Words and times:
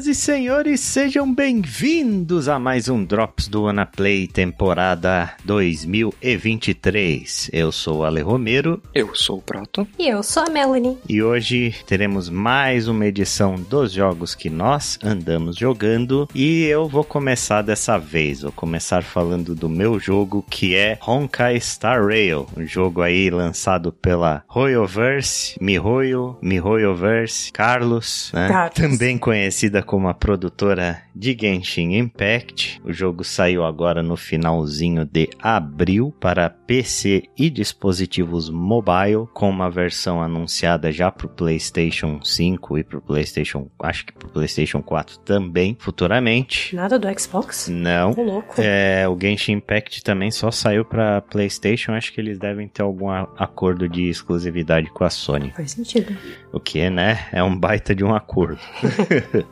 Senhoras 0.00 0.06
e 0.06 0.14
senhores, 0.14 0.80
sejam 0.80 1.32
bem-vindos 1.32 2.48
a 2.48 2.58
mais 2.58 2.88
um 2.88 3.04
Drops 3.04 3.48
do 3.48 3.66
Anaplay 3.66 4.26
temporada 4.26 5.34
2023. 5.44 7.50
Eu 7.52 7.70
sou 7.70 7.98
o 7.98 8.04
Ale 8.04 8.22
Romero. 8.22 8.82
Eu 8.94 9.14
sou 9.14 9.38
o 9.38 9.42
Proto. 9.42 9.86
E 9.98 10.08
eu 10.08 10.22
sou 10.22 10.44
a 10.44 10.48
Melanie. 10.48 10.96
E 11.08 11.22
hoje 11.22 11.74
teremos 11.86 12.30
mais 12.30 12.88
uma 12.88 13.04
edição 13.04 13.56
dos 13.56 13.92
jogos 13.92 14.34
que 14.34 14.48
nós 14.48 14.98
andamos 15.02 15.56
jogando. 15.56 16.26
E 16.34 16.64
eu 16.64 16.88
vou 16.88 17.04
começar 17.04 17.60
dessa 17.60 17.98
vez. 17.98 18.40
Vou 18.40 18.52
começar 18.52 19.02
falando 19.02 19.54
do 19.54 19.68
meu 19.68 20.00
jogo 20.00 20.44
que 20.48 20.74
é 20.74 20.98
Honkai 21.06 21.60
Star 21.60 22.06
Rail. 22.06 22.46
Um 22.56 22.64
jogo 22.64 23.02
aí 23.02 23.28
lançado 23.28 23.92
pela 23.92 24.42
Royoverse, 24.46 25.58
Mihoyo, 25.60 26.38
Mihoyoverse, 26.40 27.52
Carlos, 27.52 28.30
né? 28.32 28.48
Carlos. 28.48 28.74
Também 28.74 29.18
conhecida 29.18 29.82
como 29.90 30.06
a 30.06 30.14
produtora 30.14 31.02
de 31.12 31.36
Genshin 31.36 31.96
Impact. 31.96 32.80
O 32.84 32.92
jogo 32.92 33.24
saiu 33.24 33.64
agora 33.64 34.04
no 34.04 34.16
finalzinho 34.16 35.04
de 35.04 35.28
abril 35.42 36.14
para 36.20 36.48
PC 36.48 37.24
e 37.36 37.50
dispositivos 37.50 38.48
mobile, 38.48 39.26
com 39.34 39.50
uma 39.50 39.68
versão 39.68 40.22
anunciada 40.22 40.92
já 40.92 41.10
para 41.10 41.26
o 41.26 41.28
PlayStation 41.28 42.20
5 42.22 42.78
e 42.78 42.84
para 42.84 42.98
o 42.98 43.02
PlayStation, 43.02 43.68
acho 43.82 44.06
que 44.06 44.12
para 44.12 44.28
o 44.28 44.30
PlayStation 44.30 44.80
4 44.80 45.18
também, 45.24 45.76
futuramente. 45.76 46.76
Nada 46.76 46.96
do 46.96 47.08
Xbox? 47.18 47.68
Não. 47.68 48.12
Ô, 48.12 48.22
louco. 48.22 48.54
É, 48.58 49.08
o 49.08 49.18
Genshin 49.20 49.54
Impact 49.54 50.04
também 50.04 50.30
só 50.30 50.52
saiu 50.52 50.84
para 50.84 51.20
PlayStation. 51.22 51.94
Acho 51.94 52.12
que 52.12 52.20
eles 52.20 52.38
devem 52.38 52.68
ter 52.68 52.82
algum 52.82 53.10
acordo 53.10 53.88
de 53.88 54.08
exclusividade 54.08 54.88
com 54.90 55.02
a 55.02 55.10
Sony. 55.10 55.50
Faz 55.50 55.72
sentido. 55.72 56.16
O 56.52 56.60
que, 56.60 56.88
né? 56.88 57.26
É 57.32 57.42
um 57.42 57.58
baita 57.58 57.92
de 57.92 58.04
um 58.04 58.14
acordo. 58.14 58.60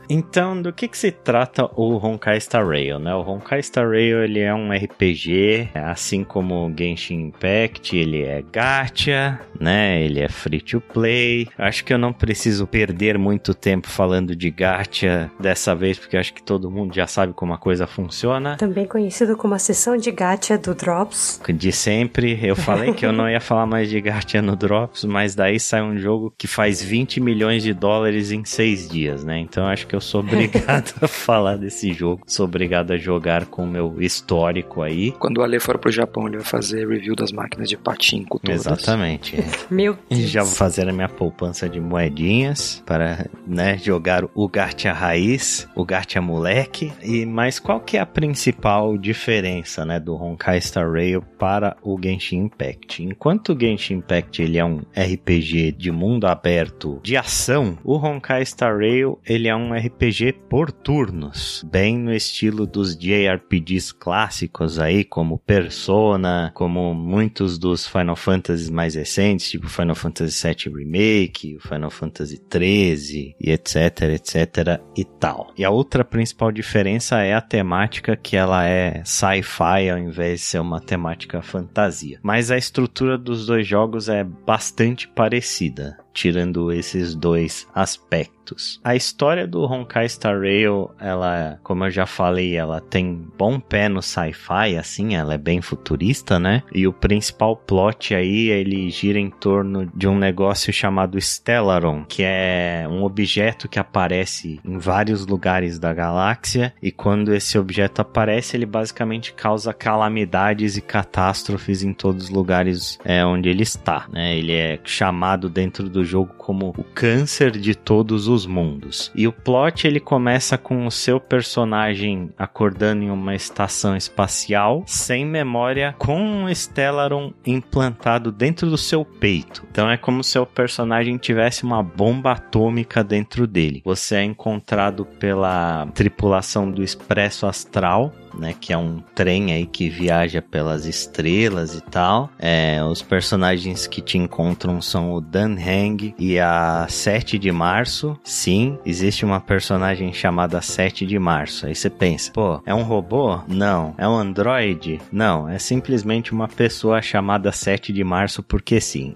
então, 0.09 0.28
do 0.61 0.71
que 0.71 0.87
que 0.87 0.97
se 0.97 1.11
trata 1.11 1.69
o 1.75 1.97
Honkai 1.97 2.39
Star 2.39 2.67
Rail, 2.67 2.99
né? 2.99 3.13
O 3.15 3.21
Honkai 3.21 3.63
Star 3.63 3.89
Rail, 3.89 4.23
ele 4.23 4.39
é 4.39 4.53
um 4.53 4.71
RPG, 4.71 5.69
assim 5.73 6.23
como 6.23 6.67
o 6.67 6.73
Genshin 6.77 7.27
Impact, 7.27 7.97
ele 7.97 8.21
é 8.21 8.43
gacha, 8.51 9.39
né? 9.59 10.03
Ele 10.03 10.19
é 10.19 10.29
free 10.29 10.61
to 10.61 10.79
play. 10.79 11.47
Acho 11.57 11.83
que 11.83 11.91
eu 11.91 11.97
não 11.97 12.13
preciso 12.13 12.67
perder 12.67 13.17
muito 13.17 13.55
tempo 13.55 13.87
falando 13.87 14.35
de 14.35 14.51
gacha 14.51 15.31
dessa 15.39 15.73
vez, 15.73 15.97
porque 15.97 16.15
acho 16.15 16.33
que 16.33 16.43
todo 16.43 16.69
mundo 16.69 16.93
já 16.93 17.07
sabe 17.07 17.33
como 17.33 17.53
a 17.53 17.57
coisa 17.57 17.87
funciona. 17.87 18.55
Também 18.57 18.85
conhecido 18.85 19.35
como 19.35 19.55
a 19.55 19.59
sessão 19.59 19.97
de 19.97 20.11
gacha 20.11 20.57
do 20.57 20.75
Drops. 20.75 21.41
De 21.49 21.71
sempre, 21.71 22.39
eu 22.41 22.55
falei 22.55 22.93
que 22.93 23.05
eu 23.05 23.11
não 23.11 23.27
ia 23.27 23.41
falar 23.41 23.65
mais 23.65 23.89
de 23.89 23.99
gacha 23.99 24.41
no 24.43 24.55
Drops, 24.55 25.05
mas 25.05 25.33
daí 25.33 25.59
sai 25.59 25.81
um 25.81 25.97
jogo 25.97 26.31
que 26.37 26.45
faz 26.45 26.83
20 26.83 27.19
milhões 27.19 27.63
de 27.63 27.73
dólares 27.73 28.31
em 28.31 28.45
seis 28.45 28.87
dias, 28.87 29.23
né? 29.23 29.39
Então 29.39 29.65
acho 29.65 29.87
que 29.87 29.95
eu 29.95 30.01
sou 30.01 30.18
obrigado 30.19 30.93
a 31.01 31.07
falar 31.07 31.57
desse 31.57 31.93
jogo, 31.93 32.21
sou 32.25 32.45
obrigado 32.45 32.91
a 32.91 32.97
jogar 32.97 33.45
com 33.45 33.63
o 33.63 33.67
meu 33.67 34.01
histórico 34.01 34.81
aí. 34.81 35.11
Quando 35.13 35.37
o 35.39 35.43
Ale 35.43 35.59
for 35.59 35.77
pro 35.77 35.91
Japão, 35.91 36.27
ele 36.27 36.37
vai 36.37 36.45
fazer 36.45 36.87
review 36.87 37.15
das 37.15 37.31
máquinas 37.31 37.69
de 37.69 37.77
patinco 37.77 38.39
todas. 38.39 38.65
Exatamente. 38.65 39.37
é. 39.37 39.43
Meu 39.69 39.97
E 40.09 40.15
Deus. 40.15 40.29
Já 40.29 40.43
vou 40.43 40.51
fazer 40.53 40.87
a 40.89 40.93
minha 40.93 41.09
poupança 41.09 41.69
de 41.69 41.79
moedinhas 41.79 42.83
para, 42.85 43.27
né, 43.45 43.77
jogar 43.77 44.23
o 44.33 44.47
gacha 44.47 44.91
raiz, 44.91 45.67
o 45.75 45.85
gacha 45.85 46.21
moleque. 46.21 46.91
E 47.03 47.25
mas 47.25 47.59
qual 47.59 47.79
que 47.79 47.97
é 47.97 47.99
a 47.99 48.05
principal 48.05 48.97
diferença, 48.97 49.85
né, 49.85 49.99
do 49.99 50.15
Honkai 50.15 50.59
Star 50.61 50.91
Rail 50.91 51.21
para 51.21 51.75
o 51.81 51.99
Genshin 52.01 52.45
Impact? 52.45 53.03
Enquanto 53.03 53.53
o 53.53 53.59
Genshin 53.59 53.95
Impact 53.95 54.41
ele 54.41 54.57
é 54.57 54.65
um 54.65 54.81
RPG 54.95 55.71
de 55.73 55.91
mundo 55.91 56.25
aberto 56.25 56.99
de 57.03 57.15
ação, 57.15 57.77
o 57.83 57.95
Honkai 57.95 58.45
Star 58.45 58.77
Rail 58.77 59.19
ele 59.25 59.47
é 59.47 59.55
um 59.55 59.73
RPG 59.73 60.08
por 60.49 60.71
turnos, 60.71 61.63
bem 61.71 61.97
no 61.97 62.13
estilo 62.13 62.65
dos 62.65 62.97
JRPGs 62.97 63.93
clássicos 63.93 64.79
aí, 64.79 65.03
como 65.03 65.37
Persona, 65.37 66.51
como 66.55 66.93
muitos 66.93 67.57
dos 67.57 67.87
Final 67.87 68.15
Fantasy 68.15 68.71
mais 68.71 68.95
recentes, 68.95 69.49
tipo 69.49 69.69
Final 69.69 69.95
Fantasy 69.95 70.47
VII 70.47 70.75
Remake, 70.75 71.57
Final 71.61 71.91
Fantasy 71.91 72.41
XIII 72.51 73.35
e 73.39 73.51
etc, 73.51 74.01
etc 74.13 74.81
e 74.97 75.05
tal. 75.05 75.53
E 75.57 75.63
a 75.63 75.69
outra 75.69 76.03
principal 76.03 76.51
diferença 76.51 77.19
é 77.21 77.33
a 77.33 77.41
temática 77.41 78.17
que 78.17 78.35
ela 78.35 78.67
é 78.67 79.03
sci-fi 79.05 79.89
ao 79.91 79.97
invés 79.97 80.39
de 80.39 80.45
ser 80.45 80.59
uma 80.59 80.81
temática 80.81 81.41
fantasia. 81.41 82.19
Mas 82.23 82.49
a 82.49 82.57
estrutura 82.57 83.17
dos 83.17 83.45
dois 83.45 83.67
jogos 83.67 84.09
é 84.09 84.23
bastante 84.23 85.07
parecida 85.07 85.97
tirando 86.19 86.69
esses 86.69 87.15
dois 87.15 87.65
aspectos. 87.73 88.81
A 88.83 88.95
história 88.95 89.47
do 89.47 89.63
Honkai 89.63 90.09
Star 90.09 90.39
Rail, 90.39 90.89
ela, 90.99 91.59
como 91.63 91.85
eu 91.85 91.91
já 91.91 92.05
falei, 92.05 92.57
ela 92.57 92.81
tem 92.81 93.25
bom 93.37 93.59
pé 93.59 93.87
no 93.87 94.01
sci-fi, 94.01 94.75
assim, 94.77 95.15
ela 95.15 95.35
é 95.35 95.37
bem 95.37 95.61
futurista, 95.61 96.39
né? 96.39 96.63
E 96.73 96.87
o 96.87 96.91
principal 96.91 97.55
plot 97.55 98.13
aí, 98.13 98.49
ele 98.49 98.89
gira 98.89 99.19
em 99.19 99.29
torno 99.29 99.89
de 99.95 100.07
um 100.07 100.17
negócio 100.17 100.73
chamado 100.73 101.21
Stellaron, 101.21 102.03
que 102.05 102.23
é 102.23 102.85
um 102.89 103.03
objeto 103.03 103.69
que 103.69 103.79
aparece 103.79 104.59
em 104.65 104.77
vários 104.77 105.25
lugares 105.25 105.79
da 105.79 105.93
galáxia, 105.93 106.73
e 106.81 106.91
quando 106.91 107.33
esse 107.33 107.57
objeto 107.57 108.01
aparece, 108.01 108.57
ele 108.57 108.65
basicamente 108.65 109.31
causa 109.33 109.73
calamidades 109.73 110.75
e 110.75 110.81
catástrofes 110.81 111.83
em 111.83 111.93
todos 111.93 112.25
os 112.25 112.29
lugares 112.29 112.97
é, 113.05 113.23
onde 113.23 113.47
ele 113.47 113.63
está, 113.63 114.07
né? 114.11 114.35
Ele 114.35 114.53
é 114.53 114.79
chamado 114.83 115.49
dentro 115.49 115.87
do 115.87 116.03
jogo 116.09 116.33
como 116.37 116.73
o 116.77 116.83
câncer 116.83 117.51
de 117.51 117.75
todos 117.75 118.27
os 118.27 118.45
mundos. 118.45 119.11
E 119.15 119.27
o 119.27 119.31
plot 119.31 119.87
ele 119.87 119.99
começa 119.99 120.57
com 120.57 120.85
o 120.87 120.91
seu 120.91 121.19
personagem 121.19 122.31
acordando 122.37 123.03
em 123.03 123.11
uma 123.11 123.35
estação 123.35 123.95
espacial 123.95 124.83
sem 124.85 125.25
memória 125.25 125.95
com 125.97 126.19
um 126.19 126.53
Stellaron 126.53 127.31
implantado 127.45 128.31
dentro 128.31 128.69
do 128.69 128.77
seu 128.77 129.05
peito. 129.05 129.63
Então 129.71 129.89
é 129.89 129.97
como 129.97 130.23
se 130.23 130.39
o 130.39 130.45
personagem 130.45 131.17
tivesse 131.17 131.63
uma 131.63 131.83
bomba 131.83 132.31
atômica 132.31 133.03
dentro 133.03 133.45
dele. 133.45 133.81
Você 133.85 134.15
é 134.15 134.23
encontrado 134.23 135.05
pela 135.05 135.87
tripulação 135.93 136.69
do 136.71 136.83
Expresso 136.83 137.45
Astral, 137.45 138.13
né, 138.39 138.55
que 138.59 138.73
é 138.73 138.77
um 138.77 139.01
trem 139.13 139.53
aí 139.53 139.65
que 139.65 139.89
viaja 139.89 140.41
pelas 140.41 140.85
estrelas 140.85 141.75
e 141.75 141.81
tal. 141.81 142.29
É, 142.39 142.83
os 142.83 143.01
personagens 143.01 143.85
que 143.85 144.01
te 144.01 144.17
encontram 144.17 144.81
são 144.81 145.13
o 145.13 145.21
Dan 145.21 145.55
Hang 145.55 146.15
e 146.17 146.39
a 146.39 146.87
7 146.89 147.37
de 147.37 147.51
Março. 147.51 148.17
Sim, 148.23 148.77
existe 148.85 149.25
uma 149.25 149.39
personagem 149.39 150.13
chamada 150.13 150.61
7 150.61 151.05
de 151.05 151.19
Março. 151.19 151.65
Aí 151.65 151.75
você 151.75 151.89
pensa, 151.89 152.31
pô, 152.31 152.61
é 152.65 152.73
um 152.73 152.83
robô? 152.83 153.39
Não. 153.47 153.93
É 153.97 154.07
um 154.07 154.15
androide? 154.15 154.99
Não. 155.11 155.47
É 155.49 155.59
simplesmente 155.59 156.31
uma 156.31 156.47
pessoa 156.47 157.01
chamada 157.01 157.51
7 157.51 157.91
de 157.91 158.03
Março 158.03 158.41
porque 158.41 158.79
sim. 158.79 159.13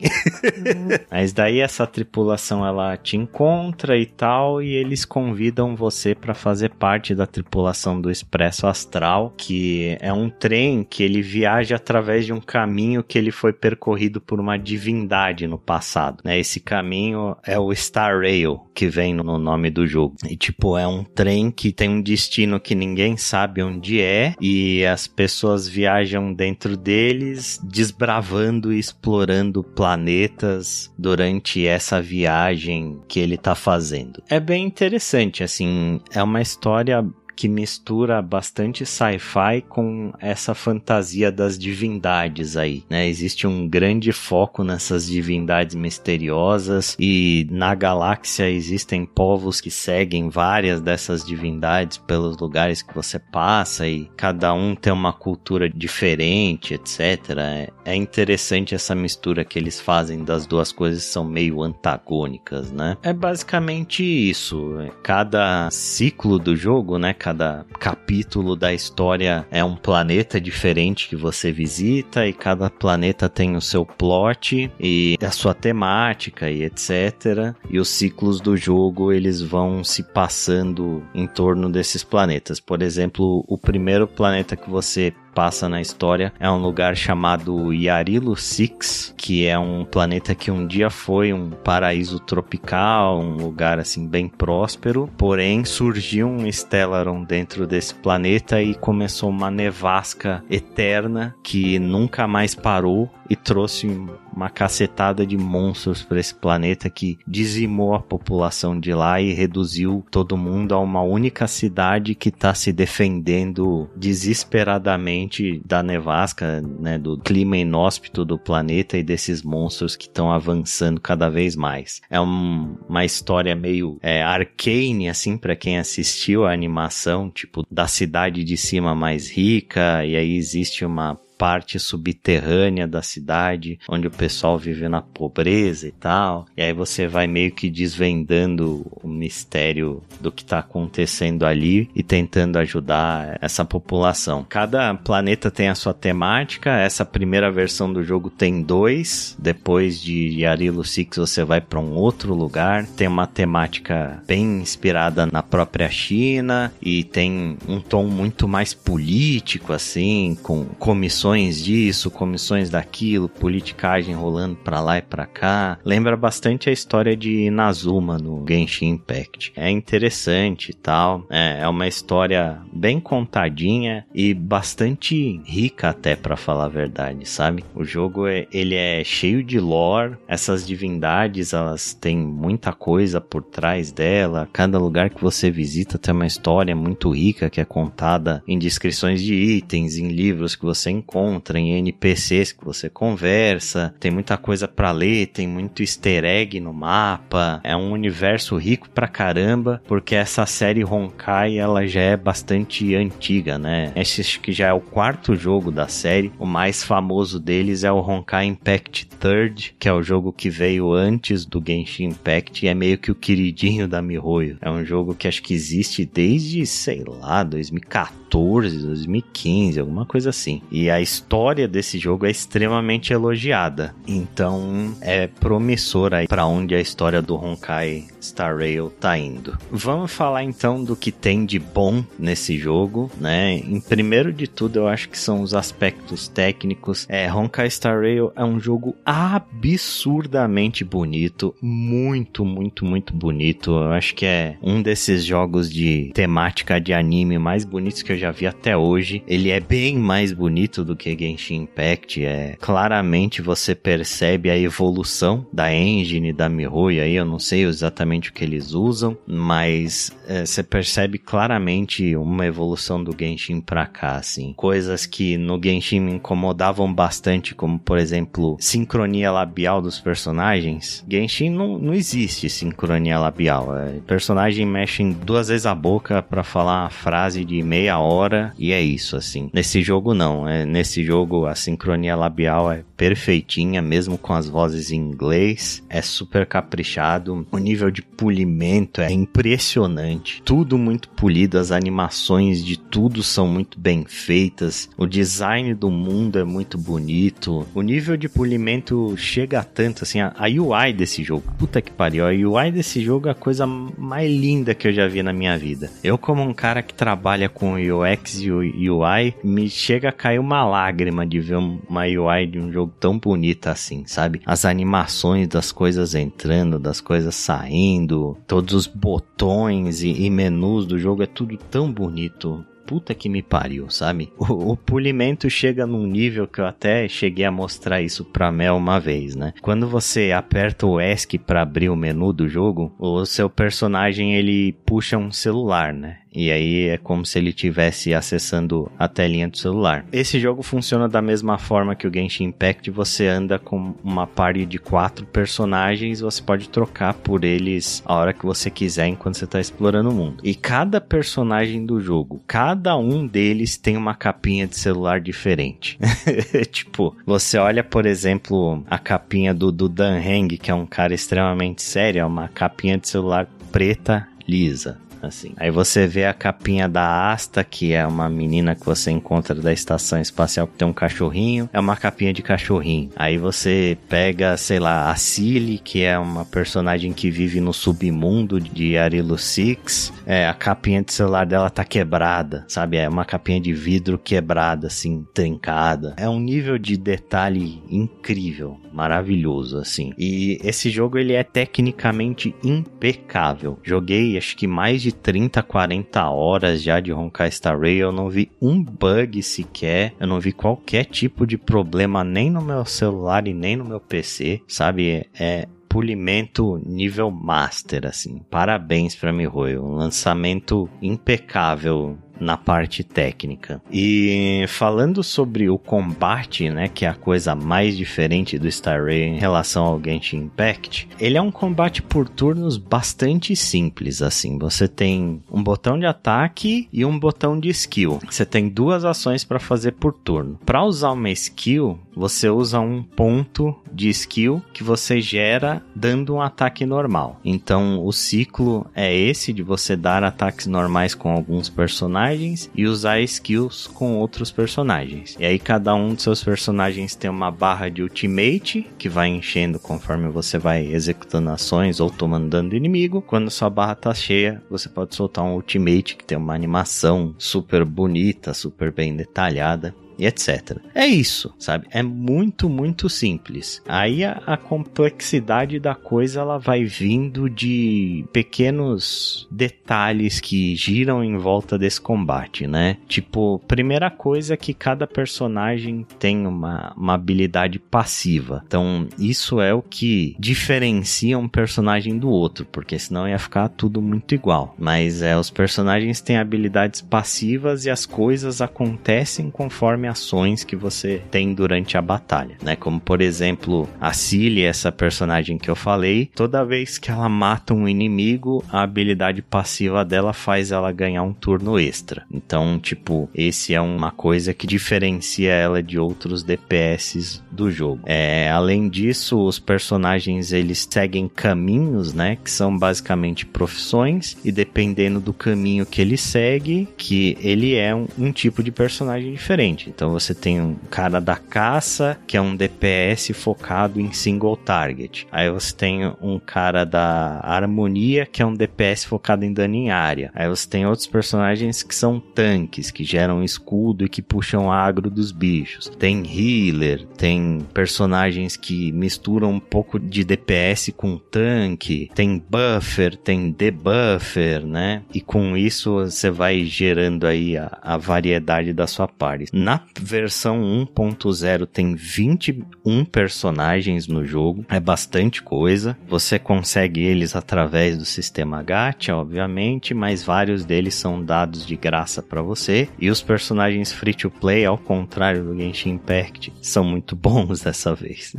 Mas 1.10 1.34
daí 1.34 1.60
essa 1.60 1.88
tripulação 1.88 2.66
ela 2.66 2.98
te 2.98 3.18
encontra 3.18 3.98
e 3.98 4.06
tal 4.06 4.62
e 4.62 4.74
eles 4.74 5.06
convidam 5.06 5.76
você 5.76 6.16
para 6.16 6.34
fazer 6.34 6.72
parte 6.72 7.16
da 7.16 7.26
tripulação 7.26 8.00
do 8.00 8.12
Expresso 8.12 8.68
Astral, 8.68 9.13
que 9.38 9.98
é 10.00 10.12
um 10.12 10.30
trem 10.30 10.84
que 10.84 11.04
ele 11.04 11.22
viaja 11.22 11.76
através 11.76 12.26
de 12.26 12.34
um 12.34 12.40
caminho 12.40 13.04
que 13.04 13.18
ele 13.18 13.32
foi 13.32 13.54
percorrido 13.54 14.20
por 14.20 14.40
uma 14.40 14.58
divindade 14.58 15.48
no 15.48 15.58
passado, 15.58 16.22
né? 16.24 16.40
Esse 16.40 16.60
caminho 16.60 17.36
é 17.46 17.58
o 17.60 17.74
Star 17.74 18.20
Rail, 18.20 18.62
que 18.74 18.88
vem 18.88 19.14
no 19.14 19.38
nome 19.38 19.70
do 19.70 19.86
jogo. 19.86 20.16
E 20.30 20.36
tipo, 20.36 20.78
é 20.78 20.88
um 20.88 21.04
trem 21.04 21.52
que 21.52 21.72
tem 21.72 21.90
um 21.90 22.02
destino 22.02 22.60
que 22.60 22.76
ninguém 22.76 23.18
sabe 23.18 23.62
onde 23.62 24.02
é 24.02 24.36
e 24.40 24.86
as 24.86 25.08
pessoas 25.08 25.68
viajam 25.68 26.34
dentro 26.34 26.76
deles, 26.76 27.60
desbravando 27.64 28.74
e 28.74 28.80
explorando 28.80 29.64
planetas 29.64 30.94
durante 30.98 31.66
essa 31.66 32.02
viagem 32.02 33.00
que 33.08 33.20
ele 33.20 33.38
tá 33.38 33.56
fazendo. 33.56 34.22
É 34.30 34.40
bem 34.40 34.66
interessante, 34.66 35.44
assim, 35.44 36.00
é 36.14 36.22
uma 36.22 36.42
história 36.42 37.06
que 37.36 37.48
mistura 37.48 38.22
bastante 38.22 38.86
sci-fi 38.86 39.62
com 39.68 40.14
essa 40.20 40.54
fantasia 40.54 41.32
das 41.32 41.58
divindades 41.58 42.56
aí, 42.58 42.84
né? 42.90 43.08
Existe 43.08 43.48
um 43.48 43.68
grande 43.68 44.12
foco 44.12 44.64
nessas 44.64 45.08
divindades 45.08 45.76
misteriosas 45.76 46.96
e 47.00 47.48
na 47.52 47.74
galáxia 47.76 48.50
existem 48.50 49.06
povos 49.06 49.60
que 49.60 49.72
seguem 49.72 50.30
várias 50.30 50.82
dessas 50.82 51.24
divindades 51.26 51.98
pelos 51.98 52.38
lugares 52.38 52.82
que 52.82 52.94
você 52.94 53.18
passa 53.20 53.88
e 53.88 54.10
cada 54.16 54.54
um 54.54 54.76
tem 54.76 54.92
uma 54.94 55.14
cultura 55.14 55.70
diferente, 55.70 56.74
etc. 56.74 57.00
É- 57.38 57.70
É 57.86 57.96
interessante 57.96 58.74
essa 58.74 58.96
mistura 58.96 59.44
que 59.44 59.60
eles 59.60 59.80
fazem 59.80 60.24
das 60.24 60.46
duas 60.48 60.72
coisas 60.72 61.04
são 61.04 61.24
meio 61.26 61.62
antagônicas, 61.62 62.72
né? 62.72 62.98
É 63.04 63.12
basicamente 63.14 64.04
isso. 64.04 64.78
Cada 65.04 65.70
ciclo 65.72 66.40
do 66.40 66.56
jogo, 66.56 66.98
né? 66.98 67.14
Cada 67.24 67.66
capítulo 67.80 68.54
da 68.54 68.74
história 68.74 69.48
é 69.50 69.64
um 69.64 69.78
planeta 69.78 70.42
diferente 70.42 71.08
que 71.08 71.16
você 71.16 71.54
visita 71.54 72.28
e 72.28 72.34
cada 72.34 72.70
planeta 72.70 73.30
tem 73.30 73.56
o 73.56 73.62
seu 73.62 73.86
plot 73.86 74.70
e 74.78 75.18
a 75.22 75.32
sua 75.32 75.54
temática 75.54 76.52
e 76.52 76.64
etc. 76.64 77.56
E 77.70 77.80
os 77.80 77.88
ciclos 77.88 78.42
do 78.42 78.58
jogo 78.58 79.14
eles 79.14 79.40
vão 79.40 79.86
se 79.86 80.04
passando 80.04 81.02
em 81.16 81.26
torno 81.26 81.70
desses 81.70 82.04
planetas. 82.04 82.60
Por 82.60 82.82
exemplo, 82.82 83.46
o 83.48 83.58
primeiro 83.58 84.06
planeta 84.06 84.58
que 84.58 84.70
você 84.70 85.14
passa 85.34 85.68
na 85.68 85.82
história 85.82 86.34
é 86.40 86.50
um 86.50 86.58
lugar 86.58 86.96
chamado 86.96 87.74
Yarilo 87.74 88.36
Six, 88.36 89.14
que 89.18 89.46
é 89.46 89.58
um 89.58 89.86
planeta 89.86 90.36
que 90.36 90.52
um 90.52 90.66
dia 90.66 90.90
foi 90.90 91.34
um 91.34 91.50
paraíso 91.50 92.20
tropical, 92.20 93.20
um 93.20 93.38
lugar 93.38 93.80
assim 93.80 94.08
bem 94.08 94.28
próspero, 94.28 95.10
porém 95.18 95.66
surgiu 95.66 96.28
um 96.28 96.52
Stellaron 96.52 97.24
dentro 97.24 97.66
desse 97.66 97.94
planeta 97.96 98.62
e 98.62 98.76
começou 98.76 99.30
uma 99.30 99.50
nevasca 99.50 100.44
eterna 100.50 101.36
que 101.44 101.80
nunca 101.80 102.28
mais 102.28 102.56
parou 102.56 103.10
e 103.30 103.36
trouxe 103.36 103.88
uma 104.36 104.50
cacetada 104.50 105.26
de 105.26 105.38
monstros 105.38 106.02
para 106.02 106.20
esse 106.20 106.34
planeta 106.34 106.90
que 106.90 107.18
dizimou 107.28 107.94
a 107.94 108.00
população 108.00 108.80
de 108.80 108.94
lá 108.94 109.22
e 109.22 109.34
reduziu 109.34 110.06
todo 110.12 110.38
mundo 110.38 110.74
a 110.74 110.80
uma 110.80 111.02
única 111.02 111.48
cidade 111.48 112.16
que 112.16 112.30
está 112.30 112.54
se 112.54 112.72
defendendo 112.74 113.90
desesperadamente 113.96 115.62
da 115.66 115.82
nevasca, 115.82 116.62
né, 116.62 116.98
do 116.98 117.18
clima 117.18 117.58
inóspito 117.58 118.26
do 118.26 118.38
planeta 118.38 118.98
e 118.98 119.04
desses 119.04 119.42
monstros 119.42 119.96
que 119.96 120.06
estão 120.06 120.32
avançando 120.32 121.00
cada 121.00 121.30
vez 121.30 121.56
mais. 121.56 122.02
É 122.10 122.20
um, 122.20 122.78
uma 122.88 123.06
história 123.06 123.56
meio 123.56 123.98
é, 124.02 124.22
arcane, 124.22 125.10
assim, 125.10 125.38
para 125.38 125.56
quem 125.56 125.78
assistiu 125.78 126.46
a 126.46 126.54
animação, 126.54 127.30
tipo, 127.30 127.64
da 127.70 127.88
cidade 127.88 128.44
de 128.44 128.58
cima 128.58 128.96
mais 128.96 129.30
rica, 129.30 130.06
e 130.06 130.16
aí 130.16 130.36
existe 130.36 130.86
uma 130.86 131.20
parte 131.38 131.80
subterrânea 131.80 132.88
da 132.88 133.02
cidade, 133.02 133.80
onde 133.90 134.08
o 134.08 134.12
pessoal 134.12 134.58
vive 134.58 134.88
na 134.88 135.02
pobreza 135.02 135.88
e 135.88 135.92
tal. 135.92 136.46
E 136.56 136.62
aí 136.62 136.74
você 136.74 137.08
vai 137.08 137.28
meio 137.28 137.52
que 137.52 137.70
desvendando 137.70 138.86
o 139.02 139.08
mistério 139.08 140.02
do 140.22 140.32
que 140.32 140.44
está 140.44 140.60
acontecendo 140.60 141.46
ali 141.46 141.90
e 141.96 142.04
tentando 142.04 142.58
ajudar 142.58 143.38
essa 143.42 143.66
população. 143.66 144.46
Cada 144.48 144.94
planeta 144.94 145.50
tem 145.50 145.70
a 145.70 145.76
sua 145.76 145.94
temática. 145.94 146.72
Essa 146.72 147.04
primeira 147.04 147.52
versão 147.52 147.92
do 147.92 148.04
jogo 148.04 148.30
tem 148.30 148.62
dois. 148.62 149.36
Depois 149.40 150.02
de 150.02 150.42
Yarilo 150.42 150.84
Six 150.84 151.18
você 151.18 151.44
vai 151.44 151.62
para 151.62 151.80
um 151.80 151.94
outro 151.94 152.34
lugar. 152.34 152.86
Tem 152.86 153.08
uma 153.08 153.28
temática 153.28 154.22
bem 154.28 154.62
inspirada 154.62 155.26
na 155.26 155.42
própria 155.42 155.90
China 155.90 156.72
e 156.82 157.04
tem 157.04 157.58
um 157.68 157.80
tom 157.80 158.06
muito 158.06 158.48
mais 158.48 158.74
político 158.74 159.74
assim, 159.74 160.38
com 160.42 160.66
comissões 160.66 161.23
comissões 161.24 161.64
disso, 161.64 162.12
comissões 162.12 162.70
daquilo, 162.70 163.30
politicagem 163.30 164.14
rolando 164.14 164.58
pra 164.58 164.82
lá 164.82 164.98
e 164.98 165.02
pra 165.02 165.26
cá. 165.26 165.80
Lembra 165.86 166.18
bastante 166.18 166.70
a 166.70 166.74
história 166.74 167.16
de 167.16 167.46
Inazuma 167.46 168.18
no 168.18 168.46
Genshin 168.46 168.90
Impact. 168.90 169.54
É 169.56 169.70
interessante 169.70 170.72
e 170.72 170.74
tal. 170.74 171.26
É, 171.30 171.62
é 171.62 171.68
uma 171.70 171.88
história 171.88 172.60
bem 172.74 173.00
contadinha 173.00 174.06
e 174.14 174.34
bastante 174.34 175.42
rica 175.46 175.90
até 175.90 176.14
para 176.14 176.36
falar 176.36 176.66
a 176.66 176.70
verdade, 176.70 177.26
sabe? 177.26 177.64
O 177.74 177.86
jogo 177.86 178.28
é, 178.28 178.46
ele 178.52 178.76
é 178.76 179.02
cheio 179.06 179.42
de 179.42 179.62
lore. 179.62 180.18
Essas 180.28 180.68
divindades, 180.68 181.54
elas 181.54 181.94
têm 181.94 182.18
muita 182.18 182.74
coisa 182.74 183.22
por 183.22 183.44
trás 183.44 183.94
dela. 183.94 184.50
Cada 184.52 184.78
lugar 184.78 185.10
que 185.10 185.22
você 185.22 185.50
visita 185.50 185.98
tem 185.98 186.14
uma 186.14 186.28
história 186.28 186.76
muito 186.76 187.10
rica 187.12 187.50
que 187.50 187.62
é 187.62 187.66
contada 187.66 188.44
em 188.46 188.60
descrições 188.60 189.22
de 189.22 189.34
itens, 189.34 189.98
em 189.98 190.10
livros 190.10 190.54
que 190.58 190.66
você 190.66 190.90
encontra 190.90 191.13
encontra, 191.14 191.60
em 191.60 191.74
NPCs 191.78 192.52
que 192.54 192.66
você 192.66 192.90
conversa, 192.90 193.94
tem 194.00 194.10
muita 194.10 194.36
coisa 194.36 194.68
para 194.68 194.92
ler, 194.92 195.28
tem 195.28 195.48
muito 195.48 195.84
easter 195.84 196.26
egg 196.26 196.60
no 196.60 196.74
mapa, 196.74 197.62
é 197.64 197.76
um 197.76 197.92
universo 197.92 198.58
rico 198.58 198.90
pra 198.90 199.08
caramba, 199.08 199.82
porque 199.88 200.16
essa 200.16 200.46
série 200.48 200.84
Honkai 200.84 201.58
ela 201.60 201.86
já 201.86 202.02
é 202.02 202.18
bastante 202.18 202.96
antiga, 202.96 203.60
né? 203.60 203.92
Esse 203.96 204.22
acho 204.22 204.40
que 204.40 204.52
já 204.52 204.70
é 204.70 204.74
o 204.74 204.82
quarto 204.82 205.36
jogo 205.36 205.72
da 205.72 205.88
série, 205.88 206.32
o 206.40 206.46
mais 206.48 206.84
famoso 206.84 207.40
deles 207.40 207.84
é 207.84 207.92
o 207.92 208.00
Honkai 208.00 208.46
Impact 208.46 209.08
Third, 209.20 209.76
que 209.78 209.88
é 209.88 209.94
o 209.94 210.02
jogo 210.02 210.34
que 210.34 210.50
veio 210.50 210.92
antes 210.94 211.46
do 211.46 211.64
Genshin 211.66 212.06
Impact 212.06 212.66
e 212.66 212.70
é 212.70 212.74
meio 212.74 212.98
que 212.98 213.12
o 213.12 213.16
queridinho 213.16 213.88
da 213.88 214.02
MiHoYo. 214.02 214.58
É 214.62 214.70
um 214.70 214.84
jogo 214.84 215.14
que 215.14 215.28
acho 215.28 215.44
que 215.44 215.54
existe 215.54 216.06
desde, 216.06 216.66
sei 216.66 217.04
lá, 217.06 217.44
2014, 217.44 218.80
2015, 218.80 219.80
alguma 219.80 220.06
coisa 220.06 220.30
assim. 220.32 220.62
E 220.72 220.90
a 220.90 221.03
história 221.04 221.68
desse 221.68 222.00
jogo 222.00 222.26
é 222.26 222.32
extremamente 222.32 223.14
elogiada. 223.14 223.94
Então 224.08 224.96
é 225.02 225.28
promissor 225.28 226.14
aí 226.14 226.28
para 226.28 226.46
onde 226.46 226.74
a 226.74 226.82
história 226.82 227.22
do 227.22 227.36
Honkai 227.36 228.06
Star 228.22 228.58
Rail 228.58 228.90
tá 228.90 229.18
indo. 229.18 229.58
Vamos 229.70 230.12
falar 230.12 230.44
então 230.44 230.84
do 230.84 230.96
que 230.96 231.12
tem 231.12 231.46
de 231.46 231.60
bom 231.60 232.04
nesse 232.18 232.58
jogo, 232.58 233.12
né? 233.20 233.56
Em 233.56 233.80
primeiro 233.80 234.32
de 234.32 234.48
tudo, 234.48 234.80
eu 234.80 234.88
acho 234.88 235.10
que 235.10 235.18
são 235.18 235.42
os 235.42 235.54
aspectos 235.54 236.28
técnicos. 236.28 237.06
É, 237.10 237.32
Honkai 237.32 237.70
Star 237.70 238.00
Rail 238.00 238.32
é 238.36 238.44
um 238.44 238.60
jogo 238.60 238.96
absurdamente 239.06 240.84
bonito, 240.84 241.54
muito, 241.62 242.46
muito, 242.46 242.86
muito 242.86 243.14
bonito. 243.14 243.72
Eu 243.72 243.92
acho 243.92 244.16
que 244.16 244.26
é 244.26 244.58
um 244.62 244.82
desses 244.82 245.24
jogos 245.24 245.70
de 245.70 246.12
temática 246.14 246.80
de 246.80 246.94
anime 246.94 247.38
mais 247.38 247.66
bonitos 247.66 248.02
que 248.02 248.14
eu 248.14 248.18
já 248.18 248.32
vi 248.32 248.48
até 248.48 248.78
hoje. 248.78 249.24
Ele 249.28 249.50
é 249.50 249.60
bem 249.60 249.98
mais 249.98 250.32
bonito 250.32 250.86
do 250.86 250.93
que 250.96 251.18
Genshin 251.18 251.64
Impact. 251.64 252.24
É 252.24 252.56
claramente 252.60 253.42
você 253.42 253.76
percebe 253.76 254.50
a 254.50 254.58
evolução 254.58 255.46
da 255.52 255.74
engine 255.74 256.34
da 256.34 256.50
MiHoYo 256.50 257.02
aí, 257.02 257.16
eu 257.16 257.26
não 257.26 257.40
sei 257.40 257.64
exatamente 257.64 258.30
o 258.30 258.34
que 258.34 258.44
eles 258.44 258.74
usam, 258.74 259.18
mas 259.26 260.12
é, 260.28 260.46
você 260.46 260.64
percebe 260.64 261.18
claramente 261.18 262.16
uma 262.16 262.46
evolução 262.46 263.04
do 263.04 263.16
Genshin 263.18 263.62
pra 263.62 263.86
cá, 263.86 264.16
assim. 264.16 264.54
Coisas 264.56 265.06
que 265.06 265.38
no 265.38 265.60
Genshin 265.62 266.00
me 266.00 266.14
incomodavam 266.14 266.94
bastante, 266.94 267.56
como 267.56 267.80
por 267.80 267.98
exemplo, 267.98 268.58
sincronia 268.60 269.32
labial 269.32 269.82
dos 269.82 270.00
personagens. 270.00 271.04
Genshin 271.10 271.50
não, 271.50 271.78
não 271.78 271.94
existe 271.94 272.50
sincronia 272.50 273.20
labial. 273.20 273.78
É, 273.78 274.00
personagem 274.06 274.66
mexe 274.66 275.04
duas 275.14 275.48
vezes 275.48 275.66
a 275.66 275.76
boca 275.76 276.22
para 276.22 276.44
falar 276.44 276.84
uma 276.84 276.90
frase 276.90 277.44
de 277.44 277.62
meia 277.64 278.00
hora 278.00 278.54
e 278.58 278.72
é 278.72 278.82
isso, 278.82 279.16
assim. 279.16 279.50
Nesse 279.54 279.82
jogo 279.82 280.14
não. 280.14 280.48
É, 280.48 280.66
nesse 280.66 280.83
jogo 280.84 281.46
a 281.46 281.56
sincronia 281.56 282.16
labial 282.16 282.72
é 282.72 282.84
perfeitinha, 282.98 283.82
mesmo 283.82 284.18
com 284.18 284.34
as 284.34 284.48
vozes 284.48 284.92
em 284.92 284.98
inglês. 284.98 285.84
É 285.90 286.02
super 286.02 286.46
caprichado. 286.46 287.46
O 287.52 287.58
nível 287.58 287.92
de 287.92 288.02
polimento 288.02 289.02
é 289.02 289.12
impressionante. 289.12 290.42
Tudo 290.44 290.78
muito 290.78 291.10
polido, 291.10 291.58
as 291.58 291.72
animações 291.72 292.64
de 292.64 292.78
tudo 292.78 293.24
são 293.24 293.48
muito 293.48 293.80
bem 293.80 294.06
feitas. 294.08 294.90
O 294.98 295.06
design 295.06 295.74
do 295.74 295.90
mundo 295.90 296.40
é 296.40 296.44
muito 296.44 296.78
bonito. 296.78 297.66
O 297.74 297.82
nível 297.82 298.18
de 298.18 298.28
polimento 298.28 299.16
chega 299.18 299.60
a 299.60 299.64
tanto 299.64 300.04
assim, 300.04 300.20
a, 300.20 300.34
a 300.38 300.48
UI 300.48 300.94
desse 300.94 301.24
jogo. 301.24 301.44
Puta 301.58 301.82
que 301.82 301.92
pariu, 301.92 302.26
a 302.26 302.30
UI 302.30 302.72
desse 302.72 303.02
jogo 303.02 303.28
é 303.28 303.32
a 303.32 303.36
coisa 303.36 303.66
mais 303.66 304.30
linda 304.30 304.74
que 304.74 304.88
eu 304.88 304.94
já 304.94 305.08
vi 305.08 305.22
na 305.22 305.34
minha 305.34 305.58
vida. 305.58 305.92
Eu 306.04 306.18
como 306.18 306.42
um 306.42 306.54
cara 306.54 306.82
que 306.82 306.94
trabalha 306.94 307.50
com 307.50 307.76
UX 307.76 308.42
e 308.42 308.90
UI, 308.90 309.36
me 309.44 309.70
chega 309.70 310.10
a 310.10 310.12
cair 310.12 310.40
uma 310.40 310.66
lágrima 310.74 311.26
de 311.26 311.40
ver 311.40 311.58
uma 311.58 312.04
UI 312.04 312.48
de 312.48 312.60
um 312.60 312.72
jogo 312.72 312.94
tão 313.00 313.18
bonita 313.18 313.72
assim, 313.72 314.04
sabe? 314.06 314.42
As 314.46 314.66
animações 314.66 315.48
das 315.48 315.72
coisas 315.72 316.16
entrando, 316.16 316.80
das 316.80 317.00
coisas 317.00 317.36
saindo 317.36 318.38
todos 318.48 318.74
os 318.74 318.88
botões 318.88 320.02
e, 320.02 320.10
e 320.10 320.30
menus 320.30 320.86
do 320.86 320.98
jogo 320.98 321.24
é 321.24 321.28
tudo 321.28 321.58
tão 321.58 321.92
bonito 321.92 322.66
puta 322.86 323.16
que 323.16 323.30
me 323.30 323.42
pariu, 323.42 323.90
sabe? 323.90 324.32
O, 324.38 324.74
o, 324.74 324.78
polimento 324.78 325.50
chega 325.50 325.88
num 325.88 326.06
nível 326.06 326.48
que 326.48 326.60
eu 326.60 326.66
até 326.66 327.08
cheguei 327.08 327.46
a 327.46 327.52
mostrar 327.52 328.02
isso 328.02 328.26
pra 328.26 328.52
Mel 328.52 328.76
uma 328.76 329.00
vez, 329.00 329.36
né? 329.36 329.54
Quando 329.62 329.88
você 329.88 330.32
aperta 330.32 330.86
o 330.86 331.00
ESC 331.00 331.38
para 331.38 331.62
abrir 331.62 331.90
o 331.90 331.96
menu 331.96 332.34
do 332.34 332.48
jogo, 332.48 332.94
o 333.00 333.26
seu 333.26 333.50
personagem 333.50 334.36
ele 334.36 334.74
puxa 334.86 335.18
um 335.18 335.32
celular, 335.32 335.94
né? 335.94 336.18
E 336.34 336.52
aí 336.52 336.90
é 336.90 336.98
como 336.98 337.26
se 337.26 337.38
ele 337.38 337.50
estivesse 337.50 338.14
acessando 338.14 338.92
a 338.98 339.08
telinha 339.08 339.48
do 339.48 339.58
celular. 339.58 340.06
Esse 340.12 340.40
jogo 340.40 340.64
funciona 340.64 341.08
da 341.08 341.22
mesma 341.22 341.58
forma 341.58 341.96
que 341.96 342.08
o 342.08 342.14
Genshin 342.14 342.46
Impact. 342.46 342.90
Você 342.92 343.28
anda 343.28 343.60
com 343.60 343.94
uma 344.04 344.26
party 344.26 344.66
de 344.66 344.80
quatro 344.80 345.26
personagens, 345.26 346.22
você 346.22 346.42
pode 346.42 346.70
trocar 346.70 347.14
por 347.14 347.44
eles 347.44 348.02
a 348.06 348.16
hora 348.16 348.34
que 348.34 348.46
você 348.46 348.70
quiser 348.70 349.08
enquanto 349.08 349.36
você 349.36 349.46
está 349.46 349.60
explorando 349.60 350.10
o 350.10 350.14
mundo. 350.14 350.38
E 350.44 350.56
cada 350.56 351.00
personagem 351.00 351.86
do 351.86 352.02
jogo, 352.02 352.42
cada 352.48 352.98
um 352.98 353.26
deles 353.28 353.78
tem 353.78 353.96
uma 353.96 354.16
capinha 354.16 354.68
de 354.68 354.76
celular 354.76 355.22
diferente. 355.22 355.98
tipo, 356.72 357.16
você 357.26 357.58
olha, 357.58 357.84
por 357.84 358.06
exemplo, 358.06 358.84
a 358.90 358.98
capinha 358.98 359.54
do, 359.54 359.72
do 359.72 359.88
Dan 359.88 360.20
Heng, 360.20 360.58
que 360.58 360.72
é 360.72 360.74
um 360.74 360.86
cara 360.86 361.14
extremamente 361.14 361.82
sério, 361.82 362.20
é 362.20 362.26
uma 362.26 362.48
capinha 362.48 362.98
de 362.98 363.08
celular 363.08 363.48
preta 363.72 364.28
lisa. 364.48 365.00
Assim. 365.28 365.54
Aí 365.58 365.72
você 365.72 366.08
vê 366.08 366.26
a 366.26 366.34
capinha 366.34 366.88
da 366.88 367.32
Asta, 367.32 367.64
que 367.64 367.94
é 367.94 368.06
uma 368.06 368.30
menina 368.30 368.76
que 368.76 368.86
você 368.86 369.12
encontra 369.12 369.56
da 369.56 369.72
estação 369.72 370.20
espacial 370.20 370.68
que 370.68 370.78
tem 370.78 370.88
um 370.88 370.94
cachorrinho, 370.94 371.70
é 371.72 371.80
uma 371.80 371.96
capinha 371.96 372.34
de 372.34 372.42
cachorrinho. 372.42 373.10
Aí 373.16 373.38
você 373.38 373.98
pega, 374.10 374.58
sei 374.58 374.80
lá, 374.80 375.12
a 375.12 375.16
Cilly, 375.16 375.78
que 375.78 376.04
é 376.04 376.18
uma 376.18 376.46
personagem 376.46 377.14
que 377.14 377.30
vive 377.30 377.60
no 377.60 377.74
submundo 377.74 378.60
de 378.60 378.98
Arilo 378.98 379.38
Six, 379.38 380.14
é, 380.26 380.48
a 380.48 380.54
capinha 380.54 381.02
de 381.02 381.14
celular 381.14 381.46
dela 381.46 381.70
tá 381.70 381.84
quebrada, 381.84 382.66
sabe? 382.68 382.98
É 382.98 383.08
uma 383.08 383.26
capinha 383.26 383.60
de 383.60 383.74
vidro 383.74 384.18
quebrada, 384.18 384.88
assim, 384.88 385.26
trincada. 385.34 386.14
É 386.18 386.28
um 386.28 386.40
nível 386.40 386.78
de 386.78 386.98
detalhe 386.98 387.82
incrível, 387.90 388.80
maravilhoso, 388.92 389.78
assim. 389.78 390.14
E 390.18 390.58
esse 390.64 390.90
jogo, 390.90 391.18
ele 391.18 391.34
é 391.34 391.44
tecnicamente 391.44 392.56
impecável. 392.64 393.80
Joguei, 393.84 394.38
acho 394.38 394.56
que 394.56 394.68
mais 394.68 395.02
de 395.02 395.13
30, 395.14 395.62
40 395.64 396.30
horas 396.30 396.82
já 396.82 397.00
de 397.00 397.14
Honkai 397.14 397.52
Star 397.52 397.80
Rail, 397.80 398.08
eu 398.08 398.12
não 398.12 398.30
vi 398.30 398.52
um 398.62 398.84
bug 398.84 399.42
sequer, 399.42 400.14
eu 400.20 400.28
não 400.28 400.40
vi 400.40 400.52
qualquer 400.52 401.06
tipo 401.06 401.46
de 401.46 401.58
problema 401.58 402.24
nem 402.24 402.50
no 402.50 402.62
meu 402.62 402.86
celular 402.86 403.48
e 403.48 403.54
nem 403.54 403.76
no 403.76 403.86
meu 403.86 404.00
PC, 404.00 404.62
sabe? 404.68 405.28
É 405.40 405.68
polimento 405.94 406.82
nível 406.84 407.30
master, 407.30 408.08
assim. 408.08 408.42
Parabéns 408.50 409.16
para 409.16 409.32
MiHoYo, 409.32 409.84
um 409.84 409.94
lançamento 409.94 410.90
impecável 411.00 412.18
na 412.40 412.58
parte 412.58 413.04
técnica. 413.04 413.82
E 413.92 414.66
falando 414.68 415.24
sobre 415.24 415.70
o 415.70 415.78
combate, 415.78 416.70
né, 416.70 416.88
que 416.88 417.06
é 417.06 417.10
a 417.10 417.14
coisa 417.14 417.56
mais 417.56 417.96
diferente 417.96 418.58
do 418.58 418.72
Star 418.72 419.04
Rail 419.04 419.36
em 419.36 419.40
relação 419.40 419.86
ao 419.86 420.02
Genshin 420.04 420.38
Impact, 420.38 421.08
ele 421.20 421.38
é 421.38 421.42
um 421.42 421.52
combate 421.52 422.02
por 422.02 422.28
turnos 422.28 422.78
bastante 422.78 423.56
simples, 423.56 424.22
assim. 424.22 424.58
Você 424.58 424.88
tem 424.88 425.42
um 425.52 425.64
botão 425.64 425.98
de 425.98 426.06
ataque 426.06 426.88
e 426.92 427.06
um 427.06 427.18
botão 427.18 427.60
de 427.60 427.70
skill. 427.70 428.20
Você 428.30 428.46
tem 428.46 428.70
duas 428.70 429.06
ações 429.06 429.44
para 429.44 429.60
fazer 429.60 429.94
por 429.94 430.14
turno. 430.14 430.60
Para 430.66 430.84
usar 430.84 431.12
uma 431.12 431.30
skill, 431.30 432.00
você 432.16 432.50
usa 432.50 432.80
um 432.80 433.04
ponto 433.04 433.76
de 433.92 434.10
skill 434.10 434.62
que 434.74 434.84
você 434.84 435.22
gera 435.22 435.84
dando 435.96 436.36
um 436.36 436.42
ataque 436.42 436.86
normal. 436.86 437.40
Então, 437.44 438.06
o 438.06 438.12
ciclo 438.12 438.86
é 438.96 439.16
esse 439.16 439.54
de 439.54 439.64
você 439.64 439.96
dar 439.96 440.24
ataques 440.24 440.68
normais 440.68 441.16
com 441.16 441.32
alguns 441.32 441.70
personagens 441.70 442.70
e 442.76 442.86
usar 442.86 443.20
skills 443.22 443.88
com 443.88 444.18
outros 444.18 444.52
personagens. 444.52 445.36
E 445.40 445.46
aí 445.46 445.60
cada 445.60 445.94
um 445.96 446.14
dos 446.14 446.24
seus 446.24 446.44
personagens 446.44 447.16
tem 447.16 447.30
uma 447.30 447.52
barra 447.52 447.90
de 447.90 448.02
ultimate 448.02 448.88
que 448.98 449.10
vai 449.10 449.28
enchendo 449.28 449.80
conforme 449.80 450.30
você 450.30 450.58
vai 450.58 450.86
executando 450.86 451.50
ações 451.50 452.00
ou 452.00 452.10
tomando 452.10 452.50
dano 452.50 452.74
inimigo. 452.76 453.22
Quando 453.22 453.50
sua 453.50 453.70
barra 453.70 453.96
tá 453.96 454.14
cheia, 454.14 454.62
você 454.70 454.90
pode 454.90 455.16
soltar 455.16 455.44
um 455.44 455.56
ultimate 455.56 456.16
que 456.16 456.24
tem 456.26 456.38
uma 456.38 456.54
animação 456.54 457.34
super 457.38 457.86
bonita, 457.86 458.54
super 458.54 458.92
bem 458.92 459.16
detalhada 459.16 459.94
e 460.18 460.26
etc. 460.26 460.78
É 460.94 461.06
isso, 461.06 461.54
sabe? 461.58 461.88
É 461.92 462.04
muito, 462.04 462.70
muito 462.70 463.10
simples. 463.10 463.82
Aí 463.88 464.24
a, 464.24 464.42
a, 464.46 464.58
complexidade 464.58 465.80
da 465.80 465.96
coisa 465.96 466.42
ela 466.42 466.58
vai 466.58 466.84
vindo 466.84 467.50
de 467.50 468.26
pequenos 468.32 469.48
detalhes 469.52 470.40
que 470.40 470.76
giram 470.76 471.24
em 471.24 471.38
volta 471.38 471.78
desse 471.78 472.00
combate, 472.00 472.68
né? 472.68 472.98
Tipo, 473.08 473.62
primeira 473.68 474.10
coisa 474.10 474.54
é 474.54 474.58
que 474.58 474.74
cada 474.74 475.06
personagem 475.06 476.06
tem 476.20 476.46
uma, 476.46 476.94
uma 476.96 477.14
habilidade 477.14 477.80
passiva. 477.80 478.64
Então, 478.66 479.08
isso 479.18 479.60
é 479.62 479.74
o 479.74 479.82
que 479.82 480.36
diferencia 480.40 481.38
um 481.38 481.48
personagem 481.48 482.18
do 482.18 482.30
outro, 482.30 482.66
porque 482.66 482.98
senão 482.98 483.28
ia 483.28 483.40
ficar 483.40 483.70
tudo 483.70 484.02
muito 484.02 484.34
igual. 484.34 484.76
Mas 484.78 485.22
é, 485.22 485.38
os 485.38 485.50
personagens 485.50 486.22
têm 486.22 486.38
habilidades 486.38 487.02
passivas 487.02 487.86
e 487.86 487.90
as 487.90 488.06
coisas 488.06 488.62
acontecem 488.62 489.50
conforme 489.50 490.03
ações 490.08 490.64
que 490.64 490.76
você 490.76 491.22
tem 491.32 491.54
durante 491.54 491.98
a 491.98 492.02
batalha, 492.02 492.58
né? 492.62 492.76
Como 492.76 493.00
por 493.00 493.22
exemplo, 493.22 493.88
a 494.00 494.14
Cilly, 494.14 494.64
essa 494.64 494.92
personagem 494.92 495.58
que 495.58 495.70
eu 495.70 495.76
falei, 495.76 496.30
toda 496.36 496.66
vez 496.66 496.98
que 496.98 497.12
ela 497.12 497.30
mata 497.30 497.74
um 497.74 497.88
inimigo, 497.88 498.64
a 498.70 498.82
habilidade 498.82 499.42
passiva 499.42 500.04
dela 500.06 500.34
faz 500.34 500.72
ela 500.72 500.92
ganhar 500.92 501.24
um 501.24 501.34
turno 501.34 501.80
extra. 501.80 502.26
Então, 502.32 502.80
tipo, 502.80 503.30
esse 503.34 503.74
é 503.74 503.82
uma 503.82 504.12
coisa 504.12 504.54
que 504.54 504.68
diferencia 504.68 505.52
ela 505.52 505.82
de 505.82 506.00
outros 506.00 506.44
DPS 506.44 507.44
do 507.52 507.72
jogo. 507.72 508.02
É, 508.06 508.50
além 508.50 508.90
disso, 508.90 509.40
os 509.46 509.60
personagens 509.60 510.52
eles 510.52 510.88
seguem 510.90 511.28
caminhos, 511.28 512.14
né, 512.14 512.38
que 512.44 512.50
são 512.50 512.78
basicamente 512.78 513.46
profissões 513.46 514.38
e 514.44 514.52
dependendo 514.52 515.20
do 515.20 515.34
caminho 515.34 515.86
que 515.86 516.02
ele 516.02 516.18
segue, 516.18 516.88
que 516.98 517.38
ele 517.42 517.76
é 517.76 517.94
um, 517.94 518.08
um 518.18 518.32
tipo 518.32 518.64
de 518.64 518.72
personagem 518.72 519.34
diferente. 519.34 519.90
Então 519.94 520.12
você 520.12 520.34
tem 520.34 520.60
um 520.60 520.76
cara 520.90 521.20
da 521.20 521.36
caça, 521.36 522.18
que 522.26 522.36
é 522.36 522.42
um 522.42 522.56
DPS 522.56 523.32
focado 523.34 524.00
em 524.00 524.12
single 524.12 524.58
target. 524.58 525.28
Aí 525.32 525.50
você 525.50 525.74
tem 525.76 526.12
um 526.22 526.40
cara 526.40 526.84
da 526.84 527.40
harmonia, 527.44 528.26
que 528.26 528.42
é 528.42 528.46
um 528.46 528.54
DPS 528.54 529.06
focado 529.06 529.46
em 529.46 529.54
dano 529.54 529.76
em 529.76 529.92
área. 529.92 530.32
Aí 530.34 530.50
você 530.50 530.68
tem 530.68 530.86
outros 530.86 531.08
personagens 531.08 531.84
que 531.84 531.94
são 531.94 532.20
tanques, 532.20 532.90
que 532.90 533.04
geram 533.04 533.44
escudo 533.44 534.06
e 534.06 534.10
que 534.10 534.22
puxam 534.22 534.72
agro 534.72 535.10
dos 535.10 535.32
bichos. 535.32 535.90
Tem 536.00 536.24
healer, 536.26 537.06
tem 537.18 537.60
personagens 537.74 538.58
que 538.58 538.92
misturam 538.92 539.52
um 539.52 539.60
pouco 539.60 540.00
de 540.00 540.24
DPS 540.24 540.92
com 540.96 541.18
tanque, 541.18 542.10
tem 542.16 542.44
buffer, 542.50 543.16
tem 543.16 543.52
debuffer, 543.52 544.66
né? 544.66 545.04
E 545.14 545.22
com 545.22 545.56
isso 545.56 545.96
você 545.96 546.30
vai 546.30 546.64
gerando 546.66 547.28
aí 547.28 547.58
a, 547.58 547.78
a 547.82 547.98
variedade 547.98 548.74
da 548.74 548.88
sua 548.88 549.08
party. 549.08 549.46
Na 549.54 549.83
versão 550.00 550.62
1.0 550.62 551.66
tem 551.66 551.96
21 551.96 553.06
personagens 553.06 554.08
no 554.08 554.26
jogo, 554.26 554.66
é 554.70 554.80
bastante 554.80 555.42
coisa. 555.42 555.98
Você 556.08 556.38
consegue 556.38 557.02
eles 557.02 557.36
através 557.36 557.98
do 557.98 558.06
sistema 558.06 558.62
gacha, 558.62 559.16
obviamente, 559.16 559.94
mas 559.94 560.24
vários 560.24 560.66
deles 560.66 560.94
são 560.94 561.24
dados 561.24 561.66
de 561.66 561.76
graça 561.76 562.22
para 562.22 562.42
você. 562.42 562.90
E 563.00 563.10
os 563.10 563.22
personagens 563.22 563.92
free 563.92 564.14
to 564.14 564.30
play, 564.30 564.66
ao 564.66 564.78
contrário 564.78 565.44
do 565.44 565.56
Genshin 565.56 565.92
Impact, 565.92 566.54
são 566.62 566.84
muito 566.84 567.16
bons 567.24 567.62
dessa 567.62 567.96
vez. 567.96 568.36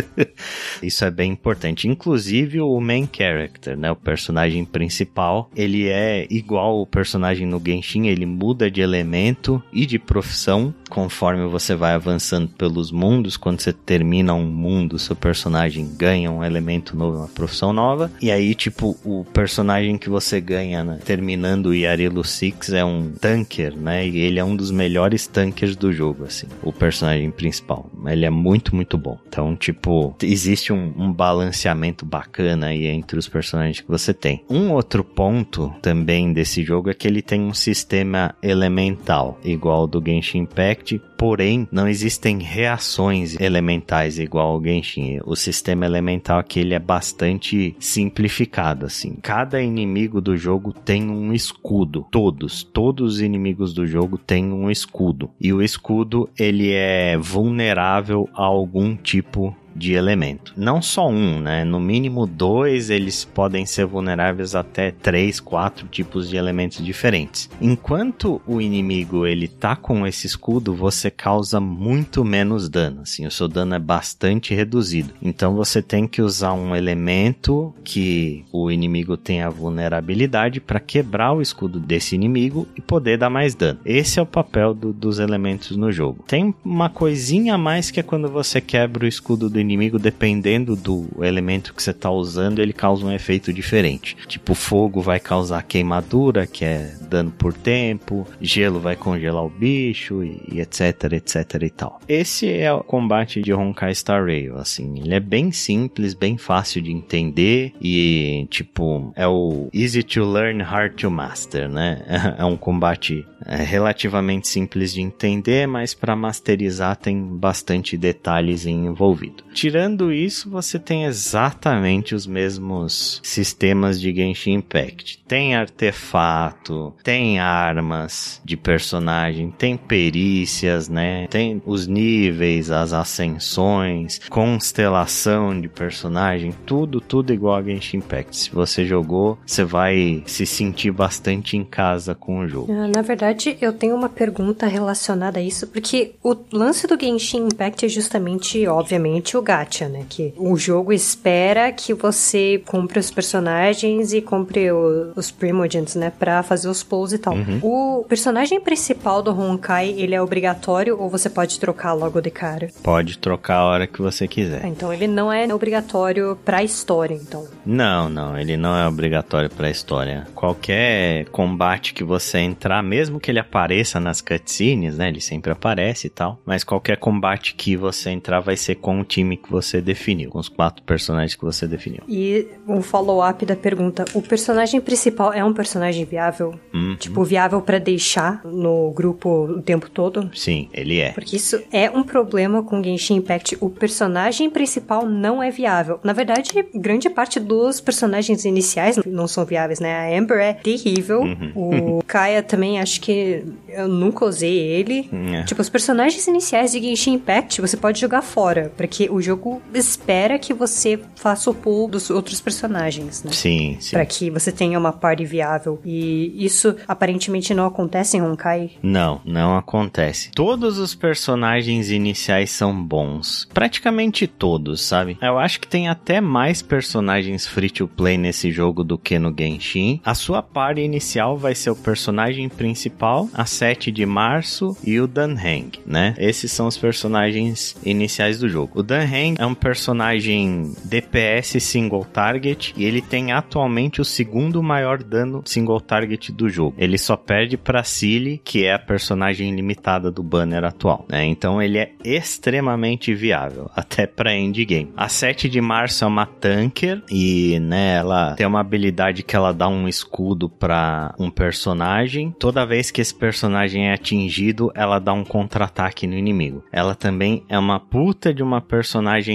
Isso 0.82 1.04
é 1.04 1.10
bem 1.10 1.32
importante. 1.32 1.88
Inclusive 1.88 2.60
o 2.60 2.80
main 2.80 3.08
character, 3.10 3.76
né, 3.76 3.90
o 3.90 3.96
personagem 3.96 4.64
principal, 4.64 5.50
ele 5.56 5.88
é 5.88 6.26
igual 6.30 6.80
o 6.80 6.86
personagem 6.86 7.46
no 7.46 7.60
Genshin, 7.64 8.06
ele 8.06 8.26
muda 8.26 8.70
de 8.70 8.80
elemento 8.80 9.62
e 9.72 9.86
de 9.86 9.98
profissão 9.98 10.63
não 10.64 10.74
conforme 10.94 11.44
você 11.48 11.74
vai 11.74 11.92
avançando 11.92 12.48
pelos 12.50 12.92
mundos. 12.92 13.36
Quando 13.36 13.60
você 13.60 13.72
termina 13.72 14.32
um 14.32 14.46
mundo, 14.46 14.96
seu 14.96 15.16
personagem 15.16 15.92
ganha 15.96 16.30
um 16.30 16.44
elemento 16.44 16.96
novo, 16.96 17.18
uma 17.18 17.26
profissão 17.26 17.72
nova. 17.72 18.12
E 18.22 18.30
aí, 18.30 18.54
tipo, 18.54 18.96
o 19.04 19.24
personagem 19.32 19.98
que 19.98 20.08
você 20.08 20.40
ganha 20.40 20.84
né, 20.84 21.00
terminando 21.04 21.66
o 21.66 21.74
Yarilo 21.74 22.22
Six 22.22 22.72
é 22.72 22.84
um 22.84 23.10
tanker, 23.10 23.76
né? 23.76 24.06
E 24.06 24.18
ele 24.18 24.38
é 24.38 24.44
um 24.44 24.54
dos 24.54 24.70
melhores 24.70 25.26
tankers 25.26 25.74
do 25.74 25.92
jogo, 25.92 26.26
assim. 26.26 26.46
O 26.62 26.72
personagem 26.72 27.28
principal. 27.32 27.90
Ele 28.06 28.24
é 28.24 28.30
muito, 28.30 28.72
muito 28.72 28.96
bom. 28.96 29.18
Então, 29.26 29.56
tipo, 29.56 30.14
existe 30.22 30.72
um, 30.72 30.92
um 30.96 31.12
balanceamento 31.12 32.06
bacana 32.06 32.68
aí 32.68 32.86
entre 32.86 33.18
os 33.18 33.28
personagens 33.28 33.80
que 33.80 33.88
você 33.88 34.14
tem. 34.14 34.44
Um 34.48 34.70
outro 34.70 35.02
ponto 35.02 35.74
também 35.82 36.32
desse 36.32 36.62
jogo 36.62 36.88
é 36.88 36.94
que 36.94 37.08
ele 37.08 37.20
tem 37.20 37.40
um 37.40 37.54
sistema 37.54 38.32
elemental, 38.40 39.40
igual 39.44 39.80
ao 39.80 39.86
do 39.88 40.00
Genshin 40.04 40.38
Impact, 40.38 40.83
porém 41.16 41.68
não 41.70 41.88
existem 41.88 42.38
reações 42.38 43.38
elementais 43.40 44.18
igual 44.18 44.52
ao 44.52 44.62
Genshin. 44.62 45.20
O 45.24 45.34
sistema 45.34 45.84
elemental 45.84 46.38
aqui 46.38 46.60
ele 46.60 46.74
é 46.74 46.78
bastante 46.78 47.74
simplificado 47.78 48.86
assim. 48.86 49.16
Cada 49.22 49.60
inimigo 49.62 50.20
do 50.20 50.36
jogo 50.36 50.72
tem 50.72 51.08
um 51.08 51.32
escudo. 51.32 52.06
Todos, 52.10 52.62
todos 52.62 53.14
os 53.14 53.20
inimigos 53.20 53.72
do 53.72 53.86
jogo 53.86 54.18
têm 54.18 54.52
um 54.52 54.70
escudo. 54.70 55.30
E 55.40 55.52
o 55.52 55.62
escudo 55.62 56.28
ele 56.38 56.72
é 56.72 57.16
vulnerável 57.16 58.28
a 58.34 58.42
algum 58.42 58.96
tipo 58.96 59.56
de 59.74 59.94
elemento. 59.94 60.52
Não 60.56 60.80
só 60.80 61.08
um, 61.08 61.40
né? 61.40 61.64
No 61.64 61.80
mínimo 61.80 62.26
dois, 62.26 62.90
eles 62.90 63.24
podem 63.24 63.66
ser 63.66 63.86
vulneráveis 63.86 64.54
até 64.54 64.90
três, 64.90 65.40
quatro 65.40 65.86
tipos 65.88 66.28
de 66.28 66.36
elementos 66.36 66.84
diferentes. 66.84 67.50
Enquanto 67.60 68.40
o 68.46 68.60
inimigo 68.60 69.26
ele 69.26 69.48
tá 69.48 69.76
com 69.76 70.06
esse 70.06 70.26
escudo, 70.26 70.74
você 70.74 71.10
causa 71.10 71.60
muito 71.60 72.24
menos 72.24 72.68
dano, 72.68 73.02
assim, 73.02 73.26
o 73.26 73.30
seu 73.30 73.48
dano 73.48 73.74
é 73.74 73.78
bastante 73.78 74.54
reduzido. 74.54 75.12
Então 75.22 75.54
você 75.54 75.82
tem 75.82 76.06
que 76.06 76.22
usar 76.22 76.52
um 76.52 76.74
elemento 76.74 77.74
que 77.82 78.44
o 78.52 78.70
inimigo 78.70 79.16
tem 79.16 79.42
a 79.42 79.50
vulnerabilidade 79.50 80.60
para 80.60 80.80
quebrar 80.80 81.32
o 81.32 81.42
escudo 81.42 81.80
desse 81.80 82.14
inimigo 82.14 82.66
e 82.76 82.80
poder 82.80 83.18
dar 83.18 83.30
mais 83.30 83.54
dano. 83.54 83.80
Esse 83.84 84.18
é 84.18 84.22
o 84.22 84.26
papel 84.26 84.74
do, 84.74 84.92
dos 84.92 85.18
elementos 85.18 85.76
no 85.76 85.90
jogo. 85.90 86.24
Tem 86.26 86.54
uma 86.64 86.88
coisinha 86.88 87.54
a 87.54 87.58
mais 87.58 87.90
que 87.90 88.00
é 88.00 88.02
quando 88.02 88.28
você 88.28 88.60
quebra 88.60 89.04
o 89.04 89.08
escudo 89.08 89.48
do 89.50 89.60
inimigo, 89.64 89.98
dependendo 89.98 90.76
do 90.76 91.08
elemento 91.20 91.74
que 91.74 91.82
você 91.82 91.90
está 91.90 92.10
usando, 92.10 92.60
ele 92.60 92.72
causa 92.72 93.04
um 93.04 93.12
efeito 93.12 93.52
diferente. 93.52 94.16
Tipo, 94.26 94.54
fogo 94.54 95.00
vai 95.00 95.18
causar 95.18 95.62
queimadura, 95.62 96.46
que 96.46 96.64
é 96.64 96.94
dano 97.08 97.30
por 97.30 97.52
tempo, 97.52 98.26
gelo 98.40 98.80
vai 98.80 98.96
congelar 98.96 99.44
o 99.44 99.48
bicho 99.48 100.22
e, 100.22 100.60
etc, 100.60 101.12
etc 101.12 101.62
e 101.62 101.70
tal. 101.70 102.00
Esse 102.08 102.50
é 102.52 102.72
o 102.72 102.82
combate 102.82 103.40
de 103.40 103.52
Honkai 103.52 103.94
Star 103.94 104.24
Rail, 104.24 104.56
assim, 104.56 105.00
ele 105.00 105.14
é 105.14 105.20
bem 105.20 105.52
simples, 105.52 106.14
bem 106.14 106.36
fácil 106.36 106.82
de 106.82 106.92
entender 106.92 107.72
e 107.80 108.46
tipo, 108.50 109.12
é 109.16 109.26
o 109.26 109.68
easy 109.72 110.02
to 110.02 110.24
learn, 110.24 110.62
hard 110.62 110.94
to 110.94 111.10
master, 111.10 111.68
né? 111.68 112.02
É 112.36 112.44
um 112.44 112.56
combate 112.56 113.24
é, 113.46 113.56
relativamente 113.56 114.48
simples 114.48 114.92
de 114.92 115.00
entender, 115.00 115.66
mas 115.66 115.94
para 115.94 116.16
masterizar 116.16 116.96
tem 116.96 117.22
bastante 117.22 117.96
detalhes 117.96 118.66
envolvido. 118.66 119.44
Tirando 119.54 120.12
isso, 120.12 120.50
você 120.50 120.80
tem 120.80 121.04
exatamente 121.04 122.12
os 122.12 122.26
mesmos 122.26 123.20
sistemas 123.22 124.00
de 124.00 124.12
Genshin 124.12 124.54
Impact. 124.54 125.22
Tem 125.28 125.54
artefato, 125.54 126.92
tem 127.04 127.38
armas 127.38 128.42
de 128.44 128.56
personagem, 128.56 129.54
tem 129.56 129.76
perícias, 129.76 130.88
né? 130.88 131.28
Tem 131.28 131.62
os 131.64 131.86
níveis, 131.86 132.72
as 132.72 132.92
ascensões, 132.92 134.20
constelação 134.28 135.58
de 135.58 135.68
personagem, 135.68 136.52
tudo, 136.66 137.00
tudo 137.00 137.32
igual 137.32 137.54
a 137.54 137.62
Genshin 137.62 137.98
Impact. 137.98 138.36
Se 138.36 138.50
você 138.50 138.84
jogou, 138.84 139.38
você 139.46 139.62
vai 139.62 140.24
se 140.26 140.44
sentir 140.44 140.90
bastante 140.90 141.56
em 141.56 141.64
casa 141.64 142.12
com 142.12 142.40
o 142.40 142.48
jogo. 142.48 142.72
Ah, 142.72 142.88
na 142.88 143.02
verdade, 143.02 143.56
eu 143.60 143.72
tenho 143.72 143.94
uma 143.94 144.08
pergunta 144.08 144.66
relacionada 144.66 145.38
a 145.38 145.42
isso, 145.42 145.68
porque 145.68 146.16
o 146.24 146.34
lance 146.52 146.88
do 146.88 146.98
Genshin 146.98 147.46
Impact 147.46 147.86
é 147.86 147.88
justamente, 147.88 148.66
obviamente, 148.66 149.36
o 149.36 149.43
gacha, 149.44 149.88
né? 149.88 150.04
Que 150.08 150.34
o 150.36 150.56
jogo 150.56 150.92
espera 150.92 151.70
que 151.70 151.94
você 151.94 152.60
compre 152.66 152.98
os 152.98 153.10
personagens 153.10 154.12
e 154.12 154.20
compre 154.20 154.72
o, 154.72 155.12
os 155.14 155.30
Primogents, 155.30 155.94
né? 155.94 156.10
Pra 156.18 156.42
fazer 156.42 156.68
os 156.68 156.82
pulls 156.82 157.12
e 157.12 157.18
tal. 157.18 157.34
Uhum. 157.34 157.60
O 157.62 158.04
personagem 158.08 158.60
principal 158.60 159.22
do 159.22 159.30
Honkai, 159.30 159.90
ele 159.96 160.14
é 160.14 160.22
obrigatório 160.22 160.98
ou 160.98 161.08
você 161.08 161.28
pode 161.30 161.60
trocar 161.60 161.92
logo 161.92 162.20
de 162.20 162.30
cara? 162.30 162.68
Pode 162.82 163.18
trocar 163.18 163.58
a 163.58 163.64
hora 163.64 163.86
que 163.86 164.00
você 164.00 164.24
Ah, 164.24 164.28
quiser. 164.28 164.66
Então 164.66 164.92
ele 164.92 165.06
não 165.06 165.32
é 165.32 165.46
obrigatório 165.52 166.36
pra 166.44 166.62
história, 166.64 167.14
então. 167.14 167.46
Não, 167.64 168.08
não, 168.08 168.38
ele 168.38 168.56
não 168.56 168.74
é 168.76 168.88
obrigatório 168.88 169.50
pra 169.50 169.70
história. 169.70 170.26
Qualquer 170.34 171.26
combate 171.26 171.92
que 171.92 172.02
você 172.02 172.38
entrar, 172.38 172.82
mesmo 172.82 173.20
que 173.20 173.30
ele 173.30 173.38
apareça 173.38 174.00
nas 174.00 174.20
cutscenes, 174.20 174.96
né? 174.96 175.08
Ele 175.08 175.20
sempre 175.20 175.52
aparece 175.52 176.06
e 176.06 176.10
tal. 176.10 176.38
Mas 176.46 176.64
qualquer 176.64 176.96
combate 176.96 177.54
que 177.54 177.76
você 177.76 178.10
entrar 178.10 178.40
vai 178.40 178.56
ser 178.56 178.76
com 178.76 179.00
o 179.00 179.04
time 179.04 179.33
que 179.36 179.50
você 179.50 179.80
definiu, 179.80 180.30
com 180.30 180.38
os 180.38 180.48
quatro 180.48 180.82
personagens 180.82 181.34
que 181.34 181.44
você 181.44 181.66
definiu. 181.66 182.02
E 182.08 182.46
um 182.66 182.80
follow-up 182.82 183.44
da 183.44 183.56
pergunta: 183.56 184.04
o 184.14 184.22
personagem 184.22 184.80
principal 184.80 185.32
é 185.32 185.44
um 185.44 185.52
personagem 185.52 186.04
viável? 186.04 186.54
Hum, 186.72 186.96
Tipo, 186.98 187.24
viável 187.24 187.60
pra 187.60 187.78
deixar 187.78 188.40
no 188.44 188.90
grupo 188.92 189.28
o 189.46 189.62
tempo 189.62 189.88
todo? 189.90 190.30
sim, 190.34 190.68
ele 190.72 190.98
é. 191.00 191.12
Porque 191.12 191.36
isso 191.36 191.60
é 191.72 191.90
um 191.90 192.02
problema 192.02 192.62
com 192.62 192.82
Genshin 192.82 193.16
Impact. 193.16 193.56
O 193.60 193.68
personagem 193.70 194.48
principal 194.50 195.06
não 195.06 195.42
é 195.42 195.50
viável. 195.50 195.98
Na 196.02 196.12
verdade, 196.12 196.50
grande 196.74 197.08
parte 197.10 197.38
dos 197.40 197.80
personagens 197.80 198.44
iniciais 198.44 198.98
não 199.06 199.26
são 199.26 199.44
viáveis, 199.44 199.80
né? 199.80 199.92
A 200.14 200.18
Amber 200.18 200.38
é 200.38 200.52
terrível. 200.54 201.22
O 201.54 202.02
Kaia 202.06 202.42
também, 202.42 202.78
acho 202.80 203.00
que 203.00 203.44
eu 203.68 203.88
nunca 203.88 204.24
usei 204.24 204.56
ele. 204.56 205.08
É. 205.32 205.42
Tipo, 205.44 205.60
os 205.60 205.68
personagens 205.68 206.26
iniciais 206.26 206.72
de 206.72 206.80
Genshin 206.80 207.14
Impact 207.14 207.60
você 207.60 207.76
pode 207.76 208.00
jogar 208.00 208.22
fora, 208.22 208.72
porque 208.76 209.08
o 209.10 209.20
jogo 209.24 209.62
espera 209.72 210.38
que 210.38 210.52
você 210.52 211.00
faça 211.16 211.50
o 211.50 211.54
pull 211.54 211.88
dos 211.88 212.10
outros 212.10 212.40
personagens, 212.40 213.24
né? 213.24 213.32
Sim, 213.32 213.76
sim. 213.80 213.90
Pra 213.90 214.06
que 214.06 214.30
você 214.30 214.52
tenha 214.52 214.78
uma 214.78 214.92
party 214.92 215.24
viável. 215.24 215.80
E 215.84 216.44
isso 216.44 216.74
aparentemente 216.86 217.54
não 217.54 217.66
acontece 217.66 218.16
em 218.16 218.22
Honkai. 218.22 218.72
Não, 218.82 219.20
não 219.24 219.56
acontece. 219.56 220.30
Todos 220.32 220.78
os 220.78 220.94
personagens 220.94 221.90
iniciais 221.90 222.50
são 222.50 222.74
bons. 222.84 223.48
Praticamente 223.52 224.26
todos, 224.26 224.82
sabe? 224.82 225.18
Eu 225.20 225.38
acho 225.38 225.60
que 225.60 225.68
tem 225.68 225.88
até 225.88 226.20
mais 226.20 226.62
personagens 226.62 227.46
free 227.46 227.70
to 227.70 227.88
play 227.88 228.18
nesse 228.18 228.50
jogo 228.50 228.84
do 228.84 228.98
que 228.98 229.18
no 229.18 229.34
Genshin. 229.36 230.00
A 230.04 230.14
sua 230.14 230.42
party 230.42 230.82
inicial 230.82 231.36
vai 231.36 231.54
ser 231.54 231.70
o 231.70 231.76
personagem 231.76 232.48
principal, 232.48 233.28
a 233.32 233.46
7 233.46 233.90
de 233.90 234.04
março 234.04 234.76
e 234.84 235.00
o 235.00 235.06
Danheng, 235.06 235.70
né? 235.86 236.14
Esses 236.18 236.52
são 236.52 236.66
os 236.66 236.76
personagens 236.76 237.76
iniciais 237.84 238.38
do 238.38 238.48
jogo. 238.48 238.80
O 238.80 238.82
Danheng 239.14 239.36
é 239.38 239.46
um 239.46 239.54
personagem 239.54 240.74
DPS 240.84 241.60
single 241.60 242.04
target 242.04 242.74
e 242.76 242.84
ele 242.84 243.00
tem 243.00 243.30
atualmente 243.30 244.00
o 244.00 244.04
segundo 244.04 244.60
maior 244.60 245.02
dano 245.02 245.42
single 245.44 245.80
target 245.80 246.32
do 246.32 246.48
jogo. 246.48 246.74
Ele 246.76 246.98
só 246.98 247.16
perde 247.16 247.56
pra 247.56 247.84
Cilly, 247.84 248.40
que 248.44 248.64
é 248.64 248.74
a 248.74 248.78
personagem 248.78 249.54
limitada 249.54 250.10
do 250.10 250.22
banner 250.22 250.64
atual, 250.64 251.06
né? 251.08 251.24
Então 251.24 251.62
ele 251.62 251.78
é 251.78 251.92
extremamente 252.04 253.14
viável, 253.14 253.70
até 253.76 254.04
pra 254.04 254.36
endgame. 254.36 254.92
A 254.96 255.08
7 255.08 255.48
de 255.48 255.60
março 255.60 256.04
é 256.04 256.08
uma 256.08 256.26
tanker 256.26 257.00
e, 257.08 257.60
né, 257.60 257.96
ela 257.98 258.34
tem 258.34 258.46
uma 258.46 258.60
habilidade 258.60 259.22
que 259.22 259.36
ela 259.36 259.52
dá 259.52 259.68
um 259.68 259.86
escudo 259.86 260.48
pra 260.48 261.14
um 261.18 261.30
personagem. 261.30 262.34
Toda 262.38 262.66
vez 262.66 262.90
que 262.90 263.00
esse 263.00 263.14
personagem 263.14 263.88
é 263.90 263.92
atingido, 263.92 264.72
ela 264.74 264.98
dá 264.98 265.12
um 265.12 265.24
contra-ataque 265.24 266.06
no 266.06 266.14
inimigo. 266.14 266.64
Ela 266.72 266.96
também 266.96 267.44
é 267.48 267.58
uma 267.58 267.78
puta 267.78 268.34
de 268.34 268.42
uma 268.42 268.60
personagem 268.60 268.93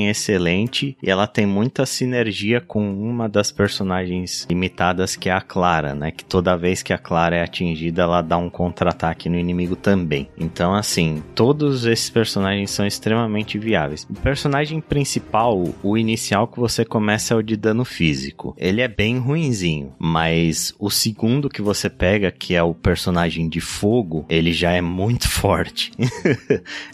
excelente 0.10 0.98
e 1.02 1.10
ela 1.10 1.28
tem 1.28 1.45
muita 1.45 1.86
sinergia 1.86 2.62
com 2.62 2.91
uma 2.91 3.28
das 3.28 3.52
personagens 3.52 4.45
limitadas 4.50 5.15
que 5.15 5.30
é 5.30 5.34
a 5.34 5.41
Clara, 5.41 5.95
né? 5.95 6.12
Que 6.12 6.24
toda 6.24 6.58
vez 6.58 6.84
que 6.84 6.93
a 6.93 6.98
Clara 6.98 7.36
é 7.36 7.43
atingida, 7.43 8.04
ela 8.04 8.22
dá 8.22 8.38
um 8.38 8.50
contra-ataque 8.50 9.30
no 9.30 9.38
inimigo 9.38 9.76
também. 9.76 10.30
Então, 10.38 10.74
assim, 10.74 11.24
todos 11.36 11.86
esses 11.86 12.10
personagens 12.10 12.72
são 12.72 12.86
extremamente 12.86 13.58
viáveis. 13.58 14.06
O 14.10 14.13
personagem 14.13 14.82
principal, 14.82 15.63
o 15.84 15.98
inicial 15.98 16.48
que 16.48 16.60
você 16.60 16.86
começa 16.86 17.34
é 17.34 17.38
o 17.38 17.41
de 17.41 17.56
dano 17.56 17.86
físico. 17.86 18.56
Ele 18.58 18.82
é 18.82 18.88
bem 18.88 19.17
ruinzinho, 19.17 19.93
mas 19.98 20.74
o 20.80 20.89
segundo 20.89 21.50
que 21.50 21.62
você 21.62 21.89
pega, 21.89 22.32
que 22.32 22.56
é 22.56 22.63
o 22.63 22.74
personagem 22.74 23.50
de 23.50 23.60
fogo, 23.60 24.26
ele 24.30 24.52
já 24.54 24.72
é 24.72 24.82
muito 24.82 25.28
forte. 25.30 25.91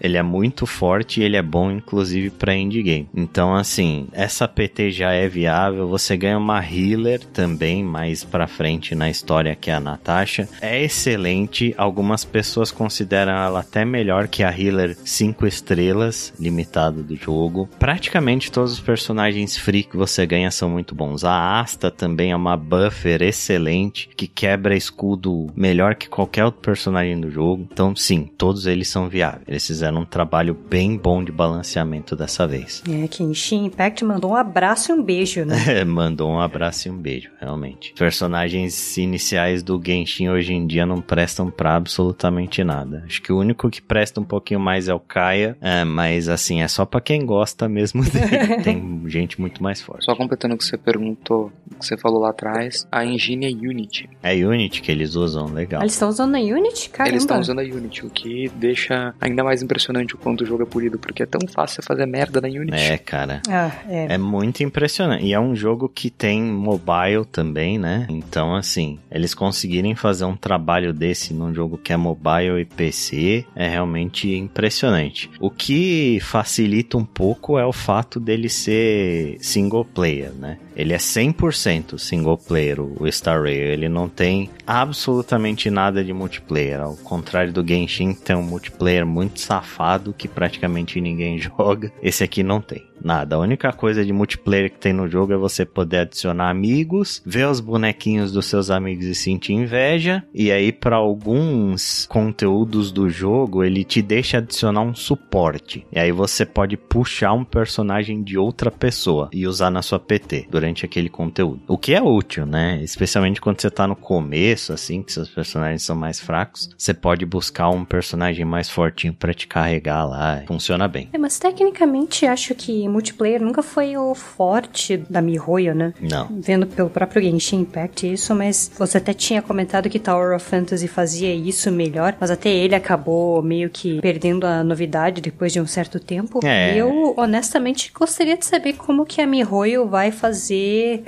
ele 0.02 0.18
é 0.18 0.24
muito 0.24 0.66
forte 0.66 1.20
e 1.20 1.24
ele 1.24 1.38
é 1.38 1.42
bom, 1.42 1.72
inclusive, 1.72 2.30
pra 2.56 2.58
endgame. 2.58 3.10
Então, 3.14 3.54
assim, 3.54 4.08
essa 4.14 4.48
PT 4.48 4.92
já 4.92 5.12
é 5.12 5.28
viável. 5.28 5.88
Você 5.90 6.16
ganha 6.16 6.38
uma 6.38 6.64
healer 6.64 7.20
também 7.20 7.84
mais 7.84 8.24
pra 8.24 8.48
frente 8.48 8.96
na 8.96 9.10
história, 9.10 9.56
que 9.56 9.70
é 9.70 9.74
a 9.74 9.80
Natasha. 9.80 10.48
É 10.62 10.82
excelente. 10.82 11.74
Algumas 11.78 12.24
pessoas 12.24 12.72
consideram 12.72 13.34
ela 13.34 13.60
até 13.60 13.84
melhor 13.84 14.28
que 14.28 14.44
a 14.44 14.50
healer 14.50 14.96
5 15.04 15.46
estrelas 15.46 16.34
limitada 16.40 17.04
do 17.04 17.16
jogo. 17.16 17.70
Praticamente 17.78 18.52
todos 18.52 18.74
os 18.74 18.80
personagens 18.80 19.58
free 19.58 19.84
que 19.84 19.98
você 19.98 20.26
ganha 20.26 20.52
são 20.52 20.70
muito 20.70 20.96
bons. 20.96 21.24
A 21.24 21.60
Asta 21.60 21.92
também 21.92 22.32
é 22.32 22.36
uma 22.36 22.56
buffer 22.56 23.22
excelente 23.22 24.10
que 24.16 24.28
quebra 24.28 24.76
escudo 24.76 25.48
melhor 25.56 25.96
que 25.96 26.08
qualquer 26.08 26.46
outro 26.46 26.62
personagem 26.62 27.20
do 27.20 27.30
jogo. 27.30 27.68
Então, 27.72 27.96
sim, 27.96 28.30
todos 28.38 28.66
eles 28.66 28.88
são 28.88 29.10
viáveis. 29.10 29.44
Eles 29.48 29.66
fizeram 29.66 30.02
um 30.02 30.06
trabalho 30.06 30.54
bem 30.70 30.98
bom 30.98 31.24
de 31.24 31.32
balanceamento 31.32 32.16
dessa 32.16 32.45
vez. 32.48 32.84
É, 32.90 33.08
Genshin 33.12 33.66
Impact 33.66 34.04
mandou 34.04 34.32
um 34.32 34.36
abraço 34.36 34.92
e 34.92 34.96
um 34.96 35.04
beijo, 35.04 35.46
né? 35.46 35.56
Mandou 35.86 36.30
um 36.30 36.40
abraço 36.40 36.88
e 36.88 36.92
um 36.92 36.98
beijo, 36.98 37.30
realmente. 37.40 37.94
Personagens 37.94 38.98
iniciais 38.98 39.64
do 39.64 39.82
Genshin 39.84 40.30
hoje 40.30 40.54
em 40.54 40.66
dia 40.66 40.86
não 40.86 41.02
prestam 41.02 41.50
pra 41.50 41.76
absolutamente 41.76 42.64
nada. 42.64 43.04
Acho 43.06 43.22
que 43.22 43.32
o 43.32 43.40
único 43.40 43.70
que 43.70 43.82
presta 43.82 44.20
um 44.20 44.24
pouquinho 44.24 44.60
mais 44.60 44.88
é 44.88 44.94
o 44.94 45.00
Kaia, 45.00 45.58
é, 45.62 45.84
mas 45.84 46.28
assim, 46.28 46.62
é 46.62 46.68
só 46.68 46.86
pra 46.86 47.02
quem 47.02 47.26
gosta 47.26 47.70
mesmo 47.70 48.04
dele. 48.10 48.62
Tem 48.64 49.04
gente 49.08 49.40
muito 49.40 49.62
mais 49.62 49.82
forte. 49.82 50.06
Só 50.06 50.16
completando 50.16 50.56
o 50.56 50.58
que 50.58 50.66
você 50.66 50.78
perguntou, 50.78 51.52
o 51.72 51.80
que 51.80 51.86
você 51.86 51.98
falou 51.98 52.20
lá 52.20 52.30
atrás, 52.30 52.88
a 52.92 53.06
engine 53.06 53.46
é 53.46 53.50
Unity. 53.50 54.10
É 54.22 54.34
Unity 54.34 54.82
que 54.82 54.92
eles 54.92 55.16
usam, 55.16 55.48
legal. 55.48 55.82
Eles 55.82 55.94
estão 55.94 56.10
usando 56.10 56.36
a 56.36 56.40
Unity? 56.40 56.90
Caramba. 56.90 57.12
Eles 57.12 57.24
estão 57.24 57.40
usando 57.40 57.60
a 57.60 57.64
Unity, 57.64 58.06
o 58.06 58.10
que 58.10 58.50
deixa 58.56 59.14
ainda 59.20 59.44
mais 59.44 59.62
impressionante 59.62 60.16
o 60.16 60.18
quanto 60.18 60.42
o 60.42 60.46
jogo 60.46 60.64
é 60.64 60.66
polido, 60.66 60.98
porque 60.98 61.24
é 61.24 61.26
tão 61.26 61.42
fácil 61.48 61.76
você 61.76 61.82
fazer 61.82 62.06
merda 62.06 62.35
na 62.40 62.48
Unity. 62.48 62.78
É, 62.78 62.98
cara. 62.98 63.42
Ah, 63.50 63.72
é. 63.90 64.14
É 64.14 64.18
muito 64.18 64.64
impressionante. 64.64 65.26
E 65.26 65.34
é 65.34 65.40
um 65.40 65.56
jogo 65.56 65.90
que 65.90 66.10
tem 66.10 66.42
mobile 66.42 67.26
também, 67.30 67.78
né? 67.78 68.08
Então, 68.10 68.56
assim, 68.56 69.00
eles 69.12 69.34
conseguirem 69.34 69.96
fazer 69.96 70.26
um 70.26 70.36
trabalho 70.36 70.94
desse 70.94 71.34
num 71.34 71.54
jogo 71.54 71.78
que 71.78 71.92
é 71.92 71.98
mobile 71.98 72.62
e 72.62 72.66
PC 72.66 73.46
é 73.56 73.66
é 73.66 73.70
realmente 73.70 74.34
impressionante. 74.34 75.30
O 75.40 75.50
que 75.50 76.20
facilita 76.22 76.98
um 76.98 77.06
pouco 77.06 77.58
é 77.58 77.66
o 77.66 77.74
fato 77.74 78.20
dele 78.20 78.48
ser 78.48 79.38
single 79.40 79.84
player, 79.84 80.32
né? 80.32 80.60
Ele 80.76 80.94
é 80.94 80.98
100% 80.98 81.98
single 81.98 82.38
player, 82.38 82.80
o 82.82 83.10
Star 83.12 83.42
Rail. 83.42 83.68
Ele 83.72 83.88
não 83.88 84.10
tem 84.10 84.50
absolutamente 84.66 85.70
nada 85.70 86.04
de 86.04 86.14
multiplayer. 86.14 86.82
Ao 86.82 86.96
contrário 86.98 87.54
do 87.54 87.66
Genshin, 87.66 88.14
tem 88.14 88.36
um 88.36 88.44
multiplayer 88.44 89.06
muito 89.06 89.40
safado 89.40 90.14
que 90.14 90.28
praticamente 90.28 91.00
ninguém 91.00 91.38
joga. 91.40 91.92
Esse 92.02 92.24
aqui 92.24 92.44
não 92.44 92.62
tem 92.62 92.84
nada. 93.04 93.36
A 93.36 93.40
única 93.40 93.72
coisa 93.72 94.04
de 94.04 94.12
multiplayer 94.12 94.72
que 94.72 94.80
tem 94.80 94.94
no 94.94 95.08
jogo 95.08 95.34
é 95.34 95.38
você 95.38 95.66
poder 95.66 96.00
adicionar 96.00 96.50
amigos, 96.50 97.22
ver 97.26 97.48
os 97.48 97.60
bonequinhos 97.60 98.32
dos 98.32 98.48
seus 98.48 98.70
amigos 98.70 99.06
e 99.06 99.16
sentir 99.16 99.54
inveja. 99.54 100.24
E 100.34 100.52
aí, 100.52 100.72
para 100.72 100.96
alguns 100.96 102.08
conteúdos 102.08 102.92
do 102.92 103.10
jogo, 103.10 103.64
ele 103.64 103.84
te 103.84 104.02
deixa 104.02 104.38
adicionar 104.38 104.82
um 104.82 104.96
suporte. 104.96 105.86
E 105.92 106.00
aí 106.00 106.12
você 106.12 106.46
pode 106.46 106.78
puxar 106.78 107.34
um 107.34 107.44
personagem 107.44 108.24
de 108.24 108.38
outra 108.38 108.72
pessoa 108.72 109.30
e 109.32 109.46
usar 109.46 109.70
na 109.70 109.82
sua 109.82 110.00
PT 110.00 110.48
durante 110.50 110.65
aquele 110.86 111.10
conteúdo. 111.10 111.62
O 111.68 111.78
que 111.78 111.94
é 111.94 112.02
útil, 112.02 112.46
né? 112.46 112.80
Especialmente 112.82 113.42
quando 113.42 113.62
você 113.62 113.70
tá 113.70 113.86
no 113.86 113.96
começo, 113.96 114.74
assim, 114.74 115.04
que 115.04 115.12
seus 115.12 115.30
personagens 115.30 115.84
são 115.84 115.96
mais 115.96 116.20
fracos. 116.20 116.70
Você 116.78 116.94
pode 116.94 117.26
buscar 117.26 117.70
um 117.70 117.86
personagem 117.86 118.46
mais 118.46 118.70
fortinho 118.70 119.14
para 119.14 119.34
te 119.34 119.48
carregar 119.48 120.06
lá. 120.06 120.44
Funciona 120.48 120.88
bem. 120.88 121.10
É, 121.14 121.18
mas 121.18 121.40
tecnicamente 121.40 122.26
acho 122.26 122.56
que 122.56 122.88
multiplayer 122.88 123.42
nunca 123.42 123.62
foi 123.62 123.96
o 123.98 124.14
forte 124.16 124.98
da 125.10 125.22
MiHoYo, 125.22 125.76
né? 125.76 125.94
Não. 126.02 126.28
Vendo 126.42 126.68
pelo 126.68 126.90
próprio 126.90 127.22
Genshin 127.22 127.62
Impact 127.62 128.12
isso, 128.12 128.34
mas 128.36 128.72
você 128.78 128.98
até 128.98 129.14
tinha 129.14 129.42
comentado 129.42 129.90
que 129.90 130.00
Tower 130.00 130.36
of 130.36 130.46
Fantasy 130.46 130.88
fazia 130.88 131.34
isso 131.34 131.72
melhor, 131.72 132.16
mas 132.20 132.32
até 132.32 132.50
ele 132.50 132.76
acabou 132.76 133.42
meio 133.42 133.70
que 133.70 134.00
perdendo 134.02 134.46
a 134.46 134.64
novidade 134.64 135.22
depois 135.22 135.52
de 135.54 135.60
um 135.60 135.68
certo 135.68 136.00
tempo. 136.00 136.40
É. 136.44 136.76
Eu, 136.76 137.14
honestamente, 137.18 137.92
gostaria 137.94 138.38
de 138.38 138.46
saber 138.46 138.74
como 138.74 139.06
que 139.06 139.22
a 139.22 139.28
MiHoYo 139.28 139.88
vai 139.88 140.12
fazer 140.12 140.55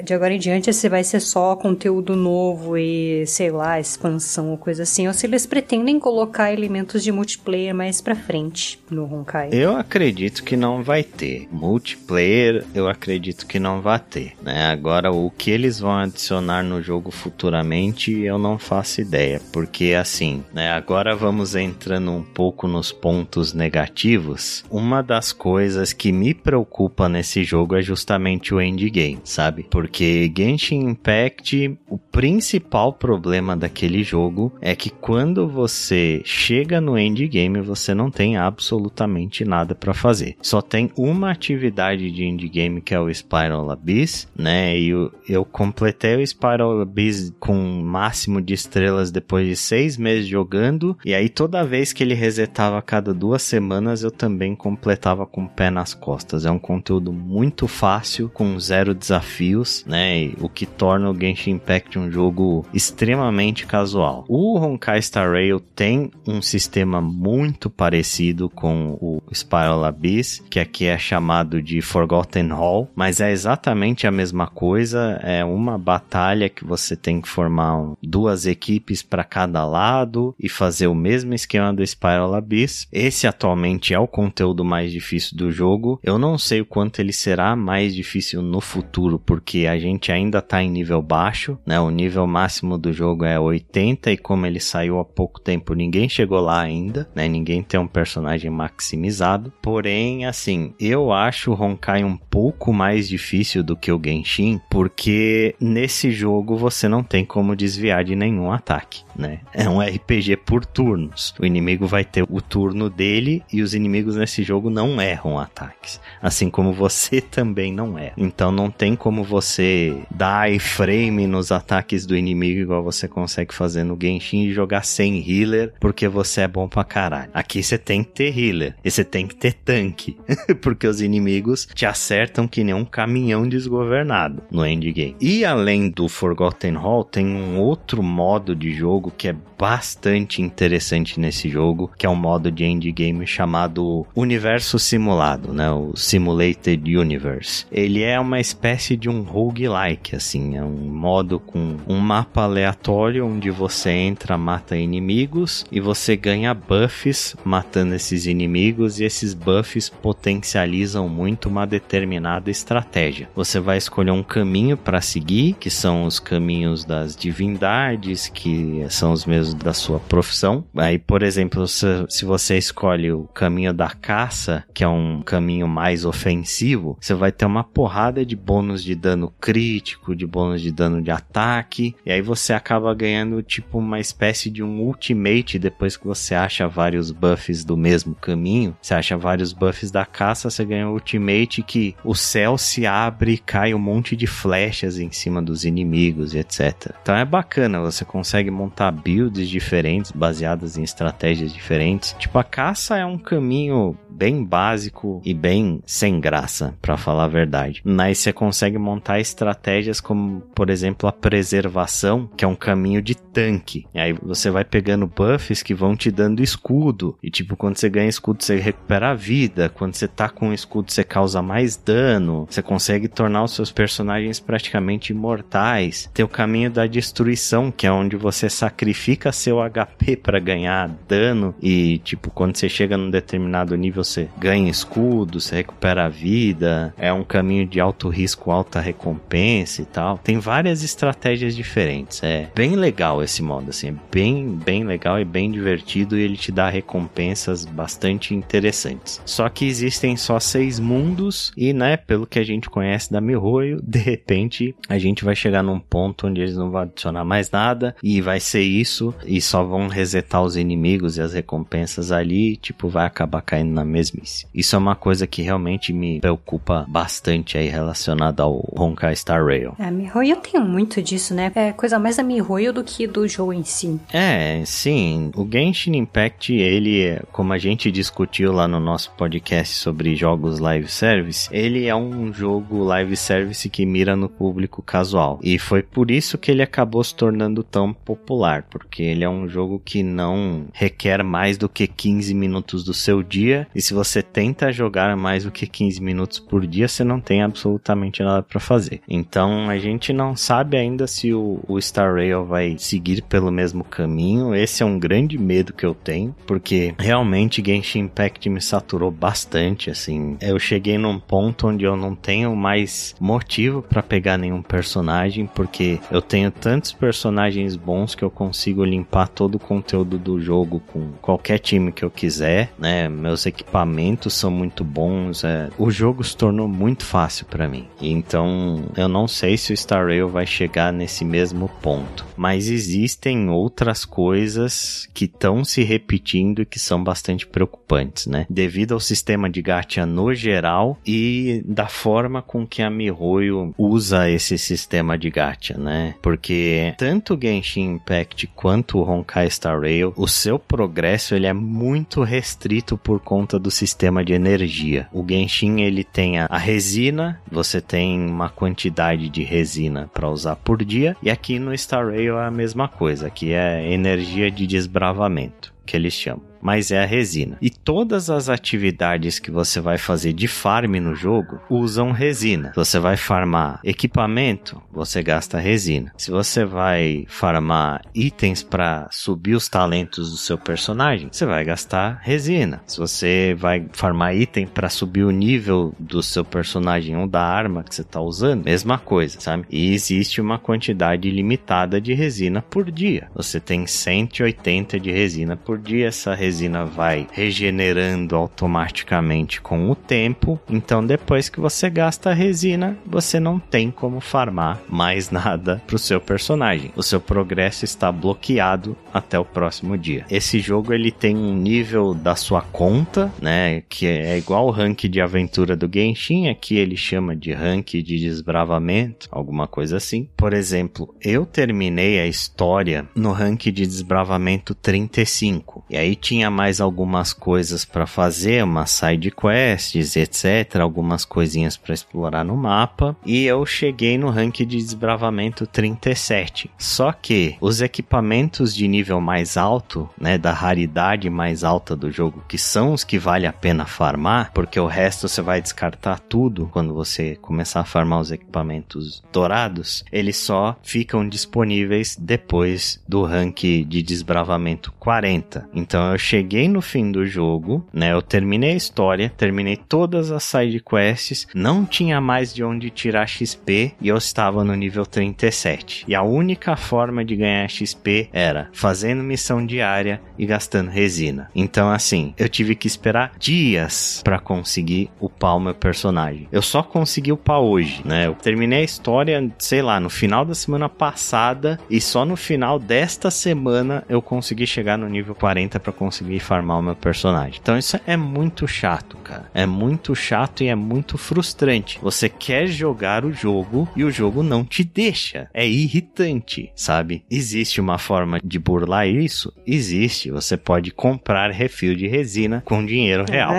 de 0.03 0.13
agora 0.13 0.33
em 0.33 0.39
diante, 0.39 0.71
se 0.73 0.89
vai 0.89 1.03
ser 1.03 1.19
só 1.19 1.55
conteúdo 1.55 2.15
novo 2.15 2.77
e, 2.77 3.25
sei 3.25 3.51
lá, 3.51 3.79
expansão 3.79 4.51
ou 4.51 4.57
coisa 4.57 4.83
assim, 4.83 5.07
ou 5.07 5.13
se 5.13 5.25
eles 5.25 5.45
pretendem 5.45 5.99
colocar 5.99 6.51
elementos 6.51 7.03
de 7.03 7.11
multiplayer 7.11 7.73
mais 7.73 8.01
pra 8.01 8.15
frente 8.15 8.79
no 8.89 9.03
Honkai. 9.03 9.49
Eu 9.51 9.75
acredito 9.75 10.43
que 10.43 10.55
não 10.55 10.83
vai 10.83 11.03
ter 11.03 11.47
multiplayer, 11.51 12.65
eu 12.73 12.87
acredito 12.87 13.45
que 13.45 13.59
não 13.59 13.81
vai 13.81 13.99
ter, 13.99 14.33
né? 14.41 14.65
Agora, 14.65 15.11
o 15.11 15.29
que 15.31 15.51
eles 15.51 15.79
vão 15.79 15.97
adicionar 15.97 16.63
no 16.63 16.81
jogo 16.81 17.11
futuramente, 17.11 18.11
eu 18.11 18.37
não 18.37 18.57
faço 18.57 19.01
ideia, 19.01 19.41
porque 19.51 19.93
assim, 19.93 20.43
né? 20.53 20.71
Agora 20.71 21.15
vamos 21.15 21.55
entrando 21.55 22.11
um 22.11 22.23
pouco 22.23 22.67
nos 22.67 22.91
pontos 22.91 23.53
negativos. 23.53 24.63
Uma 24.69 25.01
das 25.01 25.31
coisas 25.31 25.93
que 25.93 26.11
me 26.11 26.33
preocupa 26.33 27.09
nesse 27.09 27.43
jogo 27.43 27.75
é 27.75 27.81
justamente 27.81 28.53
o 28.53 28.61
endgame, 28.61 29.19
sabe? 29.37 29.67
Porque 29.69 30.33
Genshin 30.35 30.79
Impact, 30.79 31.77
o 31.87 31.99
principal 31.99 32.91
problema 32.91 33.55
daquele 33.55 34.03
jogo 34.03 34.51
é 34.59 34.75
que 34.75 34.89
quando 34.89 35.47
você 35.47 36.23
chega 36.25 36.81
no 36.81 36.97
endgame, 36.97 37.61
você 37.61 37.93
não 37.93 38.09
tem 38.09 38.35
absolutamente 38.35 39.45
nada 39.45 39.75
para 39.75 39.93
fazer. 39.93 40.35
Só 40.41 40.59
tem 40.59 40.91
uma 40.97 41.29
atividade 41.29 42.09
de 42.09 42.25
indie 42.25 42.49
game 42.49 42.81
que 42.81 42.95
é 42.95 42.99
o 42.99 43.13
Spiral 43.13 43.69
Abyss, 43.69 44.27
né? 44.35 44.75
E 44.75 44.89
eu, 44.89 45.11
eu 45.29 45.45
completei 45.45 46.15
o 46.15 46.25
Spiral 46.25 46.81
Abyss 46.81 47.31
com 47.39 47.55
máximo 47.83 48.41
de 48.41 48.55
estrelas 48.55 49.11
depois 49.11 49.47
de 49.47 49.55
seis 49.55 49.97
meses 49.97 50.25
jogando. 50.25 50.97
E 51.05 51.13
aí 51.13 51.29
toda 51.29 51.63
vez 51.63 51.93
que 51.93 52.03
ele 52.03 52.15
resetava 52.15 52.79
a 52.79 52.81
cada 52.81 53.13
duas 53.13 53.43
semanas, 53.43 54.01
eu 54.01 54.09
também 54.09 54.55
completava 54.55 55.27
com 55.27 55.43
o 55.43 55.49
pé 55.49 55.69
nas 55.69 55.93
costas. 55.93 56.43
É 56.43 56.49
um 56.49 56.57
conteúdo 56.57 57.13
muito 57.13 57.67
fácil, 57.67 58.29
com 58.29 58.59
zero 58.59 58.95
desafios, 59.27 59.83
né? 59.85 60.31
O 60.39 60.47
que 60.47 60.65
torna 60.65 61.09
o 61.09 61.19
Genshin 61.19 61.51
Impact 61.51 61.99
um 61.99 62.09
jogo 62.09 62.65
extremamente 62.73 63.65
casual. 63.65 64.25
O 64.27 64.57
Honkai 64.57 65.01
Star 65.01 65.31
Rail 65.31 65.59
tem 65.59 66.11
um 66.25 66.41
sistema 66.41 67.01
muito 67.01 67.69
parecido 67.69 68.49
com 68.49 68.97
o 69.01 69.21
Spiral 69.33 69.83
Abyss, 69.83 70.43
que 70.49 70.59
aqui 70.59 70.85
é 70.85 70.97
chamado 70.97 71.61
de 71.61 71.81
Forgotten 71.81 72.49
Hall, 72.49 72.89
mas 72.95 73.19
é 73.19 73.31
exatamente 73.31 74.07
a 74.07 74.11
mesma 74.11 74.47
coisa. 74.47 75.19
É 75.23 75.43
uma 75.43 75.77
batalha 75.77 76.49
que 76.49 76.65
você 76.65 76.95
tem 76.95 77.21
que 77.21 77.27
formar 77.27 77.93
duas 78.01 78.45
equipes 78.45 79.03
para 79.03 79.23
cada 79.23 79.65
lado 79.65 80.33
e 80.39 80.47
fazer 80.47 80.87
o 80.87 80.95
mesmo 80.95 81.33
esquema 81.33 81.73
do 81.73 81.85
Spiral 81.85 82.33
Abyss. 82.33 82.87
Esse 82.91 83.27
atualmente 83.27 83.93
é 83.93 83.99
o 83.99 84.07
conteúdo 84.07 84.63
mais 84.63 84.91
difícil 84.91 85.37
do 85.37 85.51
jogo. 85.51 85.99
Eu 86.03 86.17
não 86.17 86.37
sei 86.37 86.61
o 86.61 86.65
quanto 86.65 86.99
ele 86.99 87.13
será 87.13 87.55
mais 87.55 87.93
difícil 87.93 88.41
no 88.41 88.61
futuro, 88.61 89.16
porque 89.19 89.67
a 89.67 89.77
gente 89.77 90.11
ainda 90.11 90.41
tá 90.41 90.61
em 90.61 90.69
nível 90.69 91.01
baixo, 91.01 91.57
né? 91.65 91.79
O 91.79 91.89
nível 91.89 92.25
máximo 92.27 92.77
do 92.77 92.91
jogo 92.91 93.25
é 93.25 93.39
80 93.39 94.11
e 94.11 94.17
como 94.17 94.45
ele 94.45 94.59
saiu 94.59 94.99
há 94.99 95.05
pouco 95.05 95.39
tempo, 95.39 95.73
ninguém 95.73 96.07
chegou 96.09 96.39
lá 96.39 96.61
ainda, 96.61 97.09
né? 97.15 97.27
Ninguém 97.27 97.63
tem 97.63 97.79
um 97.79 97.87
personagem 97.87 98.49
maximizado. 98.49 99.51
Porém, 99.61 100.25
assim, 100.25 100.73
eu 100.79 101.11
acho 101.11 101.51
o 101.51 101.61
Honkai 101.61 102.03
um 102.03 102.17
pouco 102.17 102.73
mais 102.73 103.07
difícil 103.07 103.63
do 103.63 103.75
que 103.75 103.91
o 103.91 104.01
Genshin, 104.03 104.59
porque 104.69 105.55
nesse 105.59 106.11
jogo 106.11 106.55
você 106.57 106.87
não 106.87 107.03
tem 107.03 107.25
como 107.25 107.55
desviar 107.55 108.03
de 108.03 108.15
nenhum 108.15 108.51
ataque 108.51 109.07
né? 109.17 109.39
É 109.53 109.67
um 109.67 109.81
RPG 109.81 110.37
por 110.37 110.65
turnos. 110.65 111.33
O 111.39 111.45
inimigo 111.45 111.87
vai 111.87 112.05
ter 112.05 112.23
o 112.29 112.41
turno 112.41 112.89
dele 112.89 113.43
e 113.51 113.61
os 113.61 113.73
inimigos 113.73 114.15
nesse 114.15 114.43
jogo 114.43 114.69
não 114.69 115.01
erram 115.01 115.39
ataques, 115.39 115.99
assim 116.21 116.49
como 116.49 116.71
você 116.71 117.19
também 117.19 117.73
não 117.73 117.97
erra. 117.97 118.13
Então 118.17 118.51
não 118.51 118.69
tem 118.69 118.95
como 118.97 119.23
você 119.23 119.95
dar 120.11 120.51
iframe 120.51 121.27
nos 121.27 121.51
ataques 121.51 122.05
do 122.05 122.17
inimigo 122.17 122.59
igual 122.59 122.83
você 122.83 123.07
consegue 123.07 123.53
fazer 123.53 123.83
no 123.83 123.97
Genshin 123.99 124.43
e 124.43 124.53
jogar 124.53 124.83
sem 124.83 125.23
healer 125.27 125.73
porque 125.79 126.07
você 126.07 126.41
é 126.41 126.47
bom 126.47 126.67
pra 126.67 126.83
caralho. 126.83 127.29
Aqui 127.33 127.63
você 127.63 127.77
tem 127.77 128.03
que 128.03 128.11
ter 128.11 128.37
healer 128.37 128.75
e 128.83 128.91
você 128.91 129.03
tem 129.03 129.27
que 129.27 129.35
ter 129.35 129.53
tanque, 129.53 130.17
porque 130.61 130.87
os 130.87 131.01
inimigos 131.01 131.67
te 131.73 131.85
acertam 131.85 132.47
que 132.47 132.63
nem 132.63 132.73
um 132.73 132.85
caminhão 132.85 133.47
desgovernado 133.47 134.43
no 134.51 134.65
endgame. 134.65 135.15
E 135.21 135.45
além 135.45 135.89
do 135.89 136.09
Forgotten 136.09 136.73
Hall, 136.73 137.03
tem 137.03 137.25
um 137.25 137.57
outro 137.57 138.03
modo 138.03 138.55
de 138.55 138.73
jogo 138.73 138.87
jogo 138.87 139.13
que 139.15 139.27
é 139.27 139.35
bastante 139.57 140.41
interessante 140.41 141.19
nesse 141.19 141.49
jogo, 141.49 141.91
que 141.97 142.05
é 142.05 142.09
um 142.09 142.15
modo 142.15 142.51
de 142.51 142.63
endgame 142.63 143.27
chamado 143.27 144.05
Universo 144.15 144.79
Simulado, 144.79 145.51
né? 145.51 145.69
O 145.71 145.95
Simulated 145.95 146.95
Universe. 146.95 147.65
Ele 147.71 148.01
é 148.01 148.19
uma 148.19 148.39
espécie 148.39 148.86
de 148.95 149.09
um 149.09 149.21
roguelike, 149.21 150.15
assim, 150.15 150.55
é 150.55 150.63
um 150.63 150.69
modo 150.69 151.39
com 151.39 151.77
um 151.87 151.99
mapa 151.99 152.43
aleatório 152.43 153.25
onde 153.25 153.49
você 153.49 153.89
entra, 153.89 154.37
mata 154.37 154.77
inimigos 154.77 155.65
e 155.71 155.79
você 155.79 156.15
ganha 156.15 156.53
buffs 156.53 157.35
matando 157.43 157.95
esses 157.95 158.25
inimigos 158.25 158.99
e 158.99 159.03
esses 159.03 159.33
buffs 159.33 159.89
potencializam 159.89 161.09
muito 161.09 161.49
uma 161.49 161.65
determinada 161.65 162.49
estratégia. 162.49 163.29
Você 163.35 163.59
vai 163.59 163.77
escolher 163.77 164.11
um 164.11 164.23
caminho 164.23 164.77
para 164.77 165.01
seguir, 165.01 165.53
que 165.53 165.69
são 165.69 166.05
os 166.05 166.19
caminhos 166.19 166.85
das 166.85 167.15
divindades, 167.15 168.27
que 168.27 168.85
são 168.89 169.11
os 169.11 169.25
mesmos 169.25 169.53
da 169.53 169.73
sua 169.73 169.99
profissão. 169.99 170.65
Aí, 170.75 170.97
por 170.97 171.23
exemplo, 171.23 171.67
se, 171.67 171.85
se 172.09 172.25
você 172.25 172.57
escolhe 172.57 173.11
o 173.11 173.23
caminho 173.33 173.73
da 173.73 173.89
caça, 173.89 174.63
que 174.73 174.83
é 174.83 174.87
um 174.87 175.21
caminho 175.21 175.67
mais 175.67 176.05
ofensivo, 176.05 176.97
você 176.99 177.13
vai 177.13 177.31
ter 177.31 177.45
uma 177.45 177.63
porrada 177.63 178.25
de 178.25 178.35
bônus 178.35 178.76
de 178.83 178.95
dano 178.95 179.33
crítico, 179.39 180.15
de 180.15 180.25
bônus 180.25 180.61
de 180.61 180.71
dano 180.71 181.01
de 181.01 181.11
ataque, 181.11 181.95
e 182.05 182.11
aí 182.11 182.21
você 182.21 182.53
acaba 182.53 182.93
ganhando 182.93 183.41
tipo 183.41 183.77
uma 183.77 183.99
espécie 183.99 184.49
de 184.49 184.63
um 184.63 184.81
ultimate 184.81 185.59
depois 185.59 185.95
que 185.97 186.05
você 186.05 186.35
acha 186.35 186.67
vários 186.67 187.11
buffs 187.11 187.63
do 187.63 187.77
mesmo 187.77 188.15
caminho. 188.15 188.75
Você 188.81 188.93
acha 188.93 189.17
vários 189.17 189.53
buffs 189.53 189.91
da 189.91 190.05
caça, 190.05 190.49
você 190.49 190.65
ganha 190.65 190.87
um 190.87 190.93
ultimate 190.93 191.61
que 191.63 191.95
o 192.03 192.15
céu 192.15 192.57
se 192.57 192.85
abre 192.85 193.33
e 193.33 193.37
cai 193.37 193.73
um 193.73 193.79
monte 193.79 194.15
de 194.15 194.27
flechas 194.27 194.99
em 194.99 195.11
cima 195.11 195.41
dos 195.41 195.65
inimigos 195.65 196.33
e 196.33 196.39
etc. 196.39 196.93
Então 197.01 197.15
é 197.15 197.25
bacana, 197.25 197.79
você 197.79 198.03
consegue 198.03 198.51
montar 198.51 198.91
builds 198.91 199.47
diferentes, 199.47 200.11
baseadas 200.11 200.77
em 200.77 200.83
estratégias 200.83 201.53
diferentes. 201.53 202.15
Tipo, 202.17 202.39
a 202.39 202.43
caça 202.43 202.97
é 202.97 203.05
um 203.05 203.17
caminho 203.17 203.97
bem 204.17 204.43
básico 204.43 205.21
e 205.23 205.31
bem 205.31 205.79
sem 205.85 206.19
graça, 206.19 206.75
para 206.81 206.97
falar 206.97 207.25
a 207.25 207.29
verdade. 207.29 207.81
Mas 207.85 208.17
você 208.17 208.33
consegue 208.33 208.66
montar 208.75 209.19
estratégias 209.19 210.01
como, 210.01 210.41
por 210.55 210.69
exemplo, 210.69 211.07
a 211.07 211.11
preservação, 211.11 212.27
que 212.35 212.43
é 212.43 212.47
um 212.47 212.55
caminho 212.55 213.01
de 213.01 213.15
tanque. 213.15 213.85
E 213.93 213.99
aí 213.99 214.13
você 214.13 214.49
vai 214.49 214.65
pegando 214.65 215.05
buffs 215.05 215.61
que 215.61 215.75
vão 215.75 215.95
te 215.95 216.09
dando 216.09 216.41
escudo. 216.41 217.15
E 217.21 217.29
tipo, 217.29 217.55
quando 217.55 217.77
você 217.77 217.87
ganha 217.87 218.09
escudo, 218.09 218.43
você 218.43 218.57
recupera 218.57 219.11
a 219.11 219.13
vida. 219.13 219.69
Quando 219.69 219.93
você 219.93 220.07
tá 220.07 220.27
com 220.27 220.51
escudo, 220.51 220.91
você 220.91 221.03
causa 221.03 221.41
mais 221.41 221.75
dano. 221.75 222.47
Você 222.49 222.63
consegue 222.63 223.07
tornar 223.07 223.43
os 223.43 223.53
seus 223.53 223.71
personagens 223.71 224.39
praticamente 224.39 225.11
imortais. 225.11 226.09
Tem 226.13 226.25
o 226.25 226.29
caminho 226.29 226.71
da 226.71 226.87
destruição, 226.87 227.71
que 227.71 227.85
é 227.85 227.91
onde 227.91 228.15
você 228.15 228.49
sacrifica 228.49 229.31
seu 229.31 229.57
HP 229.59 230.15
para 230.17 230.39
ganhar 230.39 230.89
dano. 231.07 231.53
E 231.61 231.99
tipo, 231.99 232.31
quando 232.31 232.55
você 232.55 232.67
chega 232.67 232.97
num 232.97 233.11
determinado 233.11 233.75
nível, 233.75 234.03
você 234.03 234.29
ganha 234.39 234.69
escudo, 234.69 235.39
você 235.39 235.57
recupera 235.57 236.05
a 236.05 236.09
vida. 236.09 236.93
É 236.97 237.13
um 237.13 237.23
caminho 237.23 237.67
de 237.67 237.79
alto 237.79 238.09
risco, 238.09 238.51
alta 238.57 238.79
recompensa 238.79 239.81
e 239.81 239.85
tal. 239.85 240.17
Tem 240.17 240.39
várias 240.39 240.83
estratégias 240.83 241.55
diferentes. 241.55 242.21
É 242.23 242.49
bem 242.55 242.75
legal 242.75 243.23
esse 243.23 243.41
modo, 243.41 243.69
assim. 243.69 243.89
É 243.89 243.95
bem, 244.11 244.47
bem 244.55 244.83
legal 244.83 245.19
e 245.19 245.25
bem 245.25 245.51
divertido. 245.51 246.17
E 246.17 246.21
ele 246.21 246.37
te 246.37 246.51
dá 246.51 246.69
recompensas 246.69 247.65
bastante 247.65 248.33
interessantes. 248.33 249.21
Só 249.25 249.47
que 249.49 249.65
existem 249.65 250.17
só 250.17 250.39
seis 250.39 250.79
mundos. 250.79 251.51
E, 251.55 251.73
né, 251.73 251.97
pelo 251.97 252.27
que 252.27 252.39
a 252.39 252.43
gente 252.43 252.69
conhece 252.69 253.11
da 253.11 253.21
MiHoYo, 253.21 253.79
de 253.85 253.99
repente 253.99 254.75
a 254.89 254.97
gente 254.97 255.23
vai 255.23 255.35
chegar 255.35 255.63
num 255.63 255.79
ponto 255.79 256.27
onde 256.27 256.41
eles 256.41 256.57
não 256.57 256.71
vão 256.71 256.81
adicionar 256.81 257.23
mais 257.23 257.51
nada. 257.51 257.95
E 258.01 258.21
vai 258.21 258.39
ser 258.39 258.61
isso. 258.61 259.13
E 259.25 259.39
só 259.39 259.63
vão 259.63 259.87
resetar 259.87 260.41
os 260.41 260.57
inimigos 260.57 261.17
e 261.17 261.21
as 261.21 261.33
recompensas 261.33 262.11
ali. 262.11 262.53
E, 262.53 262.57
tipo, 262.57 262.89
vai 262.89 263.05
acabar 263.05 263.41
caindo 263.41 263.71
na 263.71 263.85
mesmice. 263.85 264.47
Isso 264.53 264.75
é 264.75 264.79
uma 264.79 264.95
coisa 264.95 265.27
que 265.27 265.41
realmente 265.41 265.93
me 265.93 266.19
preocupa 266.19 266.85
bastante 266.87 267.57
aí 267.57 267.67
relacionada 267.67 268.46
ao 268.47 268.63
Honkai 268.77 269.15
Star 269.15 269.45
Rail. 269.45 269.75
É, 269.77 269.91
MiHoYo 269.91 270.37
tem 270.37 270.59
muito 270.61 271.01
disso, 271.01 271.33
né? 271.33 271.51
É 271.53 271.71
coisa 271.71 271.99
mais 271.99 272.17
da 272.17 272.23
MiHoYo 272.23 272.73
do 272.73 272.83
que 272.83 273.05
do 273.05 273.27
jogo 273.27 273.53
em 273.53 273.63
si. 273.63 273.99
É, 274.11 274.63
sim. 274.65 275.31
O 275.35 275.47
Genshin 275.49 275.95
Impact, 275.97 276.53
ele, 276.53 277.19
como 277.31 277.53
a 277.53 277.57
gente 277.57 277.91
discutiu 277.91 278.51
lá 278.51 278.67
no 278.67 278.79
nosso 278.79 279.11
podcast 279.11 279.75
sobre 279.75 280.15
jogos 280.15 280.59
live 280.59 280.87
service, 280.87 281.49
ele 281.51 281.85
é 281.85 281.95
um 281.95 282.31
jogo 282.31 282.83
live 282.83 283.15
service 283.15 283.69
que 283.69 283.85
mira 283.85 284.15
no 284.15 284.29
público 284.29 284.81
casual. 284.81 285.39
E 285.43 285.59
foi 285.59 285.81
por 285.83 286.09
isso 286.09 286.37
que 286.37 286.51
ele 286.51 286.61
acabou 286.61 287.03
se 287.03 287.15
tornando 287.15 287.63
tão 287.63 287.93
popular, 287.93 288.63
porque 288.63 289.03
ele 289.03 289.23
é 289.23 289.29
um 289.29 289.47
jogo 289.47 289.81
que 289.83 290.03
não 290.03 290.65
requer 290.73 291.23
mais 291.23 291.57
do 291.57 291.67
que 291.67 291.87
15 291.87 292.33
minutos 292.33 292.83
do 292.83 292.93
seu 292.93 293.21
dia. 293.21 293.67
E 293.75 293.81
se 293.81 293.93
você 293.93 294.21
tenta 294.21 294.71
jogar 294.71 295.15
mais 295.17 295.43
do 295.43 295.51
que 295.51 295.67
15 295.67 296.01
minutos 296.01 296.39
por 296.39 296.65
dia, 296.65 296.87
você 296.87 297.03
não 297.03 297.19
tem 297.19 297.41
absolutamente 297.41 298.23
nada 298.23 298.36
para 298.41 298.59
fazer. 298.59 299.01
Então 299.07 299.69
a 299.69 299.77
gente 299.77 300.11
não 300.13 300.35
sabe 300.35 300.77
ainda 300.77 301.07
se 301.07 301.33
o, 301.33 301.59
o 301.67 301.79
Star 301.81 302.15
Rail 302.15 302.45
vai 302.45 302.75
seguir 302.77 303.21
pelo 303.23 303.51
mesmo 303.51 303.83
caminho. 303.83 304.55
Esse 304.55 304.83
é 304.83 304.85
um 304.85 304.99
grande 304.99 305.37
medo 305.37 305.73
que 305.73 305.85
eu 305.85 305.93
tenho, 305.93 306.35
porque 306.45 306.93
realmente 306.97 307.63
Genshin 307.65 307.99
Impact 307.99 308.49
me 308.49 308.61
saturou 308.61 309.11
bastante. 309.11 309.89
Assim, 309.89 310.37
eu 310.41 310.57
cheguei 310.59 310.97
num 310.97 311.19
ponto 311.19 311.67
onde 311.67 311.85
eu 311.85 311.95
não 311.95 312.15
tenho 312.15 312.55
mais 312.55 313.15
motivo 313.19 313.81
para 313.81 314.01
pegar 314.01 314.37
nenhum 314.37 314.61
personagem, 314.61 315.47
porque 315.47 315.99
eu 316.11 316.21
tenho 316.21 316.51
tantos 316.51 316.91
personagens 316.91 317.75
bons 317.75 318.15
que 318.15 318.23
eu 318.23 318.31
consigo 318.31 318.83
limpar 318.83 319.27
todo 319.27 319.55
o 319.55 319.59
conteúdo 319.59 320.17
do 320.17 320.39
jogo 320.39 320.81
com 320.87 321.11
qualquer 321.21 321.59
time 321.59 321.91
que 321.91 322.03
eu 322.03 322.09
quiser, 322.09 322.71
né? 322.77 323.09
Meus 323.09 323.45
equipamentos 323.45 324.33
são 324.33 324.49
muito 324.49 324.83
bons. 324.83 325.43
É... 325.43 325.69
O 325.77 325.91
jogo 325.91 326.23
se 326.23 326.35
tornou 326.35 326.67
muito 326.67 327.05
fácil 327.05 327.45
para 327.45 327.67
mim. 327.67 327.87
Então, 328.27 328.83
eu 328.97 329.07
não 329.07 329.25
sei 329.25 329.55
se 329.55 329.71
o 329.71 329.77
Star 329.77 330.05
Rail 330.05 330.27
vai 330.27 330.45
chegar 330.45 330.91
nesse 330.91 331.23
mesmo 331.23 331.69
ponto. 331.81 332.25
Mas 332.35 332.69
existem 332.69 333.49
outras 333.49 334.03
coisas 334.03 335.07
que 335.13 335.25
estão 335.25 335.63
se 335.63 335.81
repetindo 335.81 336.61
e 336.61 336.65
que 336.65 336.77
são 336.77 337.01
bastante 337.01 337.47
preocupantes, 337.47 338.27
né? 338.27 338.45
Devido 338.49 338.93
ao 338.93 338.99
sistema 338.99 339.49
de 339.49 339.61
gacha 339.61 340.05
no 340.05 340.33
geral 340.33 340.99
e 341.05 341.63
da 341.65 341.87
forma 341.87 342.41
com 342.41 342.67
que 342.67 342.81
a 342.81 342.89
MiHoYo 342.89 343.73
usa 343.77 344.29
esse 344.29 344.57
sistema 344.57 345.17
de 345.17 345.29
gacha, 345.29 345.77
né? 345.77 346.15
Porque 346.21 346.93
tanto 346.97 347.33
o 347.33 347.41
Genshin 347.41 347.93
Impact 347.93 348.47
quanto 348.55 348.97
o 348.97 349.09
Honkai 349.09 349.49
Star 349.49 349.79
Rail, 349.79 350.13
o 350.17 350.27
seu 350.27 350.59
progresso 350.59 351.33
ele 351.33 351.47
é 351.47 351.53
muito 351.53 352.23
restrito 352.23 352.97
por 352.97 353.21
conta 353.21 353.57
do 353.57 353.71
sistema 353.71 354.23
de 354.23 354.33
energia. 354.33 355.07
O 355.13 355.25
Genshin 355.27 355.81
ele 355.81 356.03
tem 356.03 356.39
a 356.39 356.57
resina, 356.57 357.41
você 357.49 357.79
tem 357.79 358.06
uma 358.15 358.49
quantidade 358.49 359.29
de 359.29 359.43
resina 359.43 360.09
para 360.13 360.29
usar 360.29 360.55
por 360.55 360.83
dia, 360.85 361.17
e 361.21 361.29
aqui 361.29 361.57
no 361.57 361.75
Star 361.77 362.07
Rail 362.07 362.37
é 362.37 362.45
a 362.45 362.51
mesma 362.51 362.87
coisa, 362.87 363.29
que 363.29 363.51
é 363.51 363.91
energia 363.91 364.51
de 364.51 364.67
desbravamento 364.67 365.73
que 365.85 365.95
eles 365.95 366.13
chamam 366.13 366.46
mas 366.61 366.91
é 366.91 367.01
a 367.01 367.05
resina. 367.05 367.57
E 367.61 367.69
todas 367.69 368.29
as 368.29 368.49
atividades 368.49 369.39
que 369.39 369.51
você 369.51 369.79
vai 369.79 369.97
fazer 369.97 370.33
de 370.33 370.47
farm 370.47 370.95
no 370.95 371.15
jogo 371.15 371.59
usam 371.69 372.11
resina. 372.11 372.69
Se 372.69 372.75
você 372.75 372.99
vai 372.99 373.17
farmar 373.17 373.79
equipamento, 373.83 374.81
você 374.91 375.21
gasta 375.21 375.59
resina. 375.59 376.11
Se 376.17 376.31
você 376.31 376.65
vai 376.65 377.25
farmar 377.27 378.01
itens 378.13 378.63
para 378.63 379.07
subir 379.11 379.55
os 379.55 379.69
talentos 379.69 380.31
do 380.31 380.37
seu 380.37 380.57
personagem, 380.57 381.29
você 381.31 381.45
vai 381.45 381.63
gastar 381.63 382.19
resina. 382.23 382.81
Se 382.85 382.97
você 382.97 383.55
vai 383.57 383.85
farmar 383.93 384.35
item 384.35 384.67
para 384.67 384.89
subir 384.89 385.23
o 385.23 385.31
nível 385.31 385.93
do 385.99 386.21
seu 386.23 386.43
personagem 386.43 387.15
ou 387.15 387.27
da 387.27 387.43
arma 387.43 387.83
que 387.83 387.93
você 387.93 388.01
está 388.01 388.19
usando, 388.19 388.65
mesma 388.65 388.97
coisa, 388.97 389.39
sabe? 389.39 389.65
E 389.69 389.93
existe 389.93 390.41
uma 390.41 390.57
quantidade 390.57 391.29
limitada 391.29 392.01
de 392.01 392.13
resina 392.13 392.61
por 392.61 392.91
dia. 392.91 393.29
Você 393.35 393.59
tem 393.59 393.85
180 393.85 394.99
de 394.99 395.11
resina 395.11 395.55
por 395.55 395.77
dia. 395.77 396.07
Essa 396.07 396.33
resina 396.33 396.46
resina 396.47 396.85
vai 396.85 397.27
regenerando 397.33 398.35
automaticamente 398.35 399.59
com 399.59 399.89
o 399.89 399.95
tempo. 399.95 400.57
Então, 400.69 401.05
depois 401.05 401.49
que 401.49 401.59
você 401.59 401.89
gasta 401.89 402.29
a 402.29 402.33
resina, 402.33 402.97
você 403.05 403.37
não 403.37 403.59
tem 403.59 403.91
como 403.91 404.21
farmar 404.21 404.79
mais 404.87 405.29
nada 405.31 405.81
para 405.85 405.97
o 405.97 405.99
seu 405.99 406.21
personagem. 406.21 406.91
O 406.95 407.03
seu 407.03 407.19
progresso 407.19 407.83
está 407.83 408.11
bloqueado 408.11 408.95
até 409.13 409.37
o 409.37 409.43
próximo 409.43 409.97
dia. 409.97 410.25
Esse 410.29 410.59
jogo 410.59 410.93
ele 410.93 411.11
tem 411.11 411.35
um 411.35 411.53
nível 411.53 412.13
da 412.13 412.35
sua 412.35 412.61
conta, 412.61 413.31
né, 413.41 413.83
que 413.89 414.05
é 414.05 414.37
igual 414.37 414.67
o 414.67 414.71
rank 414.71 415.03
de 415.03 415.19
aventura 415.19 415.75
do 415.75 415.89
Genshin, 415.93 416.47
aqui 416.47 416.77
ele 416.77 416.95
chama 416.95 417.35
de 417.35 417.51
rank 417.51 418.01
de 418.01 418.19
desbravamento, 418.19 419.27
alguma 419.29 419.67
coisa 419.67 419.97
assim. 419.97 420.29
Por 420.37 420.53
exemplo, 420.53 421.13
eu 421.21 421.45
terminei 421.45 422.19
a 422.19 422.27
história 422.27 423.05
no 423.13 423.33
rank 423.33 423.63
de 423.63 423.85
desbravamento 423.85 424.73
35. 424.73 425.83
E 425.89 425.97
aí 425.97 426.15
tinha 426.15 426.36
tinha 426.37 426.51
mais 426.51 426.79
algumas 426.79 427.33
coisas 427.33 427.83
para 427.83 428.05
fazer, 428.05 428.63
umas 428.63 428.91
side 428.91 429.31
quests, 429.31 430.15
etc, 430.15 430.79
algumas 430.79 431.25
coisinhas 431.25 431.75
para 431.75 431.95
explorar 431.95 432.43
no 432.43 432.55
mapa, 432.55 433.17
e 433.25 433.43
eu 433.43 433.65
cheguei 433.65 434.19
no 434.19 434.29
rank 434.29 434.57
de 434.57 434.77
desbravamento 434.77 435.65
37. 435.65 436.69
Só 436.77 437.11
que 437.11 437.57
os 437.59 437.81
equipamentos 437.81 438.75
de 438.75 438.87
nível 438.87 439.19
mais 439.19 439.57
alto, 439.57 440.07
né, 440.15 440.37
da 440.37 440.53
raridade 440.53 441.27
mais 441.27 441.63
alta 441.63 441.95
do 441.95 442.11
jogo, 442.11 442.43
que 442.47 442.59
são 442.59 442.93
os 442.93 443.03
que 443.03 443.17
vale 443.17 443.47
a 443.47 443.53
pena 443.53 443.87
farmar, 443.87 444.51
porque 444.53 444.79
o 444.79 444.85
resto 444.85 445.27
você 445.27 445.41
vai 445.41 445.59
descartar 445.59 446.19
tudo 446.19 446.69
quando 446.71 446.93
você 446.93 447.35
começar 447.37 447.79
a 447.79 447.85
farmar 447.85 448.19
os 448.19 448.31
equipamentos 448.31 449.23
dourados, 449.33 450.05
eles 450.11 450.37
só 450.37 450.77
ficam 450.83 451.27
disponíveis 451.27 452.15
depois 452.15 453.01
do 453.07 453.23
rank 453.23 453.63
de 453.87 454.03
desbravamento 454.03 454.93
40. 454.99 455.67
Então 455.73 456.11
eu 456.11 456.17
cheguei 456.27 456.67
no 456.67 456.81
fim 456.81 457.09
do 457.09 457.25
jogo, 457.25 457.87
né? 457.93 458.11
Eu 458.11 458.21
terminei 458.21 458.73
a 458.73 458.75
história, 458.75 459.31
terminei 459.37 459.77
todas 459.77 460.29
as 460.29 460.43
side 460.43 460.81
quests, 460.81 461.47
não 461.55 461.85
tinha 461.85 462.19
mais 462.19 462.53
de 462.53 462.65
onde 462.65 462.89
tirar 462.89 463.25
XP 463.25 463.93
e 464.01 464.09
eu 464.09 464.17
estava 464.17 464.61
no 464.61 464.75
nível 464.75 465.05
37. 465.05 466.03
E 466.05 466.13
a 466.13 466.21
única 466.21 466.75
forma 466.75 467.23
de 467.23 467.37
ganhar 467.37 467.69
XP 467.69 468.29
era 468.33 468.67
fazendo 468.73 469.23
missão 469.23 469.65
diária 469.65 470.19
e 470.37 470.45
gastando 470.45 470.89
resina. 470.89 471.49
Então, 471.55 471.89
assim, 471.89 472.33
eu 472.37 472.49
tive 472.49 472.75
que 472.75 472.87
esperar 472.87 473.31
dias 473.39 474.21
para 474.21 474.37
conseguir 474.37 475.09
upar 475.21 475.55
o 475.55 475.61
meu 475.61 475.73
personagem. 475.73 476.49
Eu 476.51 476.61
só 476.61 476.83
consegui 476.83 477.31
upar 477.31 477.61
hoje, 477.61 478.01
né? 478.03 478.27
Eu 478.27 478.33
terminei 478.33 478.81
a 478.81 478.83
história, 478.83 479.49
sei 479.57 479.81
lá, 479.81 479.97
no 479.97 480.09
final 480.09 480.43
da 480.43 480.53
semana 480.53 480.89
passada 480.89 481.79
e 481.89 482.01
só 482.01 482.25
no 482.25 482.35
final 482.35 482.77
desta 482.77 483.31
semana 483.31 484.03
eu 484.09 484.21
consegui 484.21 484.67
chegar 484.67 484.97
no 484.97 485.07
nível 485.07 485.33
40 485.33 485.79
para 485.79 485.93
conseguir 485.93 486.16
conseguir 486.17 486.39
farmar 486.39 486.79
o 486.79 486.81
meu 486.81 486.95
personagem. 486.95 487.59
Então 487.61 487.77
isso 487.77 487.99
é 488.05 488.17
muito 488.17 488.67
chato, 488.67 489.17
cara. 489.17 489.49
É 489.53 489.65
muito 489.65 490.15
chato 490.15 490.63
e 490.63 490.67
é 490.67 490.75
muito 490.75 491.17
frustrante. 491.17 491.99
Você 492.01 492.27
quer 492.27 492.67
jogar 492.67 493.23
o 493.23 493.31
jogo 493.31 493.87
e 493.95 494.03
o 494.03 494.11
jogo 494.11 494.41
não 494.41 494.63
te 494.63 494.83
deixa. 494.83 495.49
É 495.53 495.67
irritante, 495.67 496.71
sabe? 496.75 497.23
Existe 497.29 497.79
uma 497.79 497.97
forma 497.97 498.39
de 498.43 498.57
burlar 498.57 499.07
isso? 499.07 499.53
Existe. 499.65 500.31
Você 500.31 500.57
pode 500.57 500.91
comprar 500.91 501.51
refil 501.51 501.95
de 501.95 502.07
resina 502.07 502.61
com 502.65 502.85
dinheiro 502.85 503.25
real. 503.29 503.53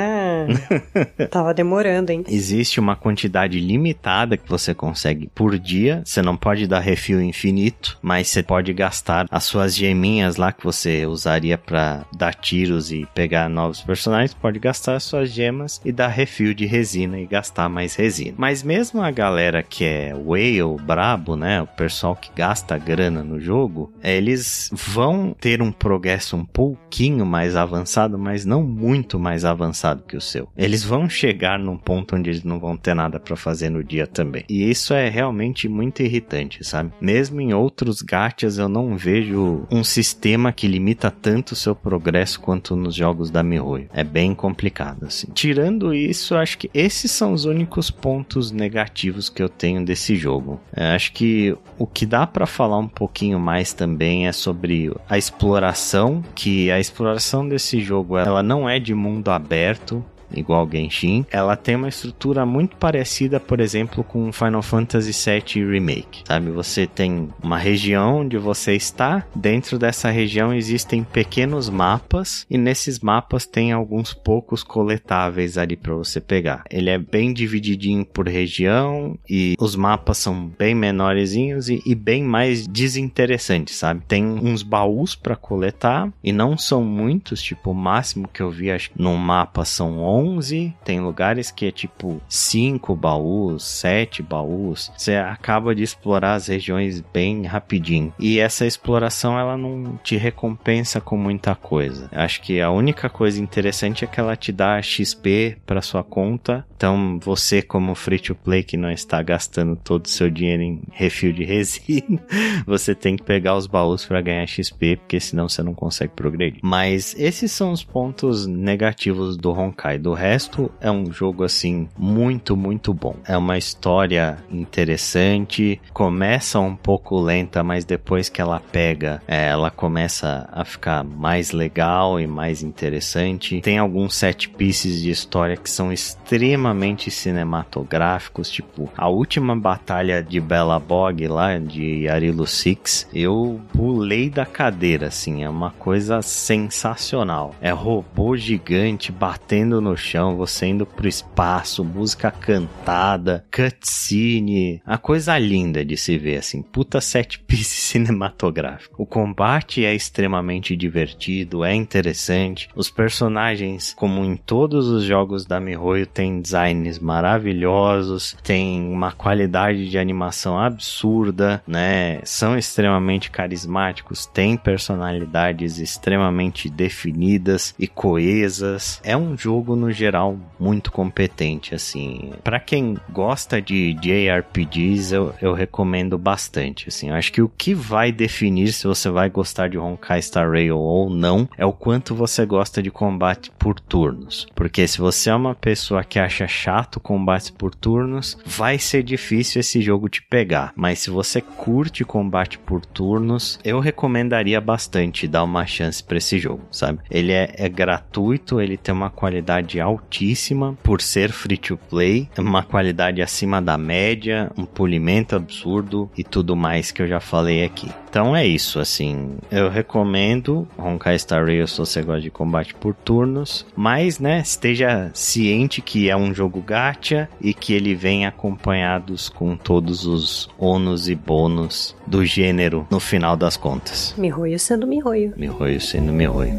Tava 1.31 1.55
demorando, 1.55 2.11
hein? 2.11 2.25
Existe 2.29 2.81
uma 2.81 2.97
quantidade 2.97 3.59
limitada 3.61 4.37
que 4.37 4.49
você 4.49 4.75
consegue 4.75 5.31
por 5.35 5.59
dia. 5.59 6.03
Você 6.05 6.23
não 6.23 6.37
pode 6.37 6.67
dar 6.67 6.81
refil 6.81 7.21
infinito, 7.21 7.99
mas 8.03 8.29
você 8.29 8.43
pode 8.43 8.73
gastar 8.73 9.27
as 9.31 9.45
suas 9.45 9.75
geminhas 9.75 10.37
lá 10.37 10.53
que 10.53 10.65
você 10.65 11.07
usaria 11.07 11.59
para 11.59 12.05
dar 12.17 12.35
tiros 12.35 12.93
e 12.93 13.07
pegar 13.15 13.49
novos 13.49 13.81
personagens. 13.81 14.35
Pode 14.35 14.59
gastar 14.59 14.97
as 14.97 15.05
suas 15.05 15.31
gemas 15.31 15.81
e 15.85 15.93
dar 15.93 16.09
refil 16.09 16.55
de 16.55 16.67
resina 16.67 17.19
e 17.19 17.27
gastar 17.27 17.69
mais 17.69 17.95
resina. 17.95 18.35
Mas 18.37 18.63
mesmo 18.63 19.03
a 19.03 19.11
galera 19.11 19.63
que 19.63 19.85
é 19.85 20.15
whale, 20.15 20.77
brabo, 20.85 21.37
né? 21.37 21.63
O 21.63 21.67
pessoal 21.67 22.15
que 22.15 22.31
gasta 22.35 22.77
grana 22.79 23.23
no 23.23 23.41
jogo, 23.41 23.93
eles 24.03 24.71
vão 24.73 25.35
ter 25.39 25.63
um 25.63 25.73
progresso 25.73 26.37
um 26.37 26.45
pouquinho 26.45 27.25
mais 27.25 27.57
avançado, 27.57 28.19
mas 28.19 28.45
não 28.45 28.63
muito 28.63 29.19
mais 29.19 29.45
avançado 29.45 30.03
que 30.03 30.17
o 30.17 30.21
seu. 30.29 30.49
Eles 30.57 30.85
vão 30.85 31.09
chegar 31.09 31.59
num 31.59 31.77
ponto 31.77 32.17
onde 32.17 32.31
eles 32.31 32.45
não 32.45 32.59
vão 32.59 32.77
ter 32.77 32.95
nada 32.95 33.19
para 33.19 33.37
fazer 33.37 33.71
no 33.71 33.83
dia 33.83 34.07
também. 34.07 34.45
E 34.49 34.69
isso 34.69 34.95
é 34.95 35.09
realmente 35.09 35.69
muito 35.69 36.03
irritante, 36.03 36.65
sabe? 36.65 36.93
Mesmo 37.01 37.41
em 37.41 37.55
outros 37.55 38.03
gachas 38.03 38.59
eu 38.59 38.69
não 38.69 38.97
vejo 38.97 39.67
um 39.71 39.83
sistema 39.83 40.53
que 40.53 40.69
limita 40.69 41.11
tanto 41.11 41.53
o 41.53 41.57
seu 41.57 41.75
progresso 41.75 42.41
quanto 42.41 42.77
nos 42.77 42.95
jogos 42.95 43.31
da 43.31 43.43
MiHoYo. 43.43 43.89
É 43.93 44.05
bem 44.05 44.35
complicado 44.35 45.07
assim. 45.07 45.29
Tirando 45.33 45.95
isso, 45.95 46.35
acho 46.35 46.59
que 46.59 46.71
esses 46.73 47.11
são 47.11 47.33
os 47.33 47.45
únicos 47.45 47.91
pontos 47.91 48.51
negativos 48.51 49.29
que 49.29 49.43
eu 49.43 49.49
tenho 49.49 49.85
desse 49.85 50.17
jogo. 50.17 50.61
Eu 50.77 50.87
acho 50.87 51.13
que 51.13 51.57
o 51.79 51.87
que 51.87 52.07
dá 52.07 52.27
para 52.27 52.47
falar 52.47 52.79
um 52.79 52.89
pouquinho 52.89 53.39
mais 53.39 53.73
também 53.73 54.27
é 54.27 54.33
sobre 54.33 54.93
a 55.09 55.17
exploração, 55.17 56.23
que 56.35 56.71
a 56.71 56.81
exploração 56.81 57.49
desse 57.49 57.81
jogo 57.81 58.17
ela 58.17 58.43
não 58.43 58.69
é 58.69 58.79
de 58.79 58.95
mundo 58.95 59.31
aberto, 59.31 60.05
igual 60.35 60.69
Genshin, 60.71 61.25
ela 61.31 61.57
tem 61.57 61.77
uma 61.77 61.89
estrutura 61.89 62.45
muito 62.45 62.77
parecida, 62.77 63.41
por 63.41 63.61
exemplo, 63.61 64.05
com 64.05 64.33
Final 64.33 64.63
Fantasy 64.63 65.13
VII 65.13 65.65
Remake, 65.65 66.23
sabe? 66.27 66.51
Você 66.51 66.87
tem 66.87 67.29
uma 67.43 67.59
região 67.59 68.21
onde 68.21 68.37
você 68.39 68.75
está, 68.75 69.25
dentro 69.35 69.79
dessa 69.79 70.11
região 70.11 70.55
existem 70.55 71.03
pequenos 71.03 71.69
mapas 71.69 72.47
e 72.51 72.59
nesses 72.59 73.01
mapas 73.01 73.47
tem 73.47 73.73
alguns 73.73 74.13
poucos 74.13 74.63
coletáveis 74.63 75.59
ali 75.59 75.77
para 75.77 75.95
você 75.95 76.21
pegar. 76.21 76.65
Ele 76.71 76.91
é 76.91 76.99
bem 76.99 77.33
divididinho 77.33 78.05
por 78.05 78.29
região 78.29 79.19
e 79.29 79.55
os 79.59 79.77
mapas 79.77 80.19
são 80.19 80.51
bem 80.59 80.75
menorzinhos 80.75 81.69
e, 81.69 81.83
e 81.85 81.95
bem 81.95 82.23
mais 82.23 82.67
desinteressantes, 82.67 83.77
sabe? 83.77 84.03
Tem 84.07 84.25
uns 84.25 84.63
baús 84.63 85.15
para 85.15 85.37
coletar 85.37 86.13
e 86.23 86.33
não 86.33 86.57
são 86.57 86.83
muitos, 86.85 87.43
tipo, 87.43 87.71
o 87.71 87.75
máximo 87.75 88.29
que 88.29 88.43
eu 88.43 88.51
vi 88.51 88.71
acho 88.71 88.91
num 88.97 89.17
mapa 89.17 89.65
são 89.65 89.99
11 89.99 90.18
11, 90.19 90.75
tem 90.85 91.01
lugares 91.01 91.51
que 91.51 91.67
é 91.67 91.71
tipo 91.71 92.21
5 92.29 92.97
baús, 92.97 93.63
7 93.65 94.23
baús. 94.23 94.91
Você 94.97 95.15
acaba 95.15 95.75
de 95.75 95.83
explorar 95.83 96.35
as 96.35 96.49
regiões 96.49 97.01
bem 97.01 97.45
rapidinho. 97.45 98.13
E 98.19 98.41
essa 98.41 98.67
exploração 98.67 99.39
ela 99.39 99.57
não 99.57 99.97
te 100.03 100.17
recompensa 100.17 101.01
com 101.01 101.17
muita 101.17 101.55
coisa. 101.55 102.09
Acho 102.13 102.43
que 102.43 102.61
a 102.61 102.71
única 102.71 103.09
coisa 103.09 103.41
interessante 103.41 104.05
é 104.05 104.09
que 104.09 104.19
ela 104.19 104.37
te 104.37 104.51
dá 104.51 104.81
XP 104.83 105.59
para 105.65 105.83
sua 105.83 106.03
conta. 106.03 106.67
Então 106.77 107.19
você 107.23 107.63
como 107.63 107.95
free 107.95 108.19
to 108.19 108.35
play 108.35 108.63
que 108.63 108.77
não 108.77 108.91
está 108.91 109.23
gastando 109.23 109.77
todo 109.77 110.07
o 110.07 110.09
seu 110.09 110.31
dinheiro 110.31 110.63
em 110.63 110.83
refil 110.93 111.33
de 111.33 111.45
resina, 111.45 112.23
você 112.67 112.95
tem 112.95 113.17
que 113.17 113.23
pegar 113.23 113.57
os 113.57 113.67
baús 113.67 114.05
para 114.05 114.21
ganhar 114.21 114.47
XP, 114.47 114.97
porque 114.97 115.21
senão 115.21 115.49
você 115.49 115.63
não 115.63 115.75
consegue 115.75 116.13
progredir. 116.15 116.61
Mas 116.63 117.15
esses 117.19 117.53
são 117.53 117.73
os 117.73 117.85
pontos 117.85 118.47
negativos 118.47 119.37
do 119.37 119.51
Honkai 119.53 119.99
do 120.09 120.15
resto, 120.15 120.71
é 120.81 120.91
um 120.91 121.13
jogo 121.13 121.45
assim 121.45 121.87
muito, 121.99 122.57
muito 122.57 122.95
bom. 122.95 123.17
É 123.27 123.37
uma 123.37 123.59
história 123.59 124.39
interessante, 124.51 125.79
começa 125.93 126.59
um 126.59 126.75
pouco 126.75 127.21
lenta, 127.21 127.63
mas 127.63 127.85
depois 127.85 128.31
que 128.31 128.41
ela 128.41 128.59
pega, 128.59 129.23
é, 129.29 129.49
ela 129.49 129.71
começa 129.71 130.49
a 130.51 130.65
ficar 130.65 131.05
mais 131.05 131.53
legal 131.53 132.19
e 132.19 132.27
mais 132.27 132.63
interessante. 132.63 133.61
Tem 133.61 133.77
alguns 133.77 134.15
set 134.15 134.49
pieces 134.49 135.03
de 135.03 135.11
história 135.11 135.59
que 135.59 135.69
são 135.69 135.93
extremamente 135.93 137.11
cinematográficos, 137.11 138.49
tipo 138.51 138.91
a 138.97 139.09
última 139.11 139.55
batalha 139.55 140.23
de 140.23 140.41
Bella 140.41 140.79
Bog 140.79 141.29
lá 141.29 141.59
de 141.59 142.09
Arilo 142.09 142.47
Six, 142.47 143.07
eu 143.13 143.61
pulei 143.75 144.31
da 144.31 144.47
cadeira, 144.47 145.09
assim, 145.09 145.45
é 145.45 145.51
uma 145.51 145.73
coisa 145.73 146.23
sensacional. 146.23 147.55
É 147.61 147.71
robô 147.71 148.39
gigante 148.39 149.13
batendo 149.13 149.83
no 149.83 149.98
chão, 149.99 150.37
você 150.37 150.67
indo 150.67 150.87
pro 150.87 151.09
espaço, 151.09 151.85
música 151.85 152.31
cantada, 152.31 153.45
cutscene, 153.55 154.81
a 154.87 154.97
coisa 154.97 155.37
linda 155.39 155.85
de 155.85 155.97
se 155.97 156.17
ver, 156.17 156.39
assim, 156.39 156.63
puta 156.63 157.01
set 157.01 157.39
piece 157.41 157.77
cinematográfico. 157.89 159.03
O 159.03 159.07
combate 159.07 159.85
é 159.85 159.95
extremamente 159.95 160.77
divertido, 160.77 161.65
é 161.65 161.75
interessante, 161.75 162.69
os 162.75 162.91
personagens, 162.91 163.93
como 163.95 164.25
em 164.25 164.37
todos 164.37 164.89
os 164.89 165.05
jogos 165.05 165.45
da 165.45 165.61
MiHoYo, 165.61 166.07
tem 166.07 166.41
designs 166.41 166.99
maravilhosos, 166.99 168.37
tem 168.43 168.83
uma 168.89 169.13
qualidade 169.13 169.89
de 169.89 169.99
animação 169.99 170.59
absurda, 170.59 171.63
né, 171.67 172.21
são 172.25 172.57
extremamente 172.57 173.31
carismáticos, 173.31 174.27
têm 174.27 174.57
personalidades 174.57 175.79
extremamente 175.79 176.69
definidas 176.69 177.75
e 177.79 177.87
coesas, 177.87 179.01
é 179.03 179.17
um 179.17 179.37
jogo 179.37 179.75
no 179.75 179.88
no 179.89 179.93
geral, 179.93 180.39
muito 180.61 180.93
competente, 180.93 181.75
assim. 181.75 182.33
para 182.45 182.61
quem 182.61 182.97
gosta 183.11 183.61
de 183.61 183.95
JRPGs, 183.95 185.15
eu, 185.15 185.35
eu 185.41 185.55
recomendo 185.55 186.19
bastante, 186.19 186.89
assim. 186.89 187.09
Eu 187.09 187.15
acho 187.15 187.33
que 187.33 187.41
o 187.41 187.49
que 187.49 187.73
vai 187.73 188.13
definir 188.13 188.73
se 188.73 188.87
você 188.87 189.09
vai 189.09 189.31
gostar 189.31 189.69
de 189.69 189.79
Honkai 189.79 190.21
Star 190.21 190.51
Rail 190.51 190.79
ou 190.79 191.09
não 191.09 191.49
é 191.57 191.65
o 191.65 191.73
quanto 191.73 192.15
você 192.15 192.45
gosta 192.45 192.83
de 192.83 192.91
combate 192.91 193.51
por 193.59 193.81
turnos. 193.81 194.47
Porque 194.55 194.87
se 194.87 194.99
você 194.99 195.31
é 195.31 195.35
uma 195.35 195.55
pessoa 195.55 196.05
que 196.05 196.19
acha 196.19 196.47
chato 196.47 197.01
combate 197.01 197.53
por 197.53 197.75
turnos, 197.75 198.37
vai 198.45 198.79
ser 198.79 199.03
difícil 199.03 199.61
esse 199.61 199.81
jogo 199.81 200.09
te 200.09 200.21
pegar. 200.23 200.73
Mas 200.77 200.99
se 200.99 201.11
você 201.11 201.41
curte 201.41 202.05
combate 202.05 202.59
por 202.59 202.85
turnos, 202.85 203.59
eu 203.65 203.81
recomendaria 203.81 204.61
bastante 204.61 205.27
dar 205.27 205.45
uma 205.45 205.65
chance 205.67 206.03
para 206.05 206.19
esse 206.19 206.39
jogo, 206.39 206.63
sabe? 206.71 206.99
Ele 207.11 207.33
é, 207.33 207.55
é 207.57 207.69
gratuito, 207.69 208.61
ele 208.61 208.77
tem 208.77 208.95
uma 208.95 209.09
qualidade 209.09 209.78
altíssima 209.81 210.77
por 210.83 211.01
ser 211.01 211.31
free 211.31 211.57
to 211.57 211.77
play, 211.77 212.29
uma 212.39 212.63
qualidade 212.63 213.23
acima 213.23 213.61
da 213.61 213.77
média, 213.79 214.51
um 214.57 214.65
polimento 214.65 215.37
absurdo 215.37 216.11
e 216.17 216.25
tudo 216.25 216.57
mais 216.57 216.91
que 216.91 217.03
eu 217.03 217.09
já 217.09 217.21
falei 217.21 217.65
aqui. 217.65 217.89
Então 218.09 218.35
é 218.35 218.47
isso, 218.47 218.81
assim, 218.81 219.37
eu 219.51 219.69
recomendo 219.69 220.67
Honkai 220.79 221.19
Star 221.19 221.45
Rail 221.45 221.67
se 221.67 221.79
você 221.79 222.03
gosta 222.03 222.23
de 222.23 222.31
combate 222.31 222.75
por 222.75 222.95
turnos, 222.95 223.67
mas, 223.77 224.19
né, 224.19 224.41
esteja 224.41 225.11
ciente 225.13 225.83
que 225.83 226.09
é 226.09 226.17
um 226.17 226.33
jogo 226.33 226.61
gacha 226.63 227.29
e 227.41 227.53
que 227.53 227.75
ele 227.75 227.95
vem 227.95 228.27
acompanhados 228.27 229.29
com 229.29 229.57
todos 229.57 230.07
os 230.07 230.49
ônus 230.59 231.09
e 231.09 231.15
bônus 231.15 231.95
do 232.07 232.25
gênero 232.25 232.87
no 232.91 232.99
final 232.99 233.37
das 233.37 233.57
contas. 233.57 234.15
Mihoyo 234.17 234.59
sendo 234.59 234.87
Mihoyo. 234.87 235.35
Mihoyo 235.37 235.81
sendo 235.81 236.13
Mihoyo. 236.13 236.55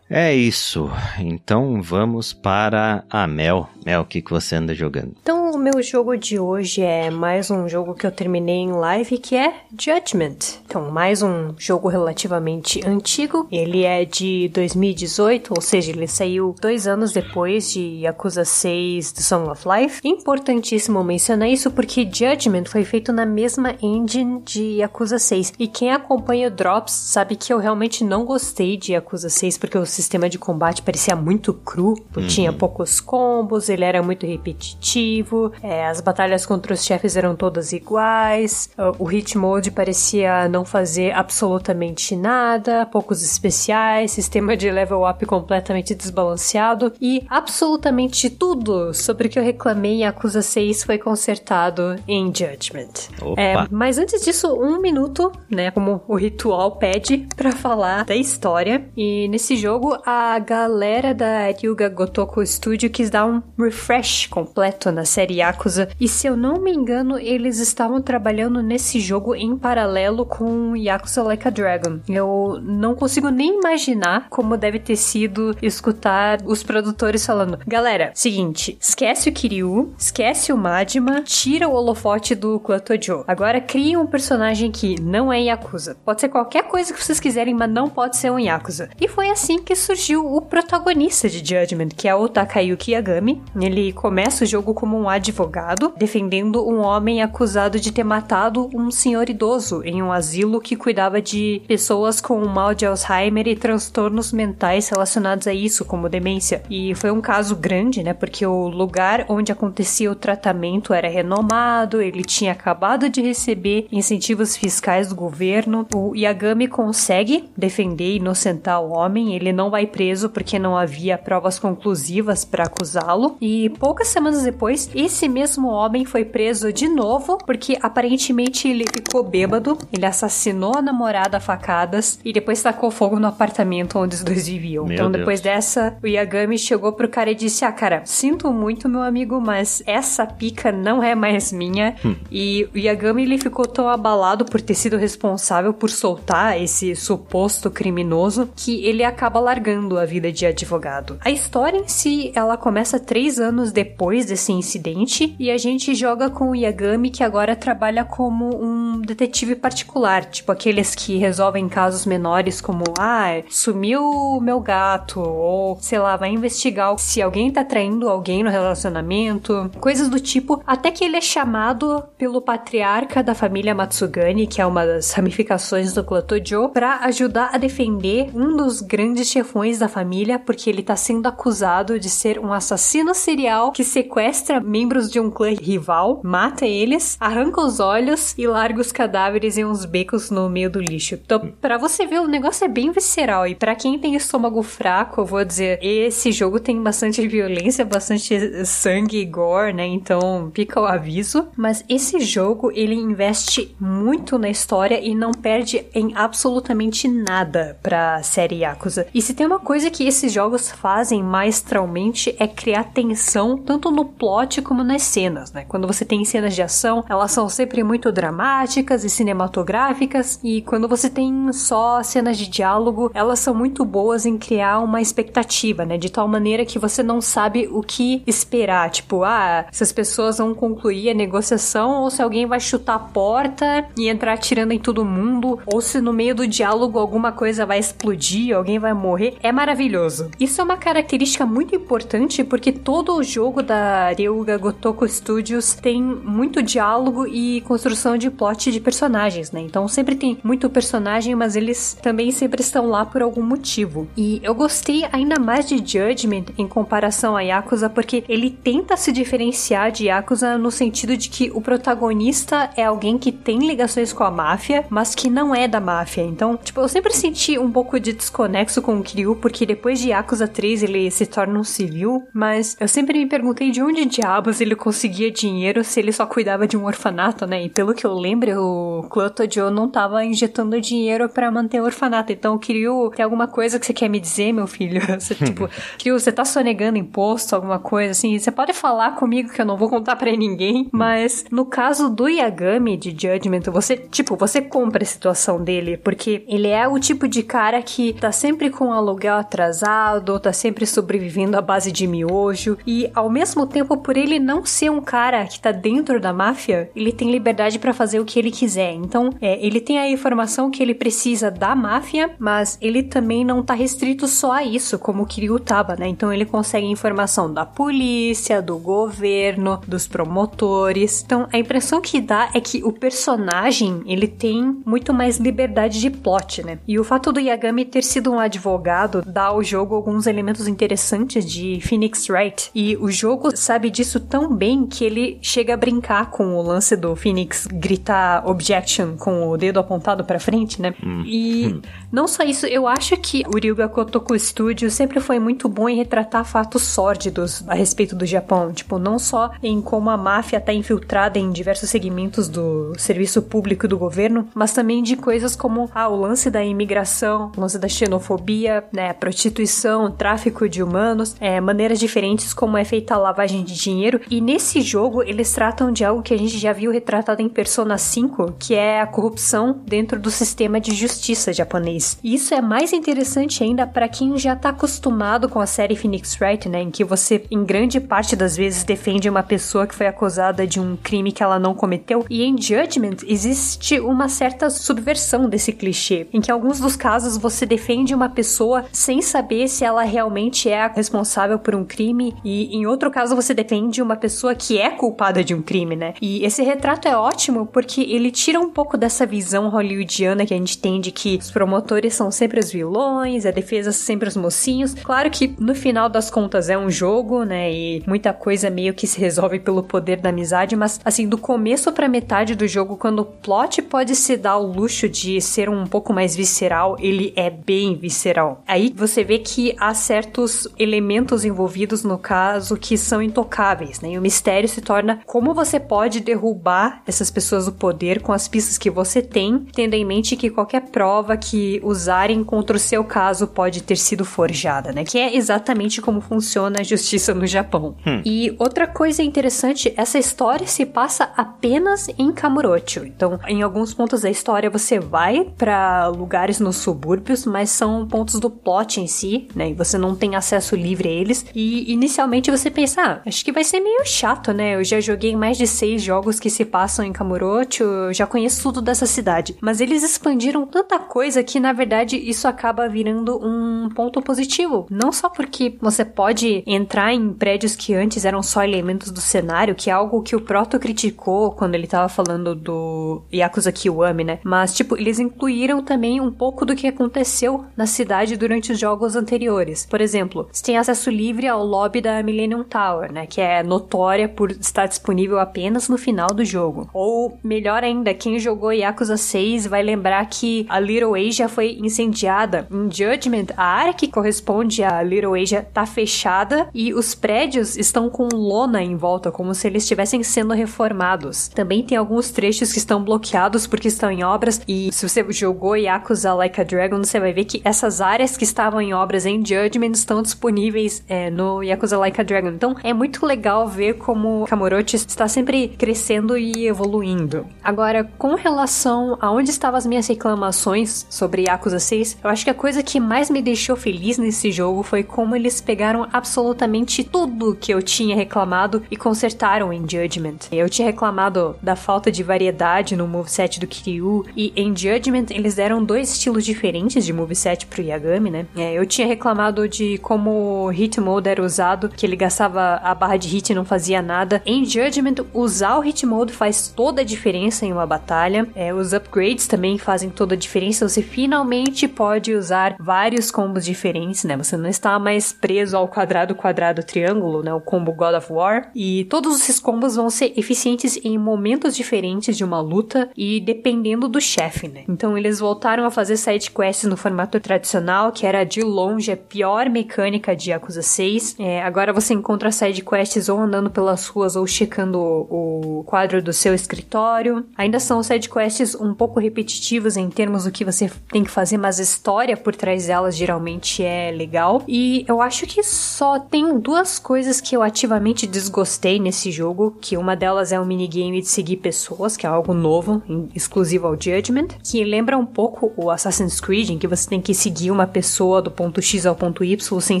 É 0.10 0.34
isso. 0.34 0.90
Então 1.20 1.80
vamos 1.80 2.32
para 2.32 3.04
a 3.08 3.28
Mel. 3.28 3.68
Mel, 3.86 4.02
o 4.02 4.04
que, 4.04 4.20
que 4.20 4.30
você 4.30 4.56
anda 4.56 4.74
jogando? 4.74 5.14
Então, 5.22 5.52
o 5.52 5.58
meu 5.58 5.82
jogo 5.82 6.16
de 6.16 6.38
hoje 6.38 6.82
é 6.82 7.10
mais 7.10 7.50
um 7.50 7.68
jogo 7.68 7.94
que 7.94 8.06
eu 8.06 8.10
terminei 8.10 8.56
em 8.56 8.72
live, 8.72 9.18
que 9.18 9.36
é 9.36 9.54
Judgment. 9.70 10.36
Então, 10.66 10.90
mais 10.90 11.22
um 11.22 11.54
jogo 11.56 11.88
relativamente 11.88 12.86
antigo. 12.86 13.48
Ele 13.50 13.84
é 13.84 14.04
de 14.04 14.50
2018, 14.52 15.54
ou 15.54 15.62
seja, 15.62 15.90
ele 15.90 16.06
saiu 16.06 16.54
dois 16.60 16.86
anos 16.86 17.12
depois 17.12 17.72
de 17.72 18.00
Yakuza 18.02 18.44
6 18.44 19.12
The 19.12 19.22
Song 19.22 19.48
of 19.48 19.64
Life. 19.66 20.00
Importantíssimo 20.04 21.02
mencionar 21.02 21.48
isso 21.48 21.70
porque 21.70 22.04
Judgment 22.04 22.64
foi 22.66 22.84
feito 22.84 23.12
na 23.12 23.24
mesma 23.24 23.76
engine 23.82 24.42
de 24.44 24.78
Yakuza 24.78 25.18
6. 25.18 25.54
E 25.58 25.66
quem 25.66 25.90
acompanha 25.90 26.48
o 26.48 26.50
Drops 26.50 26.92
sabe 26.92 27.34
que 27.36 27.52
eu 27.52 27.58
realmente 27.58 28.04
não 28.04 28.24
gostei 28.24 28.76
de 28.76 28.92
Yakuza 28.92 29.30
6 29.30 29.56
porque 29.56 29.78
o 29.78 29.86
sistema 30.00 30.28
de 30.28 30.38
combate 30.38 30.82
parecia 30.82 31.14
muito 31.14 31.52
cru, 31.52 31.94
uhum. 32.16 32.26
tinha 32.26 32.52
poucos 32.52 33.00
combos, 33.00 33.68
ele 33.68 33.84
era 33.84 34.02
muito 34.02 34.26
repetitivo, 34.26 35.52
é, 35.62 35.86
as 35.86 36.00
batalhas 36.00 36.46
contra 36.46 36.74
os 36.74 36.84
chefes 36.84 37.16
eram 37.16 37.34
todas 37.36 37.72
iguais, 37.72 38.70
o 38.98 39.04
hit 39.04 39.36
mode 39.36 39.70
parecia 39.70 40.48
não 40.48 40.64
fazer 40.64 41.12
absolutamente 41.12 42.16
nada, 42.16 42.86
poucos 42.86 43.22
especiais, 43.22 44.10
sistema 44.10 44.56
de 44.56 44.70
level 44.70 45.08
up 45.08 45.24
completamente 45.26 45.94
desbalanceado 45.94 46.92
e 47.00 47.24
absolutamente 47.28 48.30
tudo 48.30 48.92
sobre 48.94 49.26
o 49.26 49.30
que 49.30 49.38
eu 49.38 49.42
reclamei 49.42 50.02
em 50.02 50.06
Acusa 50.06 50.42
6 50.42 50.84
foi 50.84 50.98
consertado 50.98 51.96
em 52.06 52.26
Judgment. 52.26 53.10
É, 53.36 53.54
mas 53.70 53.98
antes 53.98 54.24
disso, 54.24 54.52
um 54.54 54.80
minuto, 54.80 55.30
né, 55.48 55.70
como 55.70 56.02
o 56.06 56.16
ritual 56.16 56.76
pede, 56.76 57.26
para 57.36 57.52
falar 57.52 58.04
da 58.04 58.14
história. 58.14 58.88
E 58.96 59.28
nesse 59.28 59.56
jogo, 59.56 59.89
a 60.04 60.38
galera 60.38 61.14
da 61.14 61.50
Ryuga 61.50 61.88
Gotoku 61.88 62.44
Studio 62.44 62.90
quis 62.90 63.10
dar 63.10 63.26
um 63.26 63.42
refresh 63.58 64.26
completo 64.26 64.90
na 64.90 65.04
série 65.04 65.38
Yakuza. 65.38 65.88
E 66.00 66.08
se 66.08 66.26
eu 66.26 66.36
não 66.36 66.60
me 66.60 66.72
engano, 66.72 67.18
eles 67.18 67.58
estavam 67.58 68.00
trabalhando 68.00 68.62
nesse 68.62 69.00
jogo 69.00 69.34
em 69.34 69.56
paralelo 69.56 70.24
com 70.24 70.76
Yakuza 70.76 71.22
Like 71.22 71.48
a 71.48 71.50
Dragon. 71.50 72.00
Eu 72.08 72.58
não 72.62 72.94
consigo 72.94 73.28
nem 73.28 73.58
imaginar 73.58 74.28
como 74.28 74.56
deve 74.56 74.78
ter 74.78 74.96
sido 74.96 75.56
escutar 75.62 76.38
os 76.44 76.62
produtores 76.62 77.24
falando: 77.24 77.58
galera, 77.66 78.12
seguinte, 78.14 78.76
esquece 78.80 79.28
o 79.28 79.32
Kiryu, 79.32 79.94
esquece 79.98 80.52
o 80.52 80.56
Majima, 80.56 81.22
tira 81.22 81.68
o 81.68 81.72
holofote 81.72 82.34
do 82.34 82.60
Clã 82.60 82.78
Tojo. 82.78 83.24
Agora 83.26 83.60
crie 83.60 83.96
um 83.96 84.06
personagem 84.06 84.70
que 84.70 85.00
não 85.00 85.32
é 85.32 85.40
Yakuza. 85.42 85.96
Pode 86.04 86.20
ser 86.20 86.28
qualquer 86.28 86.64
coisa 86.64 86.92
que 86.92 87.02
vocês 87.02 87.20
quiserem, 87.20 87.54
mas 87.54 87.70
não 87.70 87.88
pode 87.88 88.16
ser 88.16 88.30
um 88.30 88.38
Yakuza. 88.38 88.90
E 89.00 89.08
foi 89.08 89.30
assim 89.30 89.62
que 89.62 89.72
surgiu 89.80 90.24
o 90.24 90.40
protagonista 90.40 91.28
de 91.28 91.38
Judgment, 91.38 91.88
que 91.96 92.06
é 92.06 92.14
o 92.14 92.28
Takayuki 92.28 92.92
Yagami. 92.92 93.42
Ele 93.60 93.92
começa 93.92 94.44
o 94.44 94.46
jogo 94.46 94.74
como 94.74 94.98
um 94.98 95.08
advogado, 95.08 95.92
defendendo 95.96 96.68
um 96.68 96.80
homem 96.80 97.22
acusado 97.22 97.80
de 97.80 97.90
ter 97.90 98.04
matado 98.04 98.68
um 98.74 98.90
senhor 98.90 99.28
idoso 99.28 99.82
em 99.84 100.02
um 100.02 100.12
asilo 100.12 100.60
que 100.60 100.76
cuidava 100.76 101.20
de 101.20 101.62
pessoas 101.66 102.20
com 102.20 102.44
mal 102.46 102.74
de 102.74 102.84
Alzheimer 102.84 103.48
e 103.48 103.56
transtornos 103.56 104.32
mentais 104.32 104.88
relacionados 104.88 105.46
a 105.46 105.54
isso, 105.54 105.84
como 105.84 106.08
demência. 106.08 106.62
E 106.68 106.94
foi 106.94 107.10
um 107.10 107.20
caso 107.20 107.56
grande, 107.56 108.02
né? 108.02 108.12
Porque 108.12 108.46
o 108.46 108.68
lugar 108.68 109.24
onde 109.28 109.50
acontecia 109.50 110.10
o 110.10 110.14
tratamento 110.14 110.92
era 110.92 111.08
renomado, 111.08 112.02
ele 112.02 112.22
tinha 112.22 112.52
acabado 112.52 113.08
de 113.08 113.22
receber 113.22 113.86
incentivos 113.90 114.56
fiscais 114.56 115.08
do 115.08 115.14
governo. 115.14 115.86
O 115.94 116.14
Yagami 116.14 116.68
consegue 116.68 117.48
defender 117.56 118.12
e 118.12 118.16
inocentar 118.16 118.82
o 118.82 118.90
homem, 118.90 119.34
ele 119.34 119.52
não 119.52 119.69
vai 119.70 119.86
preso 119.86 120.28
porque 120.28 120.58
não 120.58 120.76
havia 120.76 121.16
provas 121.16 121.58
conclusivas 121.58 122.44
para 122.44 122.64
acusá-lo. 122.64 123.36
E 123.40 123.70
poucas 123.78 124.08
semanas 124.08 124.42
depois, 124.42 124.90
esse 124.94 125.28
mesmo 125.28 125.68
homem 125.68 126.04
foi 126.04 126.24
preso 126.24 126.72
de 126.72 126.88
novo 126.88 127.38
porque 127.38 127.78
aparentemente 127.80 128.68
ele 128.68 128.84
ficou 128.84 129.22
bêbado, 129.22 129.78
ele 129.92 130.06
assassinou 130.06 130.76
a 130.76 130.82
namorada 130.82 131.36
a 131.36 131.40
facadas 131.40 132.18
e 132.24 132.32
depois 132.32 132.62
tacou 132.62 132.90
fogo 132.90 133.18
no 133.18 133.26
apartamento 133.26 133.98
onde 133.98 134.16
os 134.16 134.24
dois 134.24 134.46
viviam. 134.48 134.84
Meu 134.84 134.94
então, 134.94 135.10
Deus. 135.10 135.20
depois 135.20 135.40
dessa, 135.40 135.96
o 136.02 136.06
Yagami 136.06 136.58
chegou 136.58 136.92
pro 136.92 137.08
cara 137.08 137.30
e 137.30 137.34
disse: 137.34 137.64
Ah, 137.64 137.72
cara, 137.72 138.02
sinto 138.04 138.52
muito, 138.52 138.88
meu 138.88 139.02
amigo, 139.02 139.40
mas 139.40 139.82
essa 139.86 140.26
pica 140.26 140.72
não 140.72 141.02
é 141.02 141.14
mais 141.14 141.52
minha. 141.52 141.94
Hum. 142.04 142.16
E 142.30 142.68
o 142.74 142.78
Yagami 142.78 143.22
ele 143.22 143.38
ficou 143.38 143.66
tão 143.66 143.88
abalado 143.88 144.44
por 144.44 144.60
ter 144.60 144.74
sido 144.74 144.96
responsável 144.96 145.72
por 145.72 145.90
soltar 145.90 146.60
esse 146.60 146.94
suposto 146.94 147.70
criminoso 147.70 148.48
que 148.56 148.84
ele 148.84 149.04
acaba 149.04 149.40
largando 149.40 149.59
a 149.98 150.04
vida 150.04 150.32
de 150.32 150.46
advogado. 150.46 151.18
A 151.20 151.30
história 151.30 151.78
em 151.78 151.88
si, 151.88 152.32
ela 152.34 152.56
começa 152.56 152.98
três 152.98 153.38
anos 153.38 153.72
depois 153.72 154.26
desse 154.26 154.52
incidente 154.52 155.34
e 155.38 155.50
a 155.50 155.58
gente 155.58 155.94
joga 155.94 156.30
com 156.30 156.50
o 156.50 156.56
Yagami 156.56 157.10
que 157.10 157.22
agora 157.22 157.54
trabalha 157.54 158.04
como 158.04 158.50
um 158.62 159.00
detetive 159.00 159.54
particular, 159.54 160.24
tipo 160.24 160.50
aqueles 160.50 160.94
que 160.94 161.18
resolvem 161.18 161.68
casos 161.68 162.06
menores 162.06 162.60
como 162.60 162.84
ah, 162.98 163.42
sumiu 163.48 164.40
meu 164.40 164.60
gato 164.60 165.20
ou 165.20 165.78
sei 165.80 165.98
lá, 165.98 166.16
vai 166.16 166.30
investigar 166.30 166.96
se 166.98 167.20
alguém 167.20 167.50
tá 167.50 167.64
traindo 167.64 168.08
alguém 168.08 168.42
no 168.42 168.50
relacionamento, 168.50 169.70
coisas 169.80 170.08
do 170.08 170.18
tipo, 170.18 170.62
até 170.66 170.90
que 170.90 171.04
ele 171.04 171.16
é 171.16 171.20
chamado 171.20 172.02
pelo 172.16 172.40
patriarca 172.40 173.22
da 173.22 173.34
família 173.34 173.74
Matsugani, 173.74 174.46
que 174.46 174.60
é 174.60 174.66
uma 174.66 174.86
das 174.86 175.12
ramificações 175.12 175.92
do 175.92 176.04
clã 176.04 176.20
Tojo, 176.22 176.68
para 176.68 176.96
ajudar 177.04 177.50
a 177.52 177.58
defender 177.58 178.30
um 178.34 178.56
dos 178.56 178.80
grandes 178.80 179.28
chefões 179.40 179.78
da 179.78 179.88
família, 179.88 180.38
porque 180.38 180.68
ele 180.68 180.82
tá 180.82 180.94
sendo 180.94 181.26
acusado 181.26 181.98
de 181.98 182.10
ser 182.10 182.38
um 182.38 182.52
assassino 182.52 183.14
serial 183.14 183.72
que 183.72 183.82
sequestra 183.82 184.60
membros 184.60 185.10
de 185.10 185.18
um 185.18 185.30
clã 185.30 185.50
rival, 185.50 186.20
mata 186.22 186.66
eles, 186.66 187.16
arranca 187.18 187.60
os 187.60 187.80
olhos 187.80 188.34
e 188.36 188.46
larga 188.46 188.80
os 188.80 188.92
cadáveres 188.92 189.56
em 189.56 189.64
uns 189.64 189.84
becos 189.84 190.30
no 190.30 190.48
meio 190.50 190.70
do 190.70 190.80
lixo. 190.80 191.14
Então, 191.14 191.52
para 191.60 191.78
você 191.78 192.06
ver, 192.06 192.20
o 192.20 192.28
negócio 192.28 192.64
é 192.64 192.68
bem 192.68 192.92
visceral 192.92 193.46
e 193.46 193.54
para 193.54 193.74
quem 193.74 193.98
tem 193.98 194.14
estômago 194.14 194.62
fraco, 194.62 195.22
eu 195.22 195.26
vou 195.26 195.44
dizer, 195.44 195.78
esse 195.82 196.30
jogo 196.32 196.60
tem 196.60 196.80
bastante 196.82 197.26
violência, 197.26 197.84
bastante 197.84 198.64
sangue 198.66 199.18
e 199.18 199.24
gore, 199.24 199.72
né? 199.72 199.86
Então, 199.86 200.50
fica 200.54 200.80
o 200.80 200.84
aviso, 200.84 201.48
mas 201.56 201.82
esse 201.88 202.20
jogo 202.20 202.70
ele 202.74 202.94
investe 202.94 203.74
muito 203.80 204.38
na 204.38 204.50
história 204.50 205.00
e 205.00 205.14
não 205.14 205.32
perde 205.32 205.86
em 205.94 206.12
absolutamente 206.14 207.08
nada 207.08 207.78
pra 207.82 208.22
série 208.22 208.56
Yakuza. 208.56 209.06
E 209.14 209.22
se 209.22 209.29
tem 209.34 209.46
uma 209.46 209.58
coisa 209.58 209.90
que 209.90 210.06
esses 210.06 210.32
jogos 210.32 210.70
fazem 210.70 211.22
maestralmente 211.22 212.34
é 212.38 212.46
criar 212.46 212.84
tensão 212.84 213.56
tanto 213.56 213.90
no 213.90 214.04
plot 214.04 214.62
como 214.62 214.82
nas 214.82 215.02
cenas, 215.02 215.52
né? 215.52 215.64
Quando 215.68 215.86
você 215.86 216.04
tem 216.04 216.24
cenas 216.24 216.54
de 216.54 216.62
ação, 216.62 217.04
elas 217.08 217.32
são 217.32 217.48
sempre 217.48 217.82
muito 217.82 218.10
dramáticas 218.12 219.04
e 219.04 219.10
cinematográficas, 219.10 220.38
e 220.42 220.62
quando 220.62 220.88
você 220.88 221.08
tem 221.08 221.52
só 221.52 222.02
cenas 222.02 222.38
de 222.38 222.48
diálogo, 222.48 223.10
elas 223.14 223.38
são 223.38 223.54
muito 223.54 223.84
boas 223.84 224.26
em 224.26 224.38
criar 224.38 224.80
uma 224.80 225.00
expectativa, 225.00 225.84
né? 225.84 225.96
De 225.98 226.10
tal 226.10 226.26
maneira 226.26 226.64
que 226.64 226.78
você 226.78 227.02
não 227.02 227.20
sabe 227.20 227.68
o 227.70 227.82
que 227.82 228.22
esperar, 228.26 228.90
tipo, 228.90 229.24
ah, 229.24 229.66
se 229.70 229.82
as 229.82 229.92
pessoas 229.92 230.38
vão 230.38 230.54
concluir 230.54 231.10
a 231.10 231.14
negociação 231.14 232.02
ou 232.02 232.10
se 232.10 232.22
alguém 232.22 232.46
vai 232.46 232.60
chutar 232.60 232.94
a 232.94 232.98
porta 232.98 233.86
e 233.96 234.08
entrar 234.08 234.34
atirando 234.34 234.72
em 234.72 234.78
todo 234.78 235.04
mundo, 235.04 235.58
ou 235.66 235.80
se 235.80 236.00
no 236.00 236.12
meio 236.12 236.34
do 236.34 236.46
diálogo 236.46 236.98
alguma 236.98 237.32
coisa 237.32 237.66
vai 237.66 237.78
explodir, 237.78 238.56
alguém 238.56 238.78
vai 238.78 238.94
morrer, 238.94 239.19
é 239.42 239.52
maravilhoso. 239.52 240.30
Isso 240.38 240.60
é 240.60 240.64
uma 240.64 240.76
característica 240.76 241.44
muito 241.46 241.74
importante 241.74 242.42
porque 242.44 242.72
todo 242.72 243.14
o 243.14 243.22
jogo 243.22 243.62
da 243.62 244.10
Ryuga 244.12 244.56
Gotoku 244.58 245.06
Studios 245.08 245.74
tem 245.74 246.02
muito 246.02 246.62
diálogo 246.62 247.26
e 247.26 247.60
construção 247.62 248.16
de 248.16 248.30
plot 248.30 248.70
de 248.70 248.80
personagens, 248.80 249.52
né? 249.52 249.60
Então 249.60 249.86
sempre 249.88 250.14
tem 250.14 250.38
muito 250.42 250.70
personagem, 250.70 251.34
mas 251.34 251.56
eles 251.56 251.96
também 252.02 252.30
sempre 252.30 252.60
estão 252.60 252.88
lá 252.88 253.04
por 253.04 253.22
algum 253.22 253.42
motivo. 253.42 254.08
E 254.16 254.40
eu 254.42 254.54
gostei 254.54 255.04
ainda 255.12 255.38
mais 255.38 255.68
de 255.68 255.76
Judgment 255.76 256.46
em 256.56 256.66
comparação 256.66 257.36
a 257.36 257.40
Yakuza 257.42 257.88
porque 257.88 258.24
ele 258.28 258.50
tenta 258.50 258.96
se 258.96 259.12
diferenciar 259.12 259.92
de 259.92 260.06
Yakuza 260.06 260.56
no 260.56 260.70
sentido 260.70 261.16
de 261.16 261.28
que 261.28 261.50
o 261.54 261.60
protagonista 261.60 262.70
é 262.76 262.84
alguém 262.84 263.18
que 263.18 263.32
tem 263.32 263.58
ligações 263.58 264.12
com 264.12 264.24
a 264.24 264.30
máfia, 264.30 264.84
mas 264.88 265.14
que 265.14 265.28
não 265.28 265.54
é 265.54 265.66
da 265.66 265.80
máfia. 265.80 266.22
Então, 266.22 266.56
tipo, 266.56 266.80
eu 266.80 266.88
sempre 266.88 267.12
senti 267.12 267.58
um 267.58 267.70
pouco 267.70 267.98
de 267.98 268.12
desconexo 268.12 268.80
com 268.82 268.98
o 268.98 269.02
Kiryu, 269.10 269.36
porque 269.36 269.66
depois 269.66 269.98
de 269.98 270.10
Yakuza 270.10 270.46
3 270.46 270.84
ele 270.84 271.10
se 271.10 271.26
torna 271.26 271.58
um 271.58 271.64
civil, 271.64 272.22
mas 272.32 272.76
eu 272.78 272.86
sempre 272.86 273.18
me 273.18 273.26
perguntei 273.26 273.70
de 273.70 273.82
onde 273.82 274.04
diabos 274.04 274.60
ele 274.60 274.76
conseguia 274.76 275.30
dinheiro 275.30 275.82
se 275.82 275.98
ele 275.98 276.12
só 276.12 276.26
cuidava 276.26 276.66
de 276.66 276.76
um 276.76 276.84
orfanato, 276.84 277.46
né? 277.46 277.64
E 277.64 277.68
pelo 277.68 277.92
que 277.92 278.06
eu 278.06 278.14
lembro, 278.14 278.50
o 278.62 279.02
clã 279.08 279.28
Tojo 279.28 279.70
não 279.70 279.88
tava 279.88 280.24
injetando 280.24 280.80
dinheiro 280.80 281.28
para 281.28 281.50
manter 281.50 281.80
o 281.80 281.84
orfanato. 281.84 282.32
Então, 282.32 282.56
Kiryu, 282.58 283.10
tem 283.14 283.24
alguma 283.24 283.48
coisa 283.48 283.78
que 283.78 283.86
você 283.86 283.92
quer 283.92 284.08
me 284.08 284.20
dizer, 284.20 284.52
meu 284.52 284.66
filho? 284.66 285.00
Você, 285.20 285.34
tipo, 285.34 285.68
Kiryu, 285.98 286.18
você 286.18 286.30
tá 286.32 286.44
sonegando 286.44 286.96
imposto, 286.96 287.54
alguma 287.54 287.78
coisa 287.78 288.12
assim? 288.12 288.38
Você 288.38 288.50
pode 288.50 288.72
falar 288.72 289.16
comigo 289.16 289.50
que 289.50 289.60
eu 289.60 289.66
não 289.66 289.76
vou 289.76 289.88
contar 289.88 290.16
para 290.16 290.30
ninguém, 290.34 290.88
mas 290.92 291.44
no 291.50 291.66
caso 291.66 292.08
do 292.08 292.28
Yagami 292.28 292.96
de 292.96 293.10
Judgment, 293.10 293.62
você, 293.72 293.96
tipo, 293.96 294.36
você 294.36 294.62
compra 294.62 295.02
a 295.02 295.06
situação 295.06 295.62
dele, 295.62 295.96
porque 295.96 296.44
ele 296.48 296.68
é 296.68 296.86
o 296.86 296.98
tipo 296.98 297.26
de 297.26 297.42
cara 297.42 297.82
que 297.82 298.12
tá 298.14 298.30
sempre 298.32 298.70
com 298.70 298.92
aluguel 299.00 299.36
atrasado, 299.36 300.38
tá 300.38 300.52
sempre 300.52 300.86
sobrevivendo 300.86 301.56
à 301.56 301.60
base 301.60 301.90
de 301.90 302.06
miojo, 302.06 302.78
e 302.86 303.10
ao 303.14 303.28
mesmo 303.28 303.66
tempo, 303.66 303.96
por 303.96 304.16
ele 304.16 304.38
não 304.38 304.64
ser 304.64 304.90
um 304.90 305.00
cara 305.00 305.44
que 305.46 305.60
tá 305.60 305.72
dentro 305.72 306.20
da 306.20 306.32
máfia, 306.32 306.90
ele 306.94 307.12
tem 307.12 307.30
liberdade 307.30 307.78
para 307.78 307.92
fazer 307.92 308.20
o 308.20 308.24
que 308.24 308.38
ele 308.38 308.50
quiser. 308.50 308.92
Então, 308.92 309.30
é, 309.40 309.64
ele 309.64 309.80
tem 309.80 309.98
a 309.98 310.08
informação 310.08 310.70
que 310.70 310.82
ele 310.82 310.94
precisa 310.94 311.50
da 311.50 311.74
máfia, 311.74 312.30
mas 312.38 312.78
ele 312.80 313.02
também 313.02 313.44
não 313.44 313.62
tá 313.62 313.74
restrito 313.74 314.26
só 314.26 314.52
a 314.52 314.64
isso, 314.64 314.98
como 314.98 315.22
o 315.22 315.26
Kiryu 315.26 315.58
tava, 315.58 315.96
né? 315.96 316.06
Então, 316.06 316.32
ele 316.32 316.44
consegue 316.44 316.86
informação 316.86 317.52
da 317.52 317.64
polícia, 317.64 318.60
do 318.60 318.78
governo, 318.78 319.80
dos 319.86 320.06
promotores. 320.06 321.22
Então, 321.24 321.48
a 321.52 321.58
impressão 321.58 322.00
que 322.00 322.20
dá 322.20 322.50
é 322.54 322.60
que 322.60 322.82
o 322.84 322.92
personagem, 322.92 324.02
ele 324.06 324.28
tem 324.28 324.80
muito 324.84 325.12
mais 325.12 325.38
liberdade 325.38 326.00
de 326.00 326.10
plot, 326.10 326.62
né? 326.62 326.78
E 326.86 326.98
o 326.98 327.04
fato 327.04 327.32
do 327.32 327.40
Yagami 327.40 327.84
ter 327.84 328.02
sido 328.02 328.32
um 328.32 328.38
advogado 328.38 328.89
jogado 328.90 329.22
dá 329.24 329.44
ao 329.44 329.62
jogo 329.62 329.94
alguns 329.94 330.26
elementos 330.26 330.66
interessantes 330.66 331.44
de 331.44 331.80
Phoenix 331.82 332.28
Wright. 332.28 332.70
E 332.74 332.96
o 332.96 333.10
jogo 333.10 333.56
sabe 333.56 333.90
disso 333.90 334.18
tão 334.18 334.52
bem 334.52 334.86
que 334.86 335.04
ele 335.04 335.38
chega 335.40 335.74
a 335.74 335.76
brincar 335.76 336.30
com 336.30 336.54
o 336.54 336.62
lance 336.62 336.96
do 336.96 337.14
Phoenix 337.14 337.66
gritar 337.66 338.46
objection 338.46 339.16
com 339.16 339.48
o 339.48 339.56
dedo 339.56 339.78
apontado 339.78 340.24
para 340.24 340.40
frente, 340.40 340.82
né? 340.82 340.94
Hum. 341.02 341.22
E 341.24 341.68
hum. 341.68 341.80
não 342.10 342.26
só 342.26 342.42
isso, 342.42 342.66
eu 342.66 342.86
acho 342.86 343.16
que 343.16 343.44
o 343.46 343.58
Ryuga 343.58 343.88
Kotoku 343.88 344.38
Studio 344.38 344.90
sempre 344.90 345.20
foi 345.20 345.38
muito 345.38 345.68
bom 345.68 345.88
em 345.88 345.96
retratar 345.96 346.44
fatos 346.44 346.82
sórdidos 346.82 347.64
a 347.68 347.74
respeito 347.74 348.16
do 348.16 348.26
Japão. 348.26 348.72
Tipo, 348.72 348.98
não 348.98 349.18
só 349.18 349.52
em 349.62 349.80
como 349.80 350.10
a 350.10 350.16
máfia 350.16 350.58
está 350.58 350.72
infiltrada 350.72 351.38
em 351.38 351.50
diversos 351.50 351.88
segmentos 351.90 352.48
do 352.48 352.92
serviço 352.98 353.42
público 353.42 353.86
do 353.86 353.98
governo, 353.98 354.48
mas 354.54 354.72
também 354.72 355.02
de 355.02 355.16
coisas 355.16 355.54
como 355.54 355.90
ah, 355.94 356.08
o 356.08 356.16
lance 356.16 356.50
da 356.50 356.64
imigração, 356.64 357.52
o 357.56 357.60
lance 357.60 357.78
da 357.78 357.88
xenofobia, 357.88 358.79
né, 358.92 359.12
prostituição, 359.12 360.10
tráfico 360.10 360.68
de 360.68 360.82
humanos, 360.82 361.36
é, 361.40 361.60
maneiras 361.60 361.98
diferentes 361.98 362.52
como 362.52 362.76
é 362.76 362.84
feita 362.84 363.14
a 363.14 363.18
lavagem 363.18 363.62
de 363.64 363.74
dinheiro. 363.74 364.20
E 364.30 364.40
nesse 364.40 364.80
jogo 364.80 365.22
eles 365.22 365.52
tratam 365.52 365.92
de 365.92 366.04
algo 366.04 366.22
que 366.22 366.34
a 366.34 366.38
gente 366.38 366.58
já 366.58 366.72
viu 366.72 366.90
retratado 366.90 367.42
em 367.42 367.48
Persona 367.48 367.98
5, 367.98 368.54
que 368.58 368.74
é 368.74 369.00
a 369.00 369.06
corrupção 369.06 369.80
dentro 369.86 370.18
do 370.18 370.30
sistema 370.30 370.80
de 370.80 370.94
justiça 370.94 371.52
japonês. 371.52 372.18
E 372.22 372.34
isso 372.34 372.54
é 372.54 372.60
mais 372.60 372.92
interessante 372.92 373.62
ainda 373.62 373.86
para 373.86 374.08
quem 374.08 374.36
já 374.38 374.52
está 374.52 374.70
acostumado 374.70 375.48
com 375.48 375.60
a 375.60 375.66
série 375.66 375.96
Phoenix 375.96 376.38
Wright, 376.40 376.68
né, 376.68 376.82
em 376.82 376.90
que 376.90 377.04
você 377.04 377.44
em 377.50 377.64
grande 377.64 378.00
parte 378.00 378.36
das 378.36 378.56
vezes 378.56 378.84
defende 378.84 379.28
uma 379.28 379.42
pessoa 379.42 379.86
que 379.86 379.94
foi 379.94 380.06
acusada 380.06 380.66
de 380.66 380.80
um 380.80 380.96
crime 380.96 381.32
que 381.32 381.42
ela 381.42 381.58
não 381.58 381.74
cometeu. 381.74 382.24
E 382.28 382.42
em 382.42 382.60
Judgment 382.60 383.18
existe 383.26 383.98
uma 384.00 384.28
certa 384.28 384.70
subversão 384.70 385.48
desse 385.48 385.72
clichê, 385.72 386.26
em 386.32 386.40
que 386.40 386.50
em 386.50 386.54
alguns 386.54 386.80
dos 386.80 386.96
casos 386.96 387.36
você 387.36 387.64
defende 387.66 388.14
uma 388.14 388.28
pessoa 388.28 388.69
sem 388.92 389.22
saber 389.22 389.68
se 389.68 389.84
ela 389.84 390.02
realmente 390.02 390.68
é 390.68 390.82
a 390.82 390.88
responsável 390.88 391.58
por 391.58 391.74
um 391.74 391.84
crime, 391.84 392.34
e 392.44 392.74
em 392.76 392.86
outro 392.86 393.10
caso 393.10 393.34
você 393.34 393.54
defende 393.54 394.02
uma 394.02 394.16
pessoa 394.16 394.54
que 394.54 394.78
é 394.78 394.90
culpada 394.90 395.42
de 395.42 395.54
um 395.54 395.62
crime, 395.62 395.96
né? 395.96 396.14
E 396.20 396.44
esse 396.44 396.62
retrato 396.62 397.08
é 397.08 397.16
ótimo 397.16 397.66
porque 397.66 398.00
ele 398.02 398.30
tira 398.30 398.60
um 398.60 398.70
pouco 398.70 398.96
dessa 398.96 399.26
visão 399.26 399.68
hollywoodiana 399.68 400.46
que 400.46 400.54
a 400.54 400.56
gente 400.56 400.78
tem 400.78 401.00
de 401.00 401.10
que 401.10 401.36
os 401.36 401.50
promotores 401.50 402.14
são 402.14 402.30
sempre 402.30 402.60
os 402.60 402.70
vilões, 402.70 403.46
a 403.46 403.50
defesa 403.50 403.92
sempre 403.92 404.28
os 404.28 404.36
mocinhos. 404.36 404.94
Claro 404.94 405.30
que 405.30 405.54
no 405.58 405.74
final 405.74 406.08
das 406.08 406.30
contas 406.30 406.68
é 406.68 406.78
um 406.78 406.90
jogo, 406.90 407.44
né? 407.44 407.72
E 407.72 408.02
muita 408.06 408.32
coisa 408.32 408.70
meio 408.70 408.94
que 408.94 409.06
se 409.06 409.20
resolve 409.20 409.58
pelo 409.58 409.82
poder 409.82 410.16
da 410.18 410.30
amizade, 410.30 410.76
mas 410.76 411.00
assim, 411.04 411.28
do 411.28 411.38
começo 411.38 411.92
para 411.92 412.08
metade 412.08 412.54
do 412.54 412.66
jogo, 412.66 412.96
quando 412.96 413.20
o 413.20 413.24
plot 413.24 413.82
pode 413.82 414.14
se 414.14 414.36
dar 414.36 414.56
o 414.56 414.66
luxo 414.66 415.08
de 415.08 415.40
ser 415.40 415.68
um 415.68 415.86
pouco 415.86 416.12
mais 416.12 416.34
visceral, 416.34 416.96
ele 416.98 417.32
é 417.36 417.50
bem 417.50 417.94
visceral. 417.94 418.49
Aí 418.66 418.92
você 418.94 419.24
vê 419.24 419.38
que 419.38 419.74
há 419.78 419.92
certos 419.94 420.68
elementos 420.78 421.44
envolvidos 421.44 422.04
no 422.04 422.18
caso 422.18 422.76
que 422.76 422.96
são 422.96 423.22
intocáveis, 423.22 424.00
né? 424.00 424.12
E 424.12 424.18
o 424.18 424.22
mistério 424.22 424.68
se 424.68 424.80
torna 424.80 425.20
como 425.26 425.54
você 425.54 425.78
pode 425.78 426.20
derrubar 426.20 427.02
essas 427.06 427.30
pessoas 427.30 427.66
do 427.66 427.72
poder 427.72 428.20
com 428.20 428.32
as 428.32 428.48
pistas 428.48 428.78
que 428.78 428.90
você 428.90 429.22
tem, 429.22 429.66
tendo 429.72 429.94
em 429.94 430.04
mente 430.04 430.36
que 430.36 430.50
qualquer 430.50 430.82
prova 430.90 431.36
que 431.36 431.80
usarem 431.82 432.42
contra 432.42 432.76
o 432.76 432.80
seu 432.80 433.04
caso 433.04 433.46
pode 433.46 433.82
ter 433.82 433.96
sido 433.96 434.24
forjada, 434.24 434.92
né? 434.92 435.04
Que 435.04 435.18
é 435.18 435.36
exatamente 435.36 436.00
como 436.00 436.20
funciona 436.20 436.80
a 436.80 436.82
justiça 436.82 437.34
no 437.34 437.46
Japão. 437.46 437.94
Hum. 438.06 438.22
E 438.24 438.54
outra 438.58 438.86
coisa 438.86 439.22
interessante, 439.22 439.92
essa 439.96 440.18
história 440.18 440.66
se 440.66 440.86
passa 440.86 441.30
apenas 441.36 442.08
em 442.18 442.32
Kamurocho. 442.32 443.04
Então, 443.04 443.38
em 443.46 443.62
alguns 443.62 443.94
pontos 443.94 444.22
da 444.22 444.30
história 444.30 444.70
você 444.70 444.98
vai 444.98 445.44
para 445.56 446.08
lugares 446.08 446.58
nos 446.60 446.76
subúrbios, 446.76 447.44
mas 447.44 447.70
são 447.70 448.06
pontos 448.06 448.39
do 448.40 448.50
plot 448.50 449.00
em 449.00 449.06
si, 449.06 449.48
né? 449.54 449.70
E 449.70 449.74
você 449.74 449.96
não 449.96 450.16
tem 450.16 450.34
acesso 450.34 450.74
livre 450.74 451.08
a 451.08 451.12
eles. 451.12 451.46
E 451.54 451.92
inicialmente 451.92 452.50
você 452.50 452.70
pensa, 452.70 453.02
ah, 453.02 453.20
acho 453.26 453.44
que 453.44 453.52
vai 453.52 453.62
ser 453.62 453.80
meio 453.80 454.04
chato, 454.04 454.52
né? 454.52 454.74
Eu 454.74 454.84
já 454.84 455.00
joguei 455.00 455.36
mais 455.36 455.56
de 455.56 455.66
seis 455.66 456.02
jogos 456.02 456.40
que 456.40 456.50
se 456.50 456.64
passam 456.64 457.04
em 457.04 457.12
Kamurocho, 457.12 457.84
eu 457.84 458.12
já 458.12 458.26
conheço 458.26 458.62
tudo 458.62 458.80
dessa 458.80 459.06
cidade. 459.06 459.56
Mas 459.60 459.80
eles 459.80 460.02
expandiram 460.02 460.66
tanta 460.66 460.98
coisa 460.98 461.42
que, 461.44 461.60
na 461.60 461.72
verdade, 461.72 462.16
isso 462.16 462.48
acaba 462.48 462.88
virando 462.88 463.38
um 463.42 463.88
ponto 463.94 464.20
positivo. 464.22 464.86
Não 464.90 465.12
só 465.12 465.28
porque 465.28 465.76
você 465.80 466.04
pode 466.04 466.62
entrar 466.66 467.12
em 467.12 467.32
prédios 467.32 467.76
que 467.76 467.94
antes 467.94 468.24
eram 468.24 468.42
só 468.42 468.64
elementos 468.64 469.10
do 469.10 469.20
cenário, 469.20 469.74
que 469.74 469.90
é 469.90 469.92
algo 469.92 470.22
que 470.22 470.34
o 470.34 470.40
Proto 470.40 470.78
criticou 470.78 471.52
quando 471.52 471.74
ele 471.74 471.86
tava 471.86 472.08
falando 472.08 472.54
do 472.54 473.22
Yakuza 473.32 473.72
Kiwami, 473.72 474.24
né? 474.24 474.38
Mas, 474.42 474.74
tipo, 474.74 474.96
eles 474.96 475.18
incluíram 475.18 475.82
também 475.82 476.20
um 476.20 476.30
pouco 476.30 476.64
do 476.64 476.74
que 476.74 476.86
aconteceu 476.86 477.64
na 477.76 477.86
cidade 477.86 478.29
durante 478.36 478.72
os 478.72 478.78
jogos 478.78 479.16
anteriores. 479.16 479.86
Por 479.88 480.00
exemplo, 480.00 480.48
você 480.50 480.62
tem 480.64 480.78
acesso 480.78 481.10
livre 481.10 481.46
ao 481.46 481.64
lobby 481.64 482.00
da 482.00 482.22
Millennium 482.22 482.64
Tower, 482.64 483.12
né? 483.12 483.26
Que 483.26 483.40
é 483.40 483.62
notória 483.62 484.28
por 484.28 484.50
estar 484.50 484.86
disponível 484.86 485.38
apenas 485.38 485.88
no 485.88 485.98
final 485.98 486.28
do 486.28 486.44
jogo. 486.44 486.88
Ou, 486.92 487.38
melhor 487.42 487.82
ainda, 487.82 488.14
quem 488.14 488.38
jogou 488.38 488.72
Yakuza 488.72 489.16
6 489.16 489.66
vai 489.66 489.82
lembrar 489.82 490.24
que 490.26 490.66
a 490.68 490.78
Little 490.78 491.14
Asia 491.14 491.48
foi 491.48 491.78
incendiada. 491.80 492.66
Em 492.70 492.90
Judgment, 492.90 493.46
a 493.56 493.64
área 493.64 493.94
que 493.94 494.08
corresponde 494.08 494.82
à 494.82 495.02
Little 495.02 495.40
Asia 495.40 495.66
tá 495.72 495.86
fechada 495.86 496.68
e 496.74 496.92
os 496.92 497.14
prédios 497.14 497.76
estão 497.76 498.10
com 498.10 498.28
lona 498.32 498.82
em 498.82 498.96
volta, 498.96 499.30
como 499.30 499.54
se 499.54 499.66
eles 499.66 499.82
estivessem 499.82 500.22
sendo 500.22 500.54
reformados. 500.54 501.48
Também 501.48 501.82
tem 501.82 501.96
alguns 501.96 502.30
trechos 502.30 502.72
que 502.72 502.78
estão 502.78 503.02
bloqueados 503.02 503.66
porque 503.66 503.88
estão 503.88 504.10
em 504.10 504.22
obras 504.22 504.60
e 504.68 504.90
se 504.92 505.08
você 505.08 505.24
jogou 505.32 505.76
Yakuza 505.76 506.34
Like 506.34 506.60
a 506.60 506.64
Dragon, 506.64 506.98
você 506.98 507.18
vai 507.18 507.32
ver 507.32 507.44
que 507.44 507.60
essas 507.64 508.00
áreas 508.00 508.19
que 508.28 508.44
estavam 508.44 508.80
em 508.80 508.92
obras 508.92 509.24
em 509.24 509.44
Judgment 509.44 509.92
estão 509.92 510.22
disponíveis 510.22 511.02
é, 511.08 511.30
no 511.30 511.62
Yakuza 511.62 511.96
Like 511.96 512.20
a 512.20 512.24
Dragon. 512.24 512.48
Então 512.48 512.76
é 512.82 512.92
muito 512.92 513.24
legal 513.24 513.66
ver 513.66 513.94
como 513.94 514.44
Kamurochi 514.46 514.96
está 514.96 515.26
sempre 515.26 515.68
crescendo 515.68 516.36
e 516.36 516.66
evoluindo. 516.66 517.46
Agora, 517.64 518.04
com 518.18 518.34
relação 518.34 519.16
a 519.20 519.30
onde 519.30 519.50
estavam 519.50 519.78
as 519.78 519.86
minhas 519.86 520.06
reclamações 520.06 521.06
sobre 521.08 521.42
Yakuza 521.42 521.78
6, 521.78 522.18
eu 522.22 522.30
acho 522.30 522.44
que 522.44 522.50
a 522.50 522.54
coisa 522.54 522.82
que 522.82 523.00
mais 523.00 523.30
me 523.30 523.40
deixou 523.40 523.76
feliz 523.76 524.18
nesse 524.18 524.52
jogo 524.52 524.82
foi 524.82 525.02
como 525.02 525.34
eles 525.34 525.60
pegaram 525.60 526.06
absolutamente 526.12 527.02
tudo 527.02 527.56
que 527.58 527.72
eu 527.72 527.82
tinha 527.82 528.14
reclamado 528.14 528.82
e 528.90 528.96
consertaram 528.96 529.72
em 529.72 529.80
Judgment. 529.88 530.38
Eu 530.52 530.68
tinha 530.68 530.86
reclamado 530.86 531.56
da 531.62 531.76
falta 531.76 532.12
de 532.12 532.22
variedade 532.22 532.96
no 532.96 533.08
moveset 533.08 533.58
do 533.58 533.66
Kiryu 533.66 534.26
e 534.36 534.52
em 534.56 534.76
Judgment 534.76 535.26
eles 535.30 535.54
deram 535.54 535.82
dois 535.82 536.10
estilos 536.12 536.44
diferentes 536.44 537.04
de 537.04 537.12
moveset 537.12 537.66
pro 537.66 537.82
Yagami, 537.82 538.09
né? 538.18 538.46
É, 538.56 538.72
eu 538.74 538.86
tinha 538.86 539.06
reclamado 539.06 539.68
de 539.68 539.98
como 539.98 540.64
o 540.64 540.68
Hit 540.68 541.00
Mode 541.00 541.28
era 541.28 541.42
usado, 541.42 541.88
que 541.88 542.04
ele 542.04 542.16
gastava 542.16 542.80
a 542.82 542.94
barra 542.94 543.16
de 543.16 543.28
hit 543.28 543.50
e 543.50 543.54
não 543.54 543.64
fazia 543.64 544.00
nada. 544.02 544.42
Em 544.44 544.64
Judgment, 544.64 545.26
usar 545.32 545.76
o 545.76 545.80
Hit 545.80 546.04
Mode 546.06 546.32
faz 546.32 546.68
toda 546.68 547.02
a 547.02 547.04
diferença 547.04 547.66
em 547.66 547.72
uma 547.72 547.86
batalha. 547.86 548.48
É, 548.54 548.72
os 548.72 548.92
upgrades 548.92 549.46
também 549.46 549.78
fazem 549.78 550.10
toda 550.10 550.34
a 550.34 550.38
diferença. 550.38 550.88
Você 550.88 551.02
finalmente 551.02 551.86
pode 551.86 552.34
usar 552.34 552.76
vários 552.80 553.30
combos 553.30 553.64
diferentes, 553.64 554.24
né? 554.24 554.36
Você 554.36 554.56
não 554.56 554.68
está 554.68 554.98
mais 554.98 555.32
preso 555.32 555.76
ao 555.76 555.86
quadrado, 555.86 556.34
quadrado, 556.34 556.82
triângulo, 556.82 557.42
né? 557.42 557.52
O 557.52 557.60
combo 557.60 557.92
God 557.92 558.14
of 558.14 558.32
War. 558.32 558.70
E 558.74 559.04
todos 559.04 559.40
esses 559.40 559.60
combos 559.60 559.96
vão 559.96 560.08
ser 560.08 560.32
eficientes 560.36 560.98
em 561.04 561.18
momentos 561.18 561.76
diferentes 561.76 562.36
de 562.36 562.44
uma 562.44 562.60
luta 562.60 563.10
e 563.16 563.40
dependendo 563.40 564.08
do 564.08 564.20
chefe, 564.20 564.68
né? 564.68 564.84
Então 564.88 565.18
eles 565.18 565.38
voltaram 565.38 565.84
a 565.84 565.90
fazer 565.90 566.16
side 566.16 566.50
quests 566.50 566.88
no 566.88 566.96
formato 566.96 567.38
tradicional, 567.40 567.99
que 568.10 568.26
era 568.26 568.44
de 568.44 568.62
longe 568.62 569.12
a 569.12 569.16
pior 569.16 569.68
mecânica 569.68 570.34
de 570.34 570.50
Yakuza 570.50 570.82
6. 570.82 571.36
É, 571.38 571.62
agora 571.62 571.92
você 571.92 572.14
encontra 572.14 572.50
side 572.50 572.84
quests 572.84 573.28
ou 573.28 573.38
andando 573.38 573.70
pelas 573.70 574.06
ruas 574.06 574.36
ou 574.36 574.46
checando 574.46 574.98
o, 574.98 575.80
o 575.80 575.84
quadro 575.84 576.22
do 576.22 576.32
seu 576.32 576.54
escritório. 576.54 577.44
Ainda 577.56 577.80
são 577.80 578.02
side 578.02 578.28
quests 578.28 578.74
um 578.74 578.94
pouco 578.94 579.20
repetitivos 579.20 579.96
em 579.96 580.08
termos 580.08 580.44
do 580.44 580.50
que 580.50 580.64
você 580.64 580.90
tem 581.10 581.24
que 581.24 581.30
fazer, 581.30 581.58
mas 581.58 581.78
a 581.78 581.82
história 581.82 582.36
por 582.36 582.54
trás 582.54 582.86
delas 582.86 583.16
geralmente 583.16 583.82
é 583.82 584.10
legal. 584.10 584.62
E 584.66 585.04
eu 585.08 585.20
acho 585.20 585.46
que 585.46 585.62
só 585.62 586.18
tem 586.18 586.58
duas 586.58 586.98
coisas 586.98 587.40
que 587.40 587.56
eu 587.56 587.62
ativamente 587.62 588.26
desgostei 588.26 588.98
nesse 588.98 589.30
jogo, 589.30 589.76
que 589.80 589.96
uma 589.96 590.14
delas 590.14 590.52
é 590.52 590.60
o 590.60 590.64
minigame 590.64 591.20
de 591.20 591.28
seguir 591.28 591.56
pessoas, 591.56 592.16
que 592.16 592.26
é 592.26 592.28
algo 592.28 592.54
novo, 592.54 593.02
exclusivo 593.34 593.86
ao 593.86 593.94
Judgment, 593.94 594.48
que 594.62 594.84
lembra 594.84 595.18
um 595.18 595.26
pouco 595.26 595.72
o 595.76 595.90
Assassin's 595.90 596.40
Creed, 596.40 596.70
em 596.70 596.78
que 596.78 596.86
você 596.86 597.08
tem 597.08 597.20
que 597.20 597.34
seguir 597.34 597.70
uma 597.70 597.86
pessoa 597.90 598.40
do 598.40 598.50
ponto 598.50 598.80
X 598.80 599.04
ao 599.04 599.14
ponto 599.14 599.44
Y 599.44 599.80
sem 599.80 600.00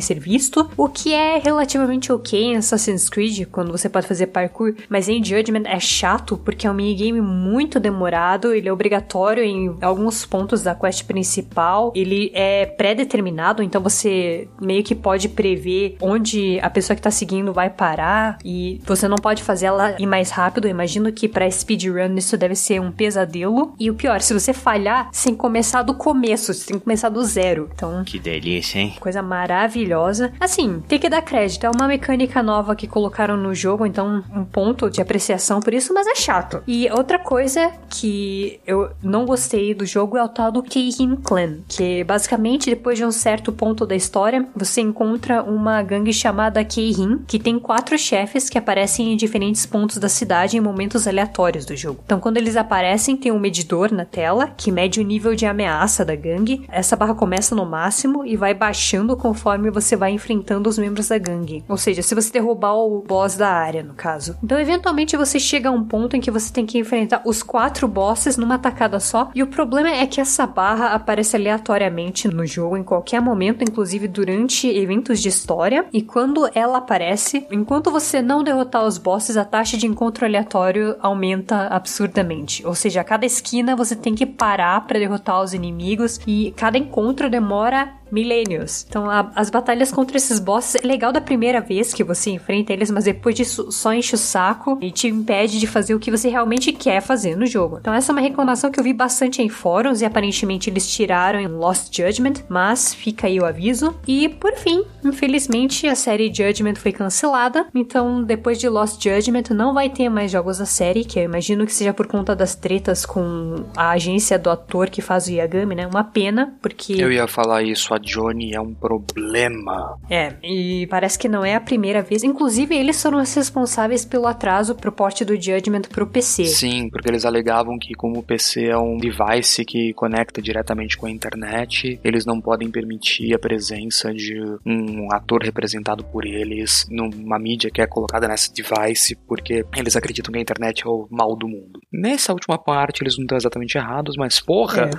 ser 0.00 0.18
visto, 0.18 0.70
o 0.76 0.88
que 0.88 1.12
é 1.12 1.38
relativamente 1.38 2.12
ok 2.12 2.42
em 2.42 2.56
Assassin's 2.56 3.08
Creed, 3.08 3.46
quando 3.50 3.72
você 3.72 3.88
pode 3.88 4.06
fazer 4.06 4.28
parkour, 4.28 4.74
mas 4.88 5.08
em 5.08 5.22
Judgment 5.22 5.64
é 5.66 5.78
chato 5.78 6.36
porque 6.36 6.66
é 6.66 6.70
um 6.70 6.74
minigame 6.74 7.20
muito 7.20 7.78
demorado, 7.78 8.54
ele 8.54 8.68
é 8.68 8.72
obrigatório 8.72 9.42
em 9.42 9.76
alguns 9.82 10.24
pontos 10.24 10.62
da 10.62 10.74
quest 10.74 11.04
principal, 11.04 11.92
ele 11.94 12.30
é 12.34 12.66
pré-determinado, 12.66 13.62
então 13.62 13.82
você 13.82 14.48
meio 14.60 14.82
que 14.82 14.94
pode 14.94 15.28
prever 15.28 15.96
onde 16.00 16.58
a 16.60 16.70
pessoa 16.70 16.94
que 16.94 17.02
tá 17.02 17.10
seguindo 17.10 17.52
vai 17.52 17.70
parar 17.70 18.38
e 18.44 18.80
você 18.86 19.08
não 19.08 19.16
pode 19.16 19.42
fazer 19.42 19.66
ela 19.66 19.96
ir 19.98 20.06
mais 20.06 20.30
rápido. 20.30 20.66
Eu 20.66 20.70
imagino 20.70 21.12
que 21.12 21.28
para 21.28 21.50
speedrun 21.50 22.14
isso 22.16 22.36
deve 22.36 22.54
ser 22.54 22.80
um 22.80 22.92
pesadelo. 22.92 23.74
E 23.78 23.90
o 23.90 23.94
pior, 23.94 24.20
se 24.20 24.34
você 24.34 24.52
falhar 24.52 25.08
sem 25.12 25.34
começar 25.34 25.82
do 25.82 25.94
começo, 25.94 26.52
você 26.52 26.66
tem 26.66 26.78
que 26.78 26.84
começar 26.84 27.08
do 27.08 27.22
zero. 27.24 27.70
Então, 27.80 28.04
Que 28.04 28.18
delícia, 28.18 28.78
hein? 28.78 28.94
coisa 29.00 29.22
maravilhosa. 29.22 30.32
Assim, 30.38 30.82
tem 30.86 30.98
que 30.98 31.08
dar 31.08 31.22
crédito, 31.22 31.64
é 31.64 31.70
uma 31.70 31.88
mecânica 31.88 32.42
nova 32.42 32.76
que 32.76 32.86
colocaram 32.86 33.38
no 33.38 33.54
jogo, 33.54 33.86
então 33.86 34.22
um 34.34 34.44
ponto 34.44 34.90
de 34.90 35.00
apreciação 35.00 35.60
por 35.60 35.72
isso, 35.72 35.94
mas 35.94 36.06
é 36.06 36.14
chato. 36.14 36.62
E 36.66 36.90
outra 36.90 37.18
coisa 37.18 37.72
que 37.88 38.60
eu 38.66 38.90
não 39.02 39.24
gostei 39.24 39.72
do 39.72 39.86
jogo 39.86 40.18
é 40.18 40.22
o 40.22 40.28
tal 40.28 40.52
do 40.52 40.62
Keihin 40.62 41.16
Clan, 41.16 41.60
que 41.66 42.04
basicamente 42.04 42.68
depois 42.68 42.98
de 42.98 43.04
um 43.04 43.10
certo 43.10 43.50
ponto 43.50 43.86
da 43.86 43.96
história, 43.96 44.46
você 44.54 44.82
encontra 44.82 45.42
uma 45.42 45.82
gangue 45.82 46.12
chamada 46.12 46.62
Keihin, 46.62 47.22
que 47.26 47.38
tem 47.38 47.58
quatro 47.58 47.96
chefes 47.98 48.50
que 48.50 48.58
aparecem 48.58 49.12
em 49.12 49.16
diferentes 49.16 49.64
pontos 49.64 49.96
da 49.96 50.08
cidade 50.08 50.56
em 50.58 50.60
momentos 50.60 51.08
aleatórios 51.08 51.64
do 51.64 51.74
jogo. 51.74 52.00
Então, 52.04 52.20
quando 52.20 52.36
eles 52.36 52.56
aparecem, 52.56 53.16
tem 53.16 53.32
um 53.32 53.38
medidor 53.38 53.90
na 53.90 54.04
tela 54.04 54.48
que 54.54 54.70
mede 54.70 55.00
o 55.00 55.04
nível 55.04 55.34
de 55.34 55.46
ameaça 55.46 56.04
da 56.04 56.14
gangue. 56.14 56.66
Essa 56.68 56.94
barra 56.94 57.14
começa 57.14 57.54
no 57.54 57.69
máximo 57.70 58.26
e 58.26 58.36
vai 58.36 58.52
baixando 58.52 59.16
conforme 59.16 59.70
você 59.70 59.96
vai 59.96 60.10
enfrentando 60.10 60.68
os 60.68 60.78
membros 60.78 61.08
da 61.08 61.18
gangue. 61.18 61.64
Ou 61.68 61.76
seja, 61.76 62.02
se 62.02 62.14
você 62.14 62.32
derrubar 62.32 62.74
o 62.74 63.02
boss 63.02 63.36
da 63.36 63.48
área, 63.48 63.82
no 63.82 63.94
caso. 63.94 64.36
Então, 64.42 64.58
eventualmente, 64.58 65.16
você 65.16 65.38
chega 65.38 65.68
a 65.68 65.72
um 65.72 65.84
ponto 65.84 66.16
em 66.16 66.20
que 66.20 66.30
você 66.30 66.52
tem 66.52 66.66
que 66.66 66.78
enfrentar 66.78 67.22
os 67.24 67.42
quatro 67.42 67.86
bosses 67.86 68.36
numa 68.36 68.58
tacada 68.58 68.98
só. 68.98 69.30
E 69.34 69.42
o 69.42 69.46
problema 69.46 69.90
é 69.90 70.06
que 70.06 70.20
essa 70.20 70.46
barra 70.46 70.88
aparece 70.88 71.36
aleatoriamente 71.36 72.26
no 72.28 72.46
jogo 72.46 72.76
em 72.76 72.82
qualquer 72.82 73.20
momento, 73.20 73.62
inclusive 73.62 74.08
durante 74.08 74.66
eventos 74.68 75.20
de 75.20 75.28
história. 75.28 75.86
E 75.92 76.02
quando 76.02 76.48
ela 76.54 76.78
aparece, 76.78 77.46
enquanto 77.50 77.90
você 77.90 78.20
não 78.22 78.42
derrotar 78.42 78.84
os 78.84 78.98
bosses, 78.98 79.36
a 79.36 79.44
taxa 79.44 79.76
de 79.76 79.86
encontro 79.86 80.24
aleatório 80.24 80.96
aumenta 81.00 81.66
absurdamente. 81.68 82.66
Ou 82.66 82.74
seja, 82.74 83.00
a 83.00 83.04
cada 83.04 83.26
esquina 83.26 83.76
você 83.76 83.94
tem 83.94 84.14
que 84.14 84.26
parar 84.26 84.86
para 84.86 84.98
derrotar 84.98 85.42
os 85.42 85.54
inimigos 85.54 86.20
e 86.26 86.52
cada 86.56 86.78
encontro 86.78 87.28
demora 87.28 87.49
mora 87.50 87.99
milênios. 88.10 88.84
Então, 88.88 89.08
a- 89.10 89.30
as 89.34 89.50
batalhas 89.50 89.90
contra 89.92 90.16
esses 90.16 90.38
bosses 90.38 90.76
é 90.82 90.86
legal 90.86 91.12
da 91.12 91.20
primeira 91.20 91.60
vez 91.60 91.92
que 91.92 92.04
você 92.04 92.30
enfrenta 92.30 92.72
eles, 92.72 92.90
mas 92.90 93.04
depois 93.04 93.34
disso 93.34 93.70
só 93.70 93.92
enche 93.92 94.14
o 94.14 94.18
saco 94.18 94.78
e 94.80 94.90
te 94.90 95.08
impede 95.08 95.58
de 95.58 95.66
fazer 95.66 95.94
o 95.94 96.00
que 96.00 96.10
você 96.10 96.28
realmente 96.28 96.72
quer 96.72 97.00
fazer 97.00 97.36
no 97.36 97.46
jogo. 97.46 97.78
Então, 97.80 97.92
essa 97.94 98.10
é 98.10 98.14
uma 98.14 98.20
reclamação 98.20 98.70
que 98.70 98.78
eu 98.78 98.84
vi 98.84 98.92
bastante 98.92 99.42
em 99.42 99.48
fóruns 99.48 100.00
e 100.00 100.04
aparentemente 100.04 100.70
eles 100.70 100.88
tiraram 100.88 101.38
em 101.40 101.46
Lost 101.48 101.94
Judgment, 101.94 102.34
mas 102.48 102.94
fica 102.94 103.26
aí 103.26 103.38
o 103.40 103.44
aviso. 103.44 103.94
E 104.06 104.28
por 104.28 104.52
fim, 104.54 104.84
infelizmente, 105.04 105.86
a 105.86 105.94
série 105.94 106.32
Judgment 106.32 106.76
foi 106.76 106.92
cancelada. 106.92 107.66
Então, 107.74 108.22
depois 108.22 108.58
de 108.58 108.68
Lost 108.68 109.02
Judgment, 109.02 109.44
não 109.54 109.74
vai 109.74 109.88
ter 109.90 110.08
mais 110.08 110.30
jogos 110.30 110.58
da 110.58 110.66
série, 110.66 111.04
que 111.04 111.18
eu 111.18 111.24
imagino 111.24 111.66
que 111.66 111.72
seja 111.72 111.92
por 111.92 112.06
conta 112.06 112.34
das 112.34 112.54
tretas 112.54 113.04
com 113.04 113.64
a 113.76 113.90
agência 113.90 114.38
do 114.38 114.50
ator 114.50 114.88
que 114.88 115.02
faz 115.02 115.26
o 115.26 115.30
Yagami, 115.32 115.74
né? 115.74 115.86
Uma 115.86 116.04
pena, 116.04 116.54
porque. 116.62 116.94
Eu 116.94 117.12
ia 117.12 117.26
falar 117.26 117.62
isso, 117.62 117.92
a 117.94 117.98
Johnny 118.00 118.54
é 118.54 118.60
um 118.60 118.74
problema. 118.74 119.98
É, 120.08 120.34
e 120.42 120.86
parece 120.88 121.18
que 121.18 121.28
não 121.28 121.44
é 121.44 121.54
a 121.54 121.60
primeira 121.60 122.02
vez. 122.02 122.22
Inclusive, 122.22 122.74
eles 122.76 123.00
foram 123.00 123.20
os 123.20 123.34
responsáveis 123.34 124.04
pelo 124.04 124.26
atraso 124.26 124.74
pro 124.74 124.92
porte 124.92 125.24
do 125.24 125.40
Judgment 125.40 125.82
pro 125.82 126.06
PC. 126.06 126.44
Sim, 126.46 126.88
porque 126.90 127.08
eles 127.08 127.24
alegavam 127.24 127.78
que 127.78 127.94
como 127.94 128.20
o 128.20 128.22
PC 128.22 128.66
é 128.66 128.78
um 128.78 128.96
device 128.96 129.64
que 129.64 129.92
conecta 129.94 130.40
diretamente 130.40 130.96
com 130.96 131.06
a 131.06 131.10
internet, 131.10 132.00
eles 132.02 132.24
não 132.24 132.40
podem 132.40 132.70
permitir 132.70 133.34
a 133.34 133.38
presença 133.38 134.12
de 134.12 134.40
um 134.64 135.08
ator 135.12 135.42
representado 135.42 136.04
por 136.04 136.24
eles 136.24 136.86
numa 136.90 137.38
mídia 137.38 137.70
que 137.70 137.80
é 137.80 137.86
colocada 137.86 138.28
nesse 138.28 138.52
device, 138.52 139.16
porque 139.26 139.64
eles 139.76 139.96
acreditam 139.96 140.32
que 140.32 140.38
a 140.38 140.42
internet 140.42 140.82
é 140.84 140.88
o 140.88 141.06
mal 141.10 141.36
do 141.36 141.48
mundo. 141.48 141.80
Nessa 141.92 142.32
última 142.32 142.58
parte, 142.58 143.02
eles 143.02 143.16
não 143.16 143.24
estão 143.24 143.36
exatamente 143.36 143.76
errados, 143.76 144.16
mas 144.16 144.40
porra! 144.40 144.90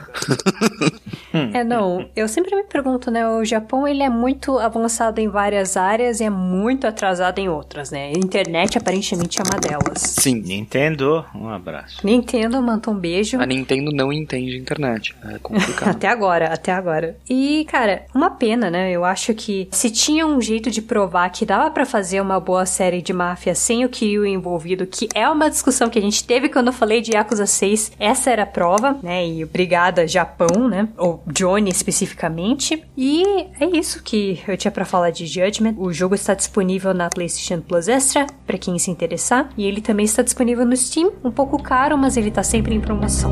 É, 1.54 1.64
não, 1.64 2.10
eu 2.16 2.28
sempre 2.28 2.56
me 2.56 2.64
pergunto, 2.64 2.91
né, 3.12 3.28
o 3.28 3.44
Japão 3.46 3.88
ele 3.88 4.04
é 4.04 4.10
muito 4.10 4.58
avançado 4.58 5.20
em 5.20 5.28
várias 5.28 5.78
áreas 5.78 6.20
e 6.20 6.24
é 6.24 6.30
muito 6.30 6.88
atrasado 6.88 7.39
em 7.39 7.50
outras, 7.50 7.92
né? 7.92 8.08
A 8.08 8.18
internet 8.18 8.78
aparentemente 8.78 9.39
é 9.39 9.44
uma 9.44 9.60
delas. 9.60 10.02
Sim, 10.02 10.42
Nintendo, 10.42 11.26
um 11.36 11.50
abraço. 11.50 12.06
Nintendo, 12.06 12.62
manda 12.62 12.89
um 12.89 12.96
beijo. 12.96 13.39
a 13.39 13.46
Nintendo 13.46 13.92
não 13.92 14.12
entende 14.12 14.58
internet. 14.58 15.16
É 15.26 15.38
complicado. 15.39 15.89
Até 16.02 16.08
agora, 16.08 16.48
até 16.54 16.72
agora. 16.72 17.16
E, 17.30 17.66
cara, 17.70 18.06
uma 18.14 18.32
pena, 18.32 18.70
né? 18.70 18.92
Eu 18.92 19.06
acho 19.06 19.34
que 19.34 19.68
se 19.72 19.89
tinha 19.92 20.26
um 20.26 20.42
jeito 20.42 20.72
de 20.72 20.82
provar 20.82 21.30
que 21.30 21.46
dava 21.46 21.70
pra 21.70 21.86
fazer 21.86 22.22
uma 22.22 22.39
boa 22.39 22.66
série 22.66 23.02
de 23.02 23.14
máfia 23.14 23.54
sem 23.54 23.86
o 23.86 23.89
Kiryu 23.89 24.26
envolvido, 24.26 24.86
que 24.88 25.08
é 25.14 25.30
uma 25.30 25.50
discussão 25.50 25.89
que 25.89 26.00
a 26.00 26.02
gente 26.02 26.24
teve 26.24 26.50
quando 26.50 26.68
eu 26.68 26.74
falei 26.74 27.02
de 27.02 27.12
Yakuza 27.14 27.46
6, 27.46 27.92
essa 28.00 28.30
era 28.32 28.44
a 28.44 28.46
prova, 28.48 28.98
né? 29.04 29.28
E 29.28 29.44
obrigada 29.44 30.08
Japão, 30.08 30.68
né? 30.68 30.88
Ou 30.98 31.22
Johnny 31.28 31.70
especificamente. 31.70 32.81
E 32.98 33.24
é 33.60 33.66
isso 33.66 34.04
que 34.04 34.42
eu 34.48 34.58
tinha 34.58 34.72
pra 34.72 34.86
falar 34.86 35.12
de 35.12 35.26
Judgment. 35.26 35.76
O 35.78 35.92
jogo 35.92 36.16
está 36.16 36.34
disponível 36.34 36.94
na 36.94 37.10
PlayStation 37.10 37.62
Plus 37.62 37.88
Extra, 37.88 38.28
pra 38.46 38.58
quem 38.58 38.78
se 38.80 38.92
interessar, 38.92 39.50
e 39.58 39.66
ele 39.66 39.82
também 39.82 40.06
está 40.06 40.22
disponível 40.22 40.66
no 40.66 40.76
Steam, 40.76 41.12
um 41.24 41.32
pouco 41.32 41.62
caro, 41.62 41.98
mas 41.98 42.18
ele 42.18 42.32
tá 42.32 42.44
sempre 42.44 42.76
em 42.76 42.82
promoção. 42.82 43.32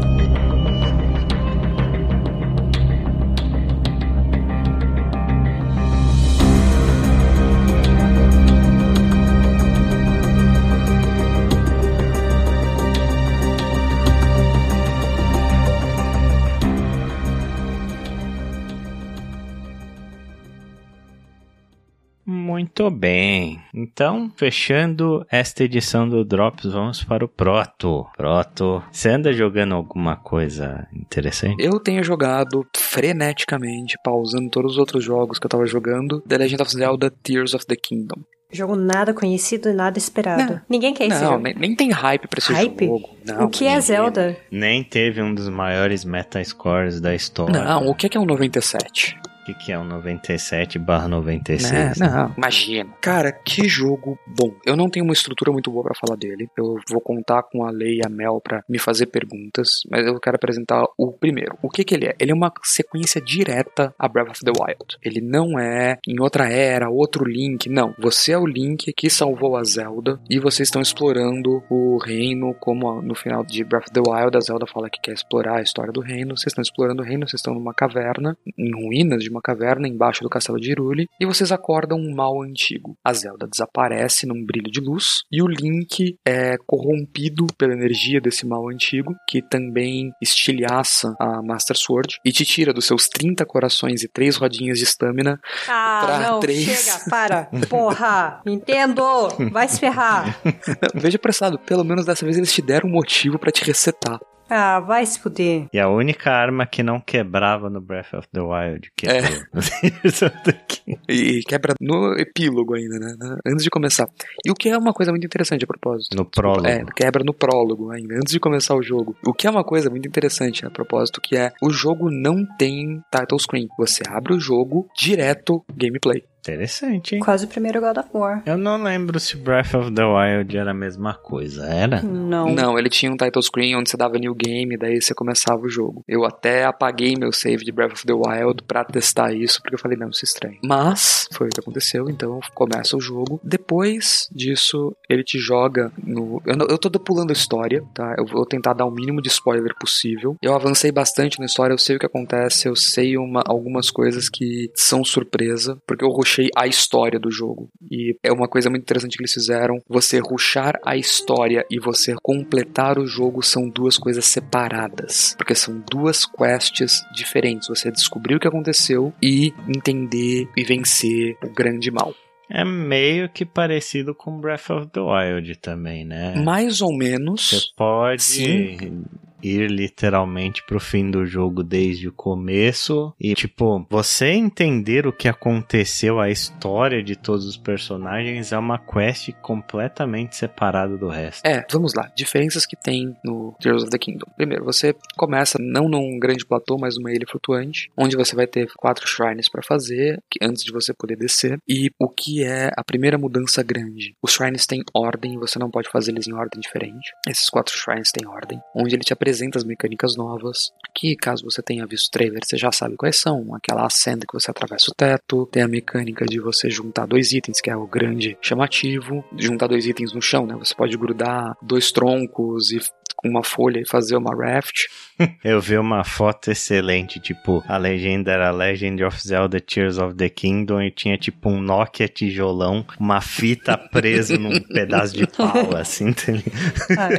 Muito 22.59 22.91
bem. 22.91 23.57
Então, 23.73 24.29
fechando 24.35 25.25
esta 25.31 25.63
edição 25.63 26.09
do 26.09 26.25
Drops, 26.25 26.69
vamos 26.69 27.01
para 27.01 27.23
o 27.23 27.27
Proto. 27.29 28.05
Proto, 28.17 28.83
você 28.91 29.07
anda 29.07 29.31
jogando 29.31 29.73
alguma 29.73 30.17
coisa 30.17 30.85
interessante? 30.93 31.55
Eu 31.57 31.79
tenho 31.79 32.03
jogado 32.03 32.67
freneticamente, 32.75 33.97
pausando 34.03 34.49
todos 34.49 34.73
os 34.73 34.77
outros 34.77 35.05
jogos 35.05 35.39
que 35.39 35.45
eu 35.45 35.49
tava 35.49 35.65
jogando, 35.65 36.19
The 36.27 36.37
Legend 36.37 36.61
of 36.61 36.71
Zelda 36.73 37.09
Tears 37.23 37.53
of 37.53 37.65
the 37.65 37.77
Kingdom. 37.77 38.21
Jogo 38.51 38.75
nada 38.75 39.13
conhecido 39.13 39.69
e 39.69 39.73
nada 39.73 39.97
esperado. 39.97 40.55
Não. 40.55 40.61
Ninguém 40.67 40.93
quer 40.93 41.05
esse 41.05 41.23
não, 41.23 41.31
jogo. 41.31 41.43
nem, 41.43 41.55
nem 41.55 41.75
tem 41.75 41.91
hype 41.91 42.27
pra 42.27 42.39
esse 42.39 42.51
Hype? 42.51 42.87
jogo. 42.87 43.09
Não, 43.25 43.45
o 43.45 43.49
que 43.49 43.67
é 43.67 43.79
Zelda? 43.79 44.35
Nem 44.51 44.83
teve 44.83 45.21
um 45.21 45.33
dos 45.33 45.47
maiores 45.47 46.03
metascores 46.03 46.99
da 46.99 47.15
história. 47.15 47.63
Não, 47.63 47.87
o 47.87 47.95
que 47.95 48.07
é 48.07 48.09
que 48.09 48.17
é 48.17 48.19
um 48.19 48.25
97? 48.25 49.17
Que, 49.49 49.53
que 49.53 49.71
é 49.71 49.79
um 49.79 49.83
97 49.83 50.77
barra 50.77 51.07
96? 51.07 51.97
Né? 51.97 52.07
Não, 52.07 52.33
imagina. 52.37 52.89
Cara, 53.01 53.31
que 53.31 53.67
jogo 53.67 54.17
bom. 54.27 54.53
Eu 54.65 54.75
não 54.75 54.89
tenho 54.89 55.05
uma 55.05 55.13
estrutura 55.13 55.51
muito 55.51 55.71
boa 55.71 55.83
pra 55.83 55.95
falar 55.95 56.15
dele. 56.17 56.47
Eu 56.57 56.75
vou 56.89 57.01
contar 57.01 57.43
com 57.43 57.65
a 57.65 57.71
Lei 57.71 57.97
e 57.97 58.01
a 58.05 58.09
Mel 58.09 58.39
pra 58.43 58.63
me 58.69 58.77
fazer 58.77 59.07
perguntas, 59.07 59.81
mas 59.89 60.05
eu 60.05 60.19
quero 60.19 60.35
apresentar 60.35 60.83
o 60.97 61.11
primeiro. 61.11 61.57
O 61.61 61.69
que 61.69 61.83
que 61.83 61.95
ele 61.95 62.07
é? 62.07 62.15
Ele 62.19 62.31
é 62.31 62.35
uma 62.35 62.51
sequência 62.63 63.19
direta 63.21 63.93
a 63.97 64.07
Breath 64.07 64.29
of 64.29 64.39
the 64.41 64.51
Wild. 64.51 64.97
Ele 65.03 65.21
não 65.21 65.57
é 65.57 65.97
em 66.07 66.19
outra 66.19 66.47
era, 66.49 66.89
outro 66.89 67.25
Link, 67.25 67.69
não. 67.69 67.95
Você 67.97 68.33
é 68.33 68.37
o 68.37 68.45
Link 68.45 68.93
que 68.93 69.09
salvou 69.09 69.57
a 69.57 69.63
Zelda 69.63 70.19
e 70.29 70.39
vocês 70.39 70.67
estão 70.67 70.81
explorando 70.81 71.63
o 71.69 71.97
reino, 71.97 72.53
como 72.59 73.01
no 73.01 73.15
final 73.15 73.43
de 73.43 73.63
Breath 73.63 73.87
of 73.87 73.93
the 73.93 74.01
Wild 74.01 74.37
a 74.37 74.41
Zelda 74.41 74.67
fala 74.67 74.89
que 74.89 75.01
quer 75.01 75.13
explorar 75.13 75.57
a 75.57 75.63
história 75.63 75.91
do 75.91 76.01
reino. 76.01 76.37
Vocês 76.37 76.51
estão 76.51 76.61
explorando 76.61 77.01
o 77.01 77.05
reino, 77.05 77.27
vocês 77.27 77.39
estão 77.39 77.53
numa 77.55 77.73
caverna, 77.73 78.37
em 78.57 78.71
ruínas 78.71 79.23
de 79.23 79.29
uma 79.29 79.38
caverna 79.41 79.87
embaixo 79.87 80.23
do 80.23 80.29
castelo 80.29 80.59
de 80.59 80.69
Hyrule 80.69 81.05
e 81.19 81.25
vocês 81.25 81.51
acordam 81.51 81.97
um 81.99 82.13
mal 82.15 82.41
antigo. 82.41 82.95
A 83.05 83.13
Zelda 83.13 83.47
desaparece 83.47 84.25
num 84.25 84.43
brilho 84.45 84.71
de 84.71 84.79
luz 84.79 85.19
e 85.31 85.41
o 85.41 85.47
Link 85.47 86.15
é 86.27 86.55
corrompido 86.65 87.45
pela 87.57 87.73
energia 87.73 88.19
desse 88.21 88.45
mal 88.45 88.69
antigo 88.69 89.13
que 89.27 89.41
também 89.41 90.11
estilhaça 90.21 91.13
a 91.19 91.41
Master 91.41 91.77
Sword 91.77 92.15
e 92.25 92.31
te 92.31 92.45
tira 92.45 92.73
dos 92.73 92.85
seus 92.85 93.07
30 93.07 93.45
corações 93.45 94.03
e 94.03 94.07
3 94.11 94.35
rodinhas 94.37 94.77
de 94.77 94.83
estamina 94.83 95.39
Ah, 95.67 96.01
Pra 96.05 96.19
não, 96.19 96.39
três. 96.39 96.65
chega, 96.65 97.09
para. 97.09 97.49
Porra, 97.69 98.41
Nintendo, 98.45 99.03
vai 99.51 99.67
se 99.67 99.79
ferrar. 99.79 100.39
Veja 100.95 101.19
prestado, 101.19 101.59
pelo 101.59 101.83
menos 101.83 102.05
dessa 102.05 102.25
vez 102.25 102.37
eles 102.37 102.51
te 102.53 102.61
deram 102.61 102.89
um 102.89 102.91
motivo 102.93 103.37
pra 103.39 103.51
te 103.51 103.63
resetar. 103.63 104.19
Ah, 104.49 104.79
vai 104.79 105.05
se 105.05 105.19
fuder. 105.19 105.67
E 105.73 105.79
a 105.79 105.87
única 105.89 106.31
arma 106.31 106.65
que 106.65 106.81
não 106.81 106.99
quebrava 106.99 107.69
no 107.69 107.79
Breath 107.79 108.13
of 108.13 108.27
the 108.33 108.41
Wild 108.41 108.89
É. 109.03 109.21
quebrou. 109.21 109.39
E 111.07 111.41
quebra 111.47 111.73
no 111.79 112.13
epílogo 112.19 112.75
ainda, 112.75 112.97
né? 112.99 113.13
Antes 113.45 113.63
de 113.63 113.69
começar. 113.69 114.05
E 114.45 114.51
o 114.51 114.55
que 114.55 114.69
é 114.69 114.77
uma 114.77 114.93
coisa 114.93 115.11
muito 115.11 115.25
interessante 115.25 115.63
a 115.63 115.67
propósito. 115.67 116.15
no 116.17 116.25
prólogo. 116.25 116.67
É, 116.67 116.83
quebra 116.95 117.23
no 117.23 117.33
prólogo 117.33 117.91
ainda, 117.91 118.15
antes 118.15 118.31
de 118.33 118.39
começar 118.39 118.75
o 118.75 118.81
jogo. 118.81 119.15
O 119.25 119.33
que 119.33 119.47
é 119.47 119.49
uma 119.49 119.63
coisa 119.63 119.89
muito 119.89 120.07
interessante 120.07 120.65
a 120.65 120.69
propósito, 120.69 121.21
que 121.21 121.35
é 121.35 121.51
o 121.61 121.69
jogo 121.69 122.09
não 122.11 122.45
tem 122.57 123.01
title 123.11 123.39
screen. 123.39 123.67
Você 123.77 124.01
abre 124.07 124.33
o 124.33 124.39
jogo 124.39 124.87
direto 124.97 125.63
gameplay. 125.75 126.23
Interessante, 126.39 127.15
hein? 127.15 127.21
Quase 127.21 127.45
o 127.45 127.47
primeiro 127.47 127.79
God 127.81 127.97
of 127.97 128.09
War. 128.13 128.41
Eu 128.45 128.57
não 128.57 128.81
lembro 128.81 129.19
se 129.19 129.35
Breath 129.37 129.73
of 129.73 129.91
the 129.91 130.03
Wild 130.03 130.57
era 130.57 130.71
a 130.71 130.73
mesma 130.73 131.13
coisa, 131.13 131.65
era? 131.65 132.01
Não. 132.01 132.49
Não, 132.53 132.79
ele 132.79 132.89
tinha 132.89 133.11
um 133.11 133.17
title 133.17 133.41
screen 133.41 133.75
onde 133.75 133.89
você 133.89 133.97
dava 133.97 134.17
new 134.17 134.33
game, 134.33 134.77
daí 134.77 135.01
você 135.01 135.13
começava 135.13 135.61
o 135.61 135.69
jogo. 135.69 136.03
Eu 136.07 136.25
até 136.25 136.65
apaguei 136.65 137.13
meu 137.17 137.31
save 137.31 137.63
de 137.63 137.71
Breath 137.71 137.91
of 137.93 138.05
the 138.05 138.13
Wild 138.13 138.63
pra 138.63 138.83
testar 138.85 139.33
isso, 139.33 139.61
porque 139.61 139.75
eu 139.75 139.79
falei, 139.79 139.97
não, 139.97 140.09
isso 140.09 140.21
é 140.23 140.27
estranho. 140.27 140.57
Mas, 140.63 141.27
foi 141.33 141.47
o 141.47 141.49
que 141.51 141.59
aconteceu, 141.59 142.09
então 142.09 142.39
começa 142.55 142.95
o 142.95 143.01
jogo. 143.01 143.39
Depois 143.43 144.27
disso, 144.31 144.95
ele 145.09 145.23
te 145.23 145.37
joga 145.37 145.91
no. 146.03 146.41
Eu, 146.45 146.55
não- 146.55 146.67
eu 146.67 146.77
tô 146.77 146.89
pulando 146.99 147.29
a 147.31 147.33
história, 147.33 147.83
tá? 147.93 148.15
Eu 148.17 148.25
vou 148.25 148.45
tentar 148.45 148.73
dar 148.73 148.85
o 148.85 148.91
mínimo 148.91 149.21
de 149.21 149.27
spoiler 149.29 149.73
possível. 149.79 150.35
Eu 150.41 150.55
avancei 150.55 150.91
bastante 150.91 151.39
na 151.39 151.45
história, 151.45 151.73
eu 151.73 151.77
sei 151.77 151.95
o 151.95 151.99
que 151.99 152.05
acontece, 152.05 152.67
eu 152.67 152.75
sei 152.75 153.17
uma- 153.17 153.43
algumas 153.45 153.91
coisas 153.91 154.29
que 154.29 154.71
são 154.75 155.03
surpresa, 155.03 155.77
porque 155.85 156.03
eu 156.03 156.09
rushei 156.29 156.49
a 156.55 156.67
história 156.67 157.19
do 157.19 157.31
jogo. 157.31 157.69
E 157.91 158.15
é 158.23 158.31
uma 158.31 158.47
coisa 158.47 158.69
muito 158.69 158.83
interessante 158.83 159.17
que 159.17 159.21
eles 159.23 159.33
fizeram. 159.33 159.81
Você 159.87 160.19
rushar 160.19 160.79
a 160.85 160.95
história 160.95 161.65
e 161.69 161.79
você 161.79 162.13
completar 162.21 162.99
o 162.99 163.07
jogo 163.07 163.41
são 163.41 163.67
duas 163.67 163.97
coisas 163.97 164.25
separadas. 164.25 165.35
Porque 165.37 165.55
são 165.55 165.83
duas 165.89 166.25
quests 166.25 167.01
diferentes. 167.13 167.67
Você 167.67 167.91
descobrir 167.91 168.35
o 168.35 168.39
que 168.39 168.47
aconteceu 168.47 169.13
e 169.21 169.51
entender 169.67 170.47
e 170.55 170.63
vencer 170.63 171.35
o 171.43 171.49
grande 171.49 171.89
mal. 171.89 172.13
É 172.51 172.65
meio 172.65 173.29
que 173.29 173.45
parecido 173.45 174.15
com 174.15 174.39
Breath 174.39 174.71
of 174.71 174.87
the 174.87 174.99
Wild 174.99 175.55
também, 175.59 176.03
né? 176.03 176.35
Mais 176.43 176.81
ou 176.81 176.89
Você 176.89 176.97
menos. 176.97 177.73
pode 177.77 178.23
Sim. 178.23 179.03
Ir 179.41 179.69
literalmente 179.69 180.63
pro 180.65 180.79
fim 180.79 181.09
do 181.09 181.25
jogo 181.25 181.63
desde 181.63 182.07
o 182.07 182.13
começo 182.13 183.13
e, 183.19 183.33
tipo, 183.33 183.85
você 183.89 184.27
entender 184.27 185.07
o 185.07 185.13
que 185.13 185.27
aconteceu, 185.27 186.19
a 186.19 186.29
história 186.29 187.01
de 187.01 187.15
todos 187.15 187.45
os 187.45 187.57
personagens 187.57 188.51
é 188.51 188.57
uma 188.57 188.77
quest 188.77 189.31
completamente 189.41 190.35
separada 190.35 190.97
do 190.97 191.07
resto. 191.07 191.45
É, 191.45 191.65
vamos 191.71 191.93
lá. 191.93 192.11
Diferenças 192.15 192.65
que 192.65 192.75
tem 192.75 193.15
no 193.23 193.55
Tears 193.59 193.83
of 193.83 193.91
the 193.91 193.97
Kingdom. 193.97 194.27
Primeiro, 194.35 194.65
você 194.65 194.95
começa 195.17 195.57
não 195.59 195.87
num 195.87 196.19
grande 196.19 196.45
platô, 196.45 196.77
mas 196.77 196.97
numa 196.97 197.11
ilha 197.11 197.25
flutuante, 197.27 197.91
onde 197.97 198.15
você 198.15 198.35
vai 198.35 198.47
ter 198.47 198.69
quatro 198.77 199.07
shrines 199.07 199.49
pra 199.49 199.63
fazer 199.63 200.21
antes 200.41 200.63
de 200.63 200.71
você 200.71 200.93
poder 200.93 201.15
descer. 201.15 201.59
E 201.67 201.91
o 201.99 202.09
que 202.09 202.43
é 202.43 202.71
a 202.75 202.83
primeira 202.83 203.17
mudança 203.17 203.63
grande? 203.63 204.15
Os 204.21 204.33
shrines 204.33 204.65
têm 204.65 204.83
ordem, 204.93 205.37
você 205.37 205.57
não 205.57 205.71
pode 205.71 205.89
fazer 205.89 206.11
eles 206.11 206.27
em 206.27 206.33
ordem 206.33 206.59
diferente. 206.59 207.11
Esses 207.27 207.49
quatro 207.49 207.75
shrines 207.75 208.11
têm 208.11 208.27
ordem, 208.27 208.59
onde 208.75 208.95
ele 208.95 209.03
te 209.03 209.13
apresenta 209.13 209.28
as 209.29 209.63
mecânicas 209.63 210.15
novas, 210.15 210.71
que 210.93 211.15
caso 211.15 211.43
você 211.43 211.61
tenha 211.61 211.85
visto 211.85 212.07
o 212.07 212.11
trailer, 212.11 212.41
você 212.43 212.57
já 212.57 212.71
sabe 212.71 212.95
quais 212.95 213.19
são. 213.19 213.53
Aquela 213.55 213.85
acenda 213.85 214.25
que 214.25 214.33
você 214.33 214.51
atravessa 214.51 214.91
o 214.91 214.93
teto, 214.93 215.47
tem 215.51 215.63
a 215.63 215.67
mecânica 215.67 216.25
de 216.25 216.39
você 216.39 216.69
juntar 216.69 217.05
dois 217.05 217.31
itens, 217.31 217.61
que 217.61 217.69
é 217.69 217.75
o 217.75 217.87
grande 217.87 218.37
chamativo, 218.41 219.23
juntar 219.37 219.67
dois 219.67 219.85
itens 219.85 220.13
no 220.13 220.21
chão, 220.21 220.45
né? 220.45 220.55
Você 220.55 220.75
pode 220.75 220.97
grudar 220.97 221.55
dois 221.61 221.91
troncos 221.91 222.71
e 222.71 222.79
com 223.19 223.27
uma 223.27 223.43
folha 223.43 223.79
e 223.81 223.85
fazer 223.85 224.15
uma 224.15 224.33
raft. 224.33 224.85
Eu 225.43 225.59
vi 225.59 225.77
uma 225.77 226.03
foto 226.05 226.49
excelente, 226.49 227.19
tipo, 227.19 227.61
a 227.67 227.77
legenda 227.77 228.31
era 228.31 228.51
Legend 228.51 229.03
of 229.03 229.19
Zelda 229.21 229.59
Tears 229.59 229.97
of 229.97 230.15
the 230.15 230.29
Kingdom 230.29 230.81
e 230.81 230.91
tinha 230.91 231.17
tipo 231.17 231.49
um 231.49 231.59
Nokia 231.59 232.07
tijolão, 232.07 232.85
uma 232.97 233.19
fita 233.19 233.77
presa 233.77 234.37
num 234.37 234.61
pedaço 234.71 235.17
de 235.17 235.27
pau, 235.27 235.75
assim, 235.75 236.13
tá 236.15 237.09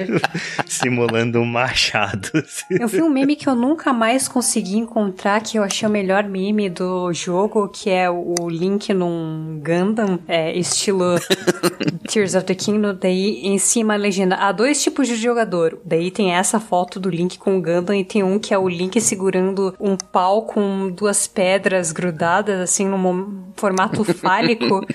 simulando 0.67 1.41
um 1.41 1.45
machado. 1.45 2.31
assim. 2.35 2.77
Eu 2.81 2.89
vi 2.89 3.03
um 3.03 3.11
meme 3.11 3.37
que 3.37 3.49
eu 3.49 3.55
nunca 3.55 3.93
mais 3.93 4.27
consegui 4.27 4.79
encontrar, 4.79 5.43
que 5.43 5.59
eu 5.59 5.63
achei 5.63 5.87
o 5.87 5.91
melhor 5.91 6.25
meme 6.25 6.71
do 6.71 7.13
jogo, 7.13 7.69
que 7.69 7.91
é 7.91 8.09
o 8.09 8.49
Link 8.49 8.95
num 8.95 9.61
Gundam, 9.63 10.19
é, 10.27 10.57
estilo 10.57 11.17
Tears 12.09 12.35
of 12.35 12.47
the 12.47 12.55
Kingdom, 12.55 12.95
daí 12.95 13.47
em 13.47 13.59
cima 13.59 13.95
a 13.95 13.97
legenda, 13.97 14.37
há 14.37 14.53
dois 14.53 14.83
tipos 14.83 15.07
de 15.07 15.17
jogador. 15.17 15.79
Daí 15.91 16.09
tem 16.09 16.33
essa 16.33 16.61
foto 16.61 17.01
do 17.01 17.11
Link 17.11 17.37
com 17.37 17.59
o 17.59 17.61
Gundam 17.61 17.97
e 17.97 18.05
tem 18.05 18.23
um 18.23 18.39
que 18.39 18.55
é 18.55 18.59
o 18.59 18.69
Link 18.69 19.01
segurando 19.01 19.75
um 19.81 19.97
pau 19.97 20.43
com 20.47 20.89
duas 20.89 21.27
pedras 21.27 21.91
grudadas, 21.91 22.61
assim, 22.61 22.87
num 22.87 23.51
formato 23.57 24.05
fálico, 24.15 24.87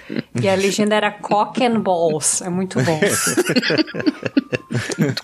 e 0.41 0.47
a 0.47 0.55
legenda 0.55 0.95
era 0.95 1.11
Cock 1.11 1.61
and 1.65 1.81
Balls. 1.81 2.41
É 2.41 2.47
muito 2.49 2.81
bom. 2.81 2.97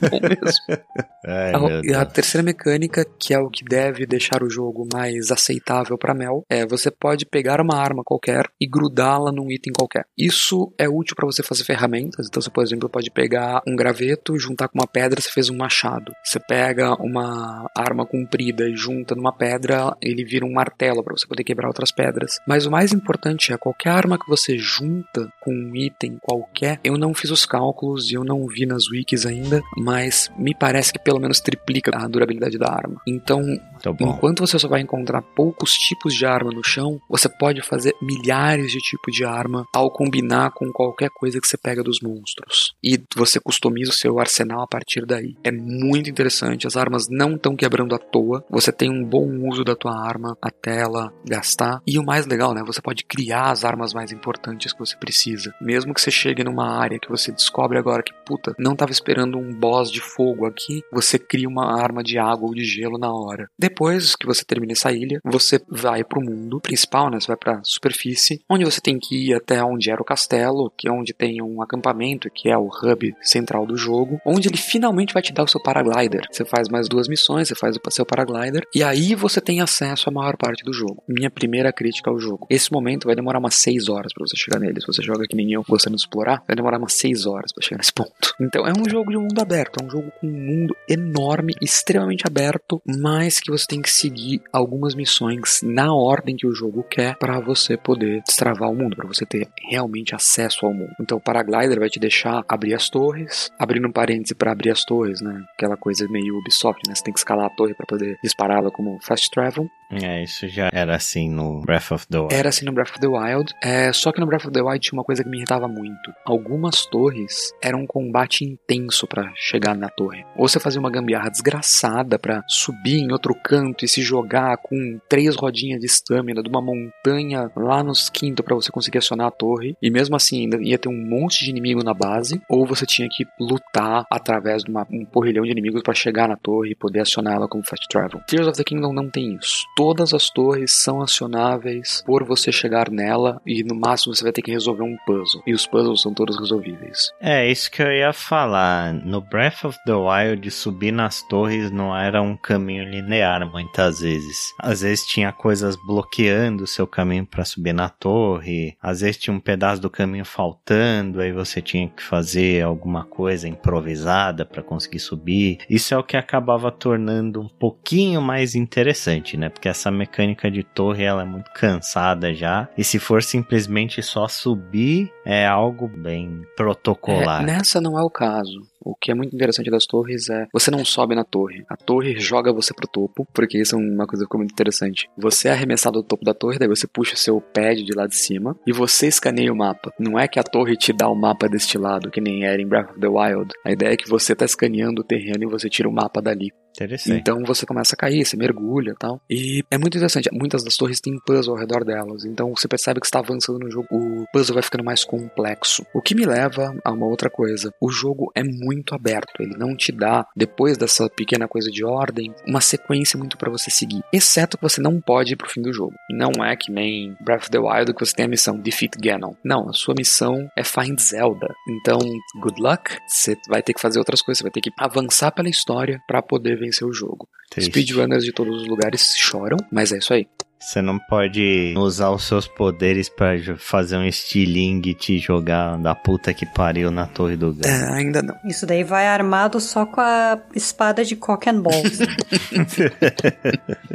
Bom 0.10 0.20
mesmo. 0.22 0.84
Ai, 1.26 1.54
A- 1.56 1.82
e 1.84 1.94
a 1.94 2.06
terceira 2.06 2.44
mecânica, 2.44 3.06
que 3.18 3.34
é 3.34 3.40
o 3.40 3.50
que 3.50 3.64
deve 3.64 4.06
deixar 4.06 4.44
o 4.44 4.50
jogo 4.50 4.86
mais 4.92 5.32
aceitável 5.32 5.98
para 5.98 6.14
Mel, 6.14 6.44
é 6.50 6.66
você 6.66 6.92
pode 6.92 7.26
pegar 7.26 7.62
uma 7.62 7.78
arma 7.78 8.04
qualquer 8.04 8.46
e 8.60 8.68
grudá-la 8.68 9.32
num 9.32 9.50
item 9.50 9.72
qualquer. 9.74 10.04
Isso 10.18 10.74
é 10.78 10.90
útil 10.90 11.16
para 11.16 11.26
você 11.26 11.42
fazer 11.42 11.64
ferramentas. 11.64 12.28
Então 12.28 12.42
você, 12.42 12.50
por 12.50 12.62
exemplo, 12.64 12.90
pode 12.90 13.10
pegar 13.10 13.62
um 13.68 13.76
graveto, 13.76 14.38
juntar 14.38 14.68
com 14.68 14.78
uma 14.80 14.88
pedra, 14.88 15.22
você 15.22 15.30
fez 15.30 15.50
um 15.50 15.61
machado. 15.62 16.14
Você 16.24 16.40
pega 16.40 16.96
uma 16.96 17.70
arma 17.76 18.06
comprida 18.06 18.68
e 18.68 18.76
junta 18.76 19.16
numa 19.16 19.32
pedra, 19.32 19.96
ele 20.02 20.26
vira 20.26 20.46
um 20.46 20.54
martelo 20.54 21.04
para 21.04 21.16
você 21.16 21.28
poder 21.28 21.44
quebrar 21.44 21.68
outras 21.68 21.92
pedras. 21.92 22.40
Mas 22.48 22.66
o 22.66 22.72
mais 22.72 22.92
importante 22.94 23.54
é 23.54 23.58
qualquer 23.58 23.92
arma 23.92 24.18
que 24.18 24.28
você 24.28 24.58
junta 24.58 25.32
com 25.40 25.54
um 25.54 25.76
item 25.76 26.18
qualquer. 26.22 26.80
Eu 26.84 26.98
não 26.98 27.14
fiz 27.14 27.32
os 27.32 27.46
cálculos 27.46 28.12
e 28.12 28.16
eu 28.16 28.24
não 28.24 28.48
vi 28.48 28.66
nas 28.66 28.90
wikis 28.90 29.26
ainda, 29.26 29.62
mas 29.78 30.32
me 30.38 30.56
parece 30.56 30.92
que 30.92 31.00
pelo 31.00 31.20
menos 31.20 31.40
triplica 31.40 31.92
a 31.96 32.08
durabilidade 32.08 32.58
da 32.58 32.72
arma. 32.72 33.02
Então, 33.08 33.42
Tá 33.82 33.92
enquanto 34.00 34.46
você 34.46 34.60
só 34.60 34.68
vai 34.68 34.82
encontrar 34.82 35.22
poucos 35.22 35.74
tipos 35.74 36.14
de 36.14 36.26
arma 36.26 36.52
no 36.52 36.64
chão, 36.64 37.00
você 37.10 37.28
pode 37.28 37.62
fazer 37.62 37.96
milhares 38.02 38.72
de 38.72 38.78
tipos 38.80 39.16
de 39.16 39.24
arma 39.26 39.66
ao 39.74 39.92
combinar 39.92 40.52
com 40.52 40.72
qualquer 40.72 41.10
coisa 41.10 41.40
que 41.40 41.48
você 41.48 41.58
pega 41.58 41.84
dos 41.84 42.00
monstros. 42.02 42.74
E 42.84 43.02
você 43.16 43.40
customiza 43.40 43.92
o 43.92 43.94
seu 43.94 44.20
arsenal 44.20 44.62
a 44.62 44.68
partir 44.68 45.06
daí. 45.06 45.36
É 45.44 45.52
muito 45.52 46.10
interessante, 46.10 46.68
as 46.68 46.78
armas 46.78 47.08
não 47.10 47.36
estão 47.36 47.56
quebrando 47.56 47.96
à 47.96 47.98
toa. 47.98 48.44
Você 48.50 48.72
tem 48.72 48.90
um 48.90 49.04
bom 49.04 49.48
uso 49.50 49.64
da 49.64 49.76
tua 49.76 49.98
arma 49.98 50.38
até 50.42 50.82
ela 50.82 51.12
gastar. 51.26 51.82
E 51.86 51.98
o 51.98 52.04
mais 52.04 52.26
legal, 52.26 52.54
né? 52.54 52.62
Você 52.66 52.82
pode 52.82 53.04
criar 53.04 53.52
as 53.52 53.66
armas 53.66 53.94
mais 53.94 54.12
importantes 54.12 54.74
que 54.74 54.80
você 54.80 54.96
precisa. 54.98 55.54
Mesmo 55.62 55.94
que 55.94 56.02
você 56.02 56.12
chegue 56.12 56.44
numa 56.44 56.80
área 56.80 57.00
que 57.00 57.10
você 57.10 57.32
descobre 57.32 57.78
agora 57.78 58.04
que, 58.04 58.14
puta, 58.26 58.54
não 58.58 58.76
tava 58.76 58.92
esperando 58.92 59.38
um 59.38 59.54
boss 59.54 59.92
de 59.92 60.02
fogo 60.02 60.46
aqui, 60.46 60.82
você 60.92 61.18
cria 61.18 61.48
uma 61.48 61.82
arma 61.82 62.04
de 62.04 62.18
água 62.18 62.48
ou 62.48 62.54
de 62.54 62.64
gelo 62.64 62.98
na 62.98 63.12
hora. 63.12 63.50
Depois 63.72 64.16
que 64.16 64.26
você 64.26 64.44
termina 64.44 64.74
essa 64.74 64.92
ilha, 64.92 65.22
você 65.24 65.60
vai 65.70 66.04
pro 66.04 66.22
mundo 66.22 66.60
principal, 66.60 67.10
né? 67.10 67.20
Você 67.20 67.28
vai 67.28 67.38
pra 67.38 67.62
superfície, 67.64 68.42
onde 68.50 68.66
você 68.66 68.82
tem 68.82 69.00
que 69.00 69.30
ir 69.30 69.34
até 69.34 69.64
onde 69.64 69.90
era 69.90 70.02
o 70.02 70.06
castelo, 70.06 70.72
que 70.78 70.90
é 70.90 70.92
onde 70.92 71.14
tem 71.14 71.42
um 71.42 71.62
acampamento, 71.62 72.30
que 72.30 72.50
é 72.50 72.58
o 72.58 72.68
hub 72.68 73.16
central 73.22 73.66
do 73.66 73.78
jogo, 73.78 74.20
onde 74.26 74.50
ele 74.50 74.58
finalmente 74.58 75.14
vai 75.14 75.24
te 75.24 75.32
dar 75.32 75.44
o 75.44 75.48
seu 75.48 75.62
paraglider. 75.62 76.28
Você 76.30 76.44
faz 76.44 76.68
mais 76.68 76.90
duas 76.90 77.08
missões, 77.08 77.48
você 77.48 77.56
faz 77.56 77.78
o 77.78 77.92
seu 77.92 78.06
paraglider, 78.06 78.68
e 78.76 78.84
aí 78.84 79.16
você 79.16 79.40
tem 79.40 79.62
acesso 79.62 80.10
à 80.10 80.12
maior 80.12 80.36
parte 80.38 80.64
do 80.64 80.74
jogo. 80.74 81.02
Minha 81.08 81.30
primeira 81.30 81.72
crítica 81.72 82.10
ao 82.10 82.20
jogo. 82.20 82.48
Esse 82.50 82.72
momento 82.72 83.06
vai 83.06 83.16
demorar 83.16 83.40
umas 83.40 83.56
6 83.56 83.88
horas 83.88 84.14
pra 84.14 84.26
você 84.28 84.36
chegar 84.36 84.60
nele. 84.60 84.82
Se 84.82 84.88
você 84.88 85.02
joga 85.02 85.26
que 85.28 85.36
nem 85.36 85.54
eu, 85.54 85.64
gostando 85.68 85.96
de 85.96 86.02
explorar, 86.02 86.44
vai 86.46 86.56
demorar 86.56 86.78
umas 86.78 86.94
6 86.94 87.26
horas 87.26 87.54
pra 87.54 87.64
chegar 87.64 87.78
nesse 87.78 87.94
ponto. 87.94 88.36
Então 88.42 88.68
é 88.68 88.74
um 88.78 88.90
jogo 88.90 89.12
de 89.12 89.18
mundo 89.18 89.40
aberto, 89.40 89.82
é 89.82 89.86
um 89.86 89.90
jogo 89.90 90.12
com 90.20 90.28
um 90.28 90.32
mundo 90.32 90.76
enorme, 90.90 91.54
extremamente 91.62 92.26
aberto, 92.28 92.82
mas 92.86 93.40
que 93.40 93.52
você 93.52 93.61
tem 93.66 93.82
que 93.82 93.92
seguir 93.92 94.42
algumas 94.52 94.96
missões 94.96 95.62
na 95.64 95.94
ordem 95.94 96.36
que 96.36 96.48
o 96.48 96.54
jogo 96.54 96.84
quer 96.84 97.16
para 97.18 97.40
você 97.40 97.78
poder 97.78 98.22
destravar 98.26 98.70
o 98.70 98.76
mundo, 98.76 98.96
para 98.96 99.08
você 99.08 99.26
ter 99.26 99.48
realmente 99.70 100.16
acesso 100.16 100.66
ao 100.66 100.74
mundo. 100.74 100.94
Então 101.00 101.18
o 101.18 101.22
paraglider 101.22 101.80
vai 101.80 101.90
te 101.90 102.00
deixar 102.00 102.44
abrir 102.48 102.74
as 102.74 102.90
torres, 102.90 103.52
abrindo 103.58 103.88
um 103.88 103.92
parêntese 103.92 104.36
para 104.36 104.52
abrir 104.52 104.72
as 104.72 104.84
torres, 104.84 105.22
né? 105.22 105.44
Aquela 105.54 105.78
coisa 105.78 106.08
meio 106.10 106.38
Ubisoft, 106.38 106.82
né? 106.88 106.96
Você 106.96 107.04
tem 107.04 107.14
que 107.14 107.20
escalar 107.20 107.46
a 107.46 107.56
torre 107.56 107.74
para 107.74 107.86
poder 107.86 108.18
dispará-la 108.24 108.72
como 108.72 108.98
fast 109.02 109.30
travel. 109.30 109.70
É, 109.92 110.24
isso 110.24 110.48
já 110.48 110.70
era 110.72 110.96
assim 110.96 111.30
no 111.30 111.62
Breath 111.62 111.92
of 111.92 112.08
the 112.08 112.18
Wild. 112.20 112.34
Era 112.34 112.50
assim 112.50 112.66
no 112.66 112.72
Breath 112.72 112.92
of 112.92 113.00
the 113.00 113.08
Wild, 113.08 113.54
é, 113.64 113.92
só 113.92 114.12
que 114.12 114.20
no 114.20 114.26
Breath 114.26 114.46
of 114.46 114.52
the 114.54 114.62
Wild 114.62 114.80
tinha 114.80 114.98
uma 114.98 115.04
coisa 115.04 115.24
que 115.24 115.30
me 115.30 115.38
irritava 115.38 115.68
muito. 115.68 116.12
Algumas 116.26 116.86
torres 116.86 117.54
eram 117.62 117.82
um 117.82 117.88
combate 117.88 118.44
intenso 118.46 119.06
pra 119.08 119.32
chegar 119.36 119.76
na 119.76 119.90
torre. 119.90 120.24
Ou 120.36 120.48
você 120.48 120.60
fazia 120.60 120.80
uma 120.80 120.90
gambiarra 120.92 121.30
desgraçada 121.30 122.18
pra 122.18 122.44
subir 122.48 123.00
em 123.00 123.12
outro 123.12 123.34
canto 123.44 123.84
e 123.86 123.88
se 123.88 124.02
jogar 124.02 124.58
com 124.58 125.00
três 125.10 125.36
rodinhas 125.36 125.80
de 125.80 125.86
estamina 125.86 126.42
de 126.42 126.50
uma 126.50 126.62
montanha 126.62 127.50
lá 127.56 127.84
nos 127.84 128.10
quinto 128.10 128.44
pra 128.44 128.56
você 128.56 128.72
conseguir 128.72 129.00
acionar 129.00 129.28
a 129.28 129.32
torre. 129.32 129.76
E 129.82 129.90
mesmo 129.90 130.16
assim 130.16 130.42
ainda 130.42 130.58
ia 130.62 130.78
ter 130.78 130.90
um 130.90 131.06
monte 131.10 131.44
de 131.44 131.50
inimigo 131.52 131.84
na 131.84 131.94
base. 131.94 132.42
Ou 132.50 132.66
você 132.66 132.86
tinha 132.86 133.08
que 133.10 133.26
lutar 133.40 134.06
através 134.12 134.64
de 134.64 134.72
uma- 134.72 134.88
um 134.92 135.06
porrilhão 135.06 135.44
de 135.44 135.52
inimigos 135.52 135.82
pra 135.82 135.94
chegar 135.94 136.28
na 136.28 136.36
torre 136.38 136.72
e 136.72 136.76
poder 136.76 137.02
acionar 137.02 137.36
ela 137.36 137.48
como 137.48 137.64
fast 137.66 137.88
travel. 137.90 138.22
Tears 138.28 138.48
of 138.48 138.58
the 138.58 138.64
Kingdom 138.64 138.94
não 138.94 139.10
tem 139.10 139.36
isso 139.36 139.66
todas 139.82 140.14
as 140.14 140.30
torres 140.30 140.84
são 140.84 141.02
acionáveis 141.02 142.04
por 142.06 142.24
você 142.24 142.52
chegar 142.52 142.92
nela 142.92 143.42
e 143.48 143.64
no 143.64 143.74
máximo 143.74 144.14
você 144.14 144.22
vai 144.22 144.32
ter 144.32 144.44
que 144.44 144.52
resolver 144.52 144.84
um 144.84 144.96
puzzle. 145.08 145.42
E 145.48 145.56
os 145.56 145.66
puzzles 145.66 146.04
são 146.04 146.14
todos 146.14 146.38
resolvíveis. 146.38 147.12
É, 147.20 147.50
isso 147.50 147.72
que 147.72 147.82
eu 147.82 147.92
ia 147.92 148.14
falar. 148.14 148.94
No 148.94 149.22
Breath 149.22 149.66
of 149.66 149.80
the 149.88 149.94
Wild, 149.94 150.52
subir 150.52 150.92
nas 150.92 151.24
torres 151.24 151.72
não 151.72 151.98
era 151.98 152.22
um 152.22 152.38
caminho 152.38 152.84
linear 152.84 153.50
muitas 153.50 154.02
vezes. 154.02 154.54
Às 154.60 154.82
vezes 154.82 155.04
tinha 155.08 155.32
coisas 155.32 155.76
bloqueando 155.88 156.66
o 156.66 156.68
seu 156.68 156.86
caminho 156.86 157.26
para 157.26 157.44
subir 157.44 157.74
na 157.74 157.90
torre, 157.90 158.78
às 158.80 159.02
vezes 159.02 159.18
tinha 159.18 159.36
um 159.36 159.40
pedaço 159.40 159.82
do 159.82 159.90
caminho 159.90 160.26
faltando, 160.26 161.22
aí 161.22 161.32
você 161.32 161.60
tinha 161.60 161.88
que 161.88 162.04
fazer 162.04 162.64
alguma 162.64 163.04
coisa 163.04 163.48
improvisada 163.48 164.46
para 164.46 164.62
conseguir 164.62 165.00
subir. 165.00 165.58
Isso 165.68 165.92
é 165.92 165.98
o 165.98 166.04
que 166.04 166.16
acabava 166.16 166.72
tornando 166.72 167.42
um 167.42 167.50
pouquinho 167.50 168.22
mais 168.22 168.54
interessante, 168.54 169.36
né? 169.36 169.50
Porque 169.50 169.71
essa 169.72 169.92
mecânica 169.92 170.50
de 170.50 170.64
torre 170.64 171.04
ela 171.04 171.24
é 171.24 171.26
muito 171.26 171.52
cansada 171.52 172.34
já. 172.34 172.70
E 172.78 172.84
se 172.84 173.00
for 173.00 173.24
simplesmente 173.24 174.02
só 174.02 174.28
subir, 174.28 175.12
é 175.26 175.46
algo 175.46 175.88
bem 175.88 176.46
protocolar. 176.56 177.42
É, 177.42 177.46
nessa 177.46 177.82
não 177.82 177.98
é 177.98 178.04
o 178.04 178.10
caso. 178.10 178.71
O 178.84 178.96
que 178.96 179.12
é 179.12 179.16
muito 179.16 179.36
interessante 179.36 179.70
das 179.70 179.86
torres 179.86 180.30
é 180.30 180.48
você 180.52 180.72
não 180.72 180.84
sobe 180.84 181.16
na 181.16 181.24
torre. 181.24 181.64
A 181.70 181.76
torre 181.76 182.20
joga 182.20 182.52
você 182.52 182.74
pro 182.74 182.88
topo, 182.88 183.28
porque 183.34 183.60
isso 183.60 183.76
é 183.76 183.78
uma 183.78 184.08
coisa 184.08 184.24
que 184.24 184.28
ficou 184.28 184.40
muito 184.40 184.52
interessante. 184.52 185.10
Você 185.18 185.48
é 185.48 185.52
arremessado 185.52 186.02
do 186.02 186.08
topo 186.08 186.26
da 186.26 186.34
torre, 186.34 186.58
daí 186.58 186.68
você 186.68 186.88
puxa 186.88 187.14
o 187.14 187.18
seu 187.18 187.40
pad 187.40 187.84
de 187.84 187.94
lá 187.94 188.08
de 188.08 188.16
cima 188.16 188.58
e 188.66 188.74
você 188.74 189.08
escaneia 189.08 189.54
o 189.54 189.56
mapa. 189.56 189.92
Não 190.00 190.20
é 190.20 190.28
que 190.28 190.40
a 190.40 190.44
torre 190.44 190.76
te 190.76 190.92
dá 190.92 191.08
o 191.08 191.16
mapa 191.16 191.48
deste 191.48 191.78
lado, 191.78 192.10
que 192.10 192.22
nem 192.22 192.44
era 192.44 192.62
em 192.62 192.68
Breath 192.68 192.92
of 192.92 193.00
the 193.00 193.08
Wild. 193.08 193.54
A 193.66 193.72
ideia 193.72 193.94
é 193.94 193.98
que 193.98 194.10
você 194.10 194.36
tá 194.36 194.46
escaneando 194.46 195.02
o 195.02 195.06
terreno 195.06 195.44
e 195.44 195.52
você 195.52 195.70
tira 195.70 195.88
o 195.88 195.94
mapa 195.94 196.22
dali. 196.22 196.52
Interessante. 196.76 197.20
Então 197.20 197.44
você 197.44 197.66
começa 197.66 197.96
a 197.96 197.98
cair, 197.98 198.26
você 198.26 198.38
mergulha 198.38 198.92
e 198.92 198.96
tal. 198.96 199.22
E 199.30 199.64
é 199.70 199.78
muito 199.78 199.98
interessante. 199.98 200.30
Muitas 200.32 200.64
das 200.64 200.76
torres 200.76 201.02
têm 201.02 201.20
puzzle 201.26 201.54
ao 201.54 201.60
redor 201.60 201.84
delas. 201.84 202.26
Então 202.26 202.54
você 202.56 202.68
percebe 202.68 203.00
que 203.00 203.06
está 203.06 203.20
avançando 203.20 203.60
no 203.60 203.70
jogo. 203.70 203.88
O 203.92 204.26
puzzle 204.32 204.54
vai 204.54 204.64
ficando 204.64 204.84
mais 204.84 205.04
complexo. 205.04 205.86
O 205.94 206.02
que 206.02 206.16
me 206.16 206.26
leva 206.26 206.74
a 206.84 206.92
uma 206.92 207.06
outra 207.06 207.30
coisa. 207.30 207.74
O 207.82 207.92
jogo 207.92 208.32
é 208.34 208.44
muito 208.44 208.71
aberto. 208.94 209.42
Ele 209.42 209.58
não 209.58 209.76
te 209.76 209.92
dá, 209.92 210.26
depois 210.36 210.78
dessa 210.78 211.10
pequena 211.10 211.48
coisa 211.48 211.70
de 211.70 211.84
ordem, 211.84 212.34
uma 212.48 212.62
sequência 212.62 213.18
muito 213.18 213.38
para 213.38 213.52
você 213.52 213.70
seguir. 213.70 214.02
Exceto 214.14 214.58
que 214.58 214.64
você 214.64 214.82
não 214.82 215.00
pode 215.00 215.34
ir 215.34 215.36
pro 215.36 215.50
fim 215.50 215.62
do 215.62 215.74
jogo. 215.74 215.94
Não 216.10 216.32
é 216.44 216.56
que 216.56 216.72
nem 216.72 217.16
Breath 217.22 217.44
of 217.44 217.52
the 217.52 217.60
Wild 217.60 217.94
que 217.94 218.06
você 218.06 218.16
tem 218.16 218.26
a 218.26 218.30
missão 218.30 218.58
Defeat 218.58 218.98
Ganon. 218.98 219.34
Não, 219.44 219.70
a 219.70 219.74
sua 219.74 219.94
missão 219.98 220.50
é 220.58 220.64
Find 220.64 221.00
Zelda. 221.00 221.54
Então, 221.68 222.00
good 222.42 222.62
luck. 222.62 222.98
Você 223.08 223.36
vai 223.50 223.62
ter 223.62 223.74
que 223.74 223.82
fazer 223.82 224.00
outras 224.00 224.22
coisas. 224.22 224.40
Você 224.40 224.44
vai 224.44 224.52
ter 224.52 224.62
que 224.62 224.72
avançar 224.78 225.32
pela 225.32 225.50
história 225.50 226.00
para 226.08 226.22
poder 226.22 226.58
vencer 226.58 226.88
o 226.88 226.94
jogo. 226.94 227.28
Triste. 227.50 227.70
Speedrunners 227.70 228.24
de 228.24 228.32
todos 228.32 228.62
os 228.62 228.68
lugares 228.68 229.14
choram, 229.18 229.58
mas 229.72 229.92
é 229.92 229.98
isso 229.98 230.14
aí. 230.14 230.28
Você 230.62 230.80
não 230.82 231.00
pode 231.00 231.74
usar 231.76 232.12
os 232.12 232.24
seus 232.28 232.48
poderes 232.48 233.10
pra 233.10 233.36
jo- 233.36 233.58
fazer 233.58 233.98
um 233.98 234.06
estilingue 234.06 234.92
e 234.92 234.94
te 234.94 235.18
jogar 235.18 235.76
da 235.78 235.96
puta 235.96 236.34
que 236.36 236.46
pariu 236.46 236.92
na 236.92 237.08
torre 237.08 237.36
do 237.36 237.52
gato. 237.54 237.68
É, 237.68 237.92
ainda 237.94 238.22
não. 238.22 238.36
Isso 238.46 238.66
daí 238.68 238.84
vai 238.84 239.08
armado 239.08 239.60
só 239.60 239.86
com 239.88 240.00
a 240.00 240.40
espada 240.56 241.04
de 241.04 241.16
cock 241.16 241.50
and 241.50 241.62
balls. 241.62 242.00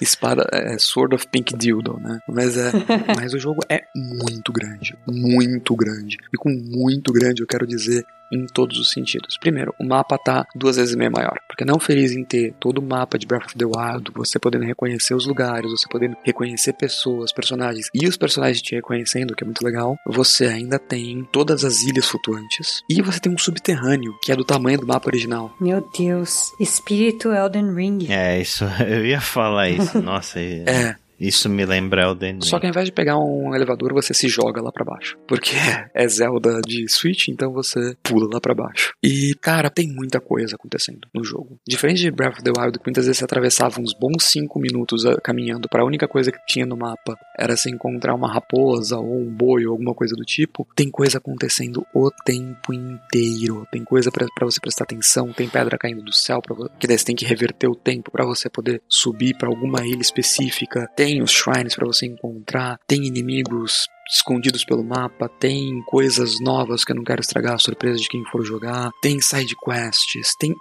Espada 0.00 0.46
é 0.52 0.76
Sword 0.78 1.14
of 1.14 1.26
Pink 1.28 1.56
Dildo, 1.56 1.98
né? 2.00 2.18
Mas 2.28 2.56
é, 2.56 2.70
mas 3.16 3.32
o 3.32 3.38
jogo 3.38 3.60
é 3.68 3.82
muito 3.94 4.52
grande, 4.52 4.96
muito 5.06 5.74
grande. 5.76 6.18
E 6.32 6.36
com 6.36 6.50
muito 6.50 7.12
grande 7.12 7.42
eu 7.42 7.46
quero 7.46 7.66
dizer 7.66 8.04
em 8.34 8.46
todos 8.46 8.78
os 8.78 8.90
sentidos. 8.90 9.36
Primeiro, 9.38 9.74
o 9.80 9.86
mapa 9.86 10.18
tá 10.18 10.46
duas 10.54 10.76
vezes 10.76 10.94
e 10.94 10.98
meia 10.98 11.10
maior, 11.10 11.38
porque 11.48 11.64
não 11.64 11.78
feliz 11.78 12.12
em 12.12 12.24
ter 12.24 12.54
todo 12.60 12.78
o 12.78 12.82
mapa 12.82 13.18
de 13.18 13.26
Breath 13.26 13.46
of 13.46 13.56
the 13.56 13.64
Wild, 13.64 14.10
você 14.14 14.38
podendo 14.38 14.64
reconhecer 14.64 15.14
os 15.14 15.26
lugares, 15.26 15.70
você 15.70 15.86
podendo 15.88 16.16
reconhecer 16.24 16.72
pessoas, 16.74 17.32
personagens 17.32 17.88
e 17.94 18.06
os 18.06 18.16
personagens 18.16 18.62
te 18.62 18.74
reconhecendo, 18.74 19.34
que 19.34 19.44
é 19.44 19.46
muito 19.46 19.64
legal. 19.64 19.96
Você 20.06 20.46
ainda 20.46 20.78
tem 20.78 21.26
todas 21.32 21.64
as 21.64 21.82
ilhas 21.82 22.08
flutuantes 22.08 22.82
e 22.88 23.00
você 23.00 23.20
tem 23.20 23.32
um 23.32 23.38
subterrâneo 23.38 24.14
que 24.22 24.32
é 24.32 24.36
do 24.36 24.44
tamanho 24.44 24.78
do 24.78 24.86
mapa 24.86 25.08
original. 25.08 25.54
Meu 25.60 25.88
Deus. 25.96 26.52
Espírito 26.60 27.30
Elden 27.32 27.74
Ring. 27.74 28.06
É, 28.08 28.40
isso, 28.40 28.64
eu 28.86 29.04
ia 29.04 29.20
falar 29.20 29.70
isso. 29.70 30.00
Nossa, 30.00 30.40
É, 30.40 30.96
isso 31.18 31.48
me 31.48 31.64
lembra 31.64 32.02
Elden 32.02 32.34
Ring. 32.34 32.44
Só 32.44 32.58
que 32.58 32.66
ao 32.66 32.70
invés 32.70 32.86
de 32.86 32.92
pegar 32.92 33.18
um 33.18 33.54
elevador, 33.54 33.92
você 33.92 34.12
se 34.12 34.28
joga 34.28 34.60
lá 34.60 34.72
pra 34.72 34.84
baixo. 34.84 35.16
Porque 35.26 35.54
é 35.94 36.08
Zelda 36.08 36.60
de 36.60 36.88
Switch, 36.88 37.28
então 37.28 37.52
você 37.52 37.96
pula 38.02 38.28
lá 38.32 38.40
pra 38.40 38.54
baixo. 38.54 38.92
E, 39.02 39.34
cara, 39.40 39.70
tem 39.70 39.88
muita 39.88 40.20
coisa 40.20 40.56
acontecendo 40.56 41.08
no 41.14 41.24
jogo. 41.24 41.58
Diferente 41.66 42.00
de 42.00 42.10
Breath 42.10 42.34
of 42.34 42.42
the 42.42 42.50
Wild, 42.50 42.78
que 42.78 42.86
muitas 42.86 43.06
vezes 43.06 43.18
você 43.18 43.24
atravessava 43.24 43.80
uns 43.80 43.92
bons 43.92 44.24
5 44.24 44.58
minutos 44.58 45.06
ah, 45.06 45.16
caminhando 45.22 45.68
para 45.68 45.82
a 45.82 45.86
única 45.86 46.08
coisa 46.08 46.32
que 46.32 46.38
tinha 46.46 46.66
no 46.66 46.76
mapa 46.76 47.16
era 47.38 47.56
você 47.56 47.70
encontrar 47.70 48.14
uma 48.14 48.32
raposa 48.32 48.98
ou 48.98 49.20
um 49.20 49.30
boi 49.30 49.66
ou 49.66 49.72
alguma 49.72 49.94
coisa 49.94 50.14
do 50.14 50.24
tipo, 50.24 50.66
tem 50.74 50.90
coisa 50.90 51.18
acontecendo 51.18 51.86
o 51.94 52.10
tempo 52.24 52.72
inteiro. 52.72 53.66
Tem 53.70 53.84
coisa 53.84 54.10
pra 54.10 54.26
você 54.42 54.60
prestar 54.60 54.84
atenção, 54.84 55.32
tem 55.32 55.48
pedra 55.48 55.78
caindo 55.78 56.02
do 56.02 56.14
céu, 56.14 56.40
pra, 56.40 56.54
que 56.78 56.86
daí 56.86 56.98
você 56.98 57.04
tem 57.04 57.16
que 57.16 57.24
reverter 57.24 57.68
o 57.68 57.74
tempo 57.74 58.10
pra 58.10 58.24
você 58.24 58.48
poder 58.48 58.82
subir 58.88 59.36
pra 59.36 59.48
alguma 59.48 59.86
ilha 59.86 60.00
específica. 60.00 60.88
Tem 60.96 61.22
os 61.22 61.30
shrines 61.30 61.74
pra 61.74 61.86
você 61.86 62.06
encontrar, 62.06 62.78
tem 62.86 63.04
inimigos 63.06 63.86
escondidos 64.08 64.64
pelo 64.64 64.84
mapa, 64.84 65.28
tem 65.28 65.82
coisas 65.86 66.40
novas 66.40 66.84
que 66.84 66.92
eu 66.92 66.96
não 66.96 67.04
quero 67.04 67.20
estragar 67.20 67.54
a 67.54 67.58
surpresa 67.58 67.98
de 67.98 68.08
quem 68.08 68.24
for 68.26 68.44
jogar, 68.44 68.90
tem 69.00 69.20
side 69.20 69.54
quests, 69.64 70.34
tem 70.38 70.54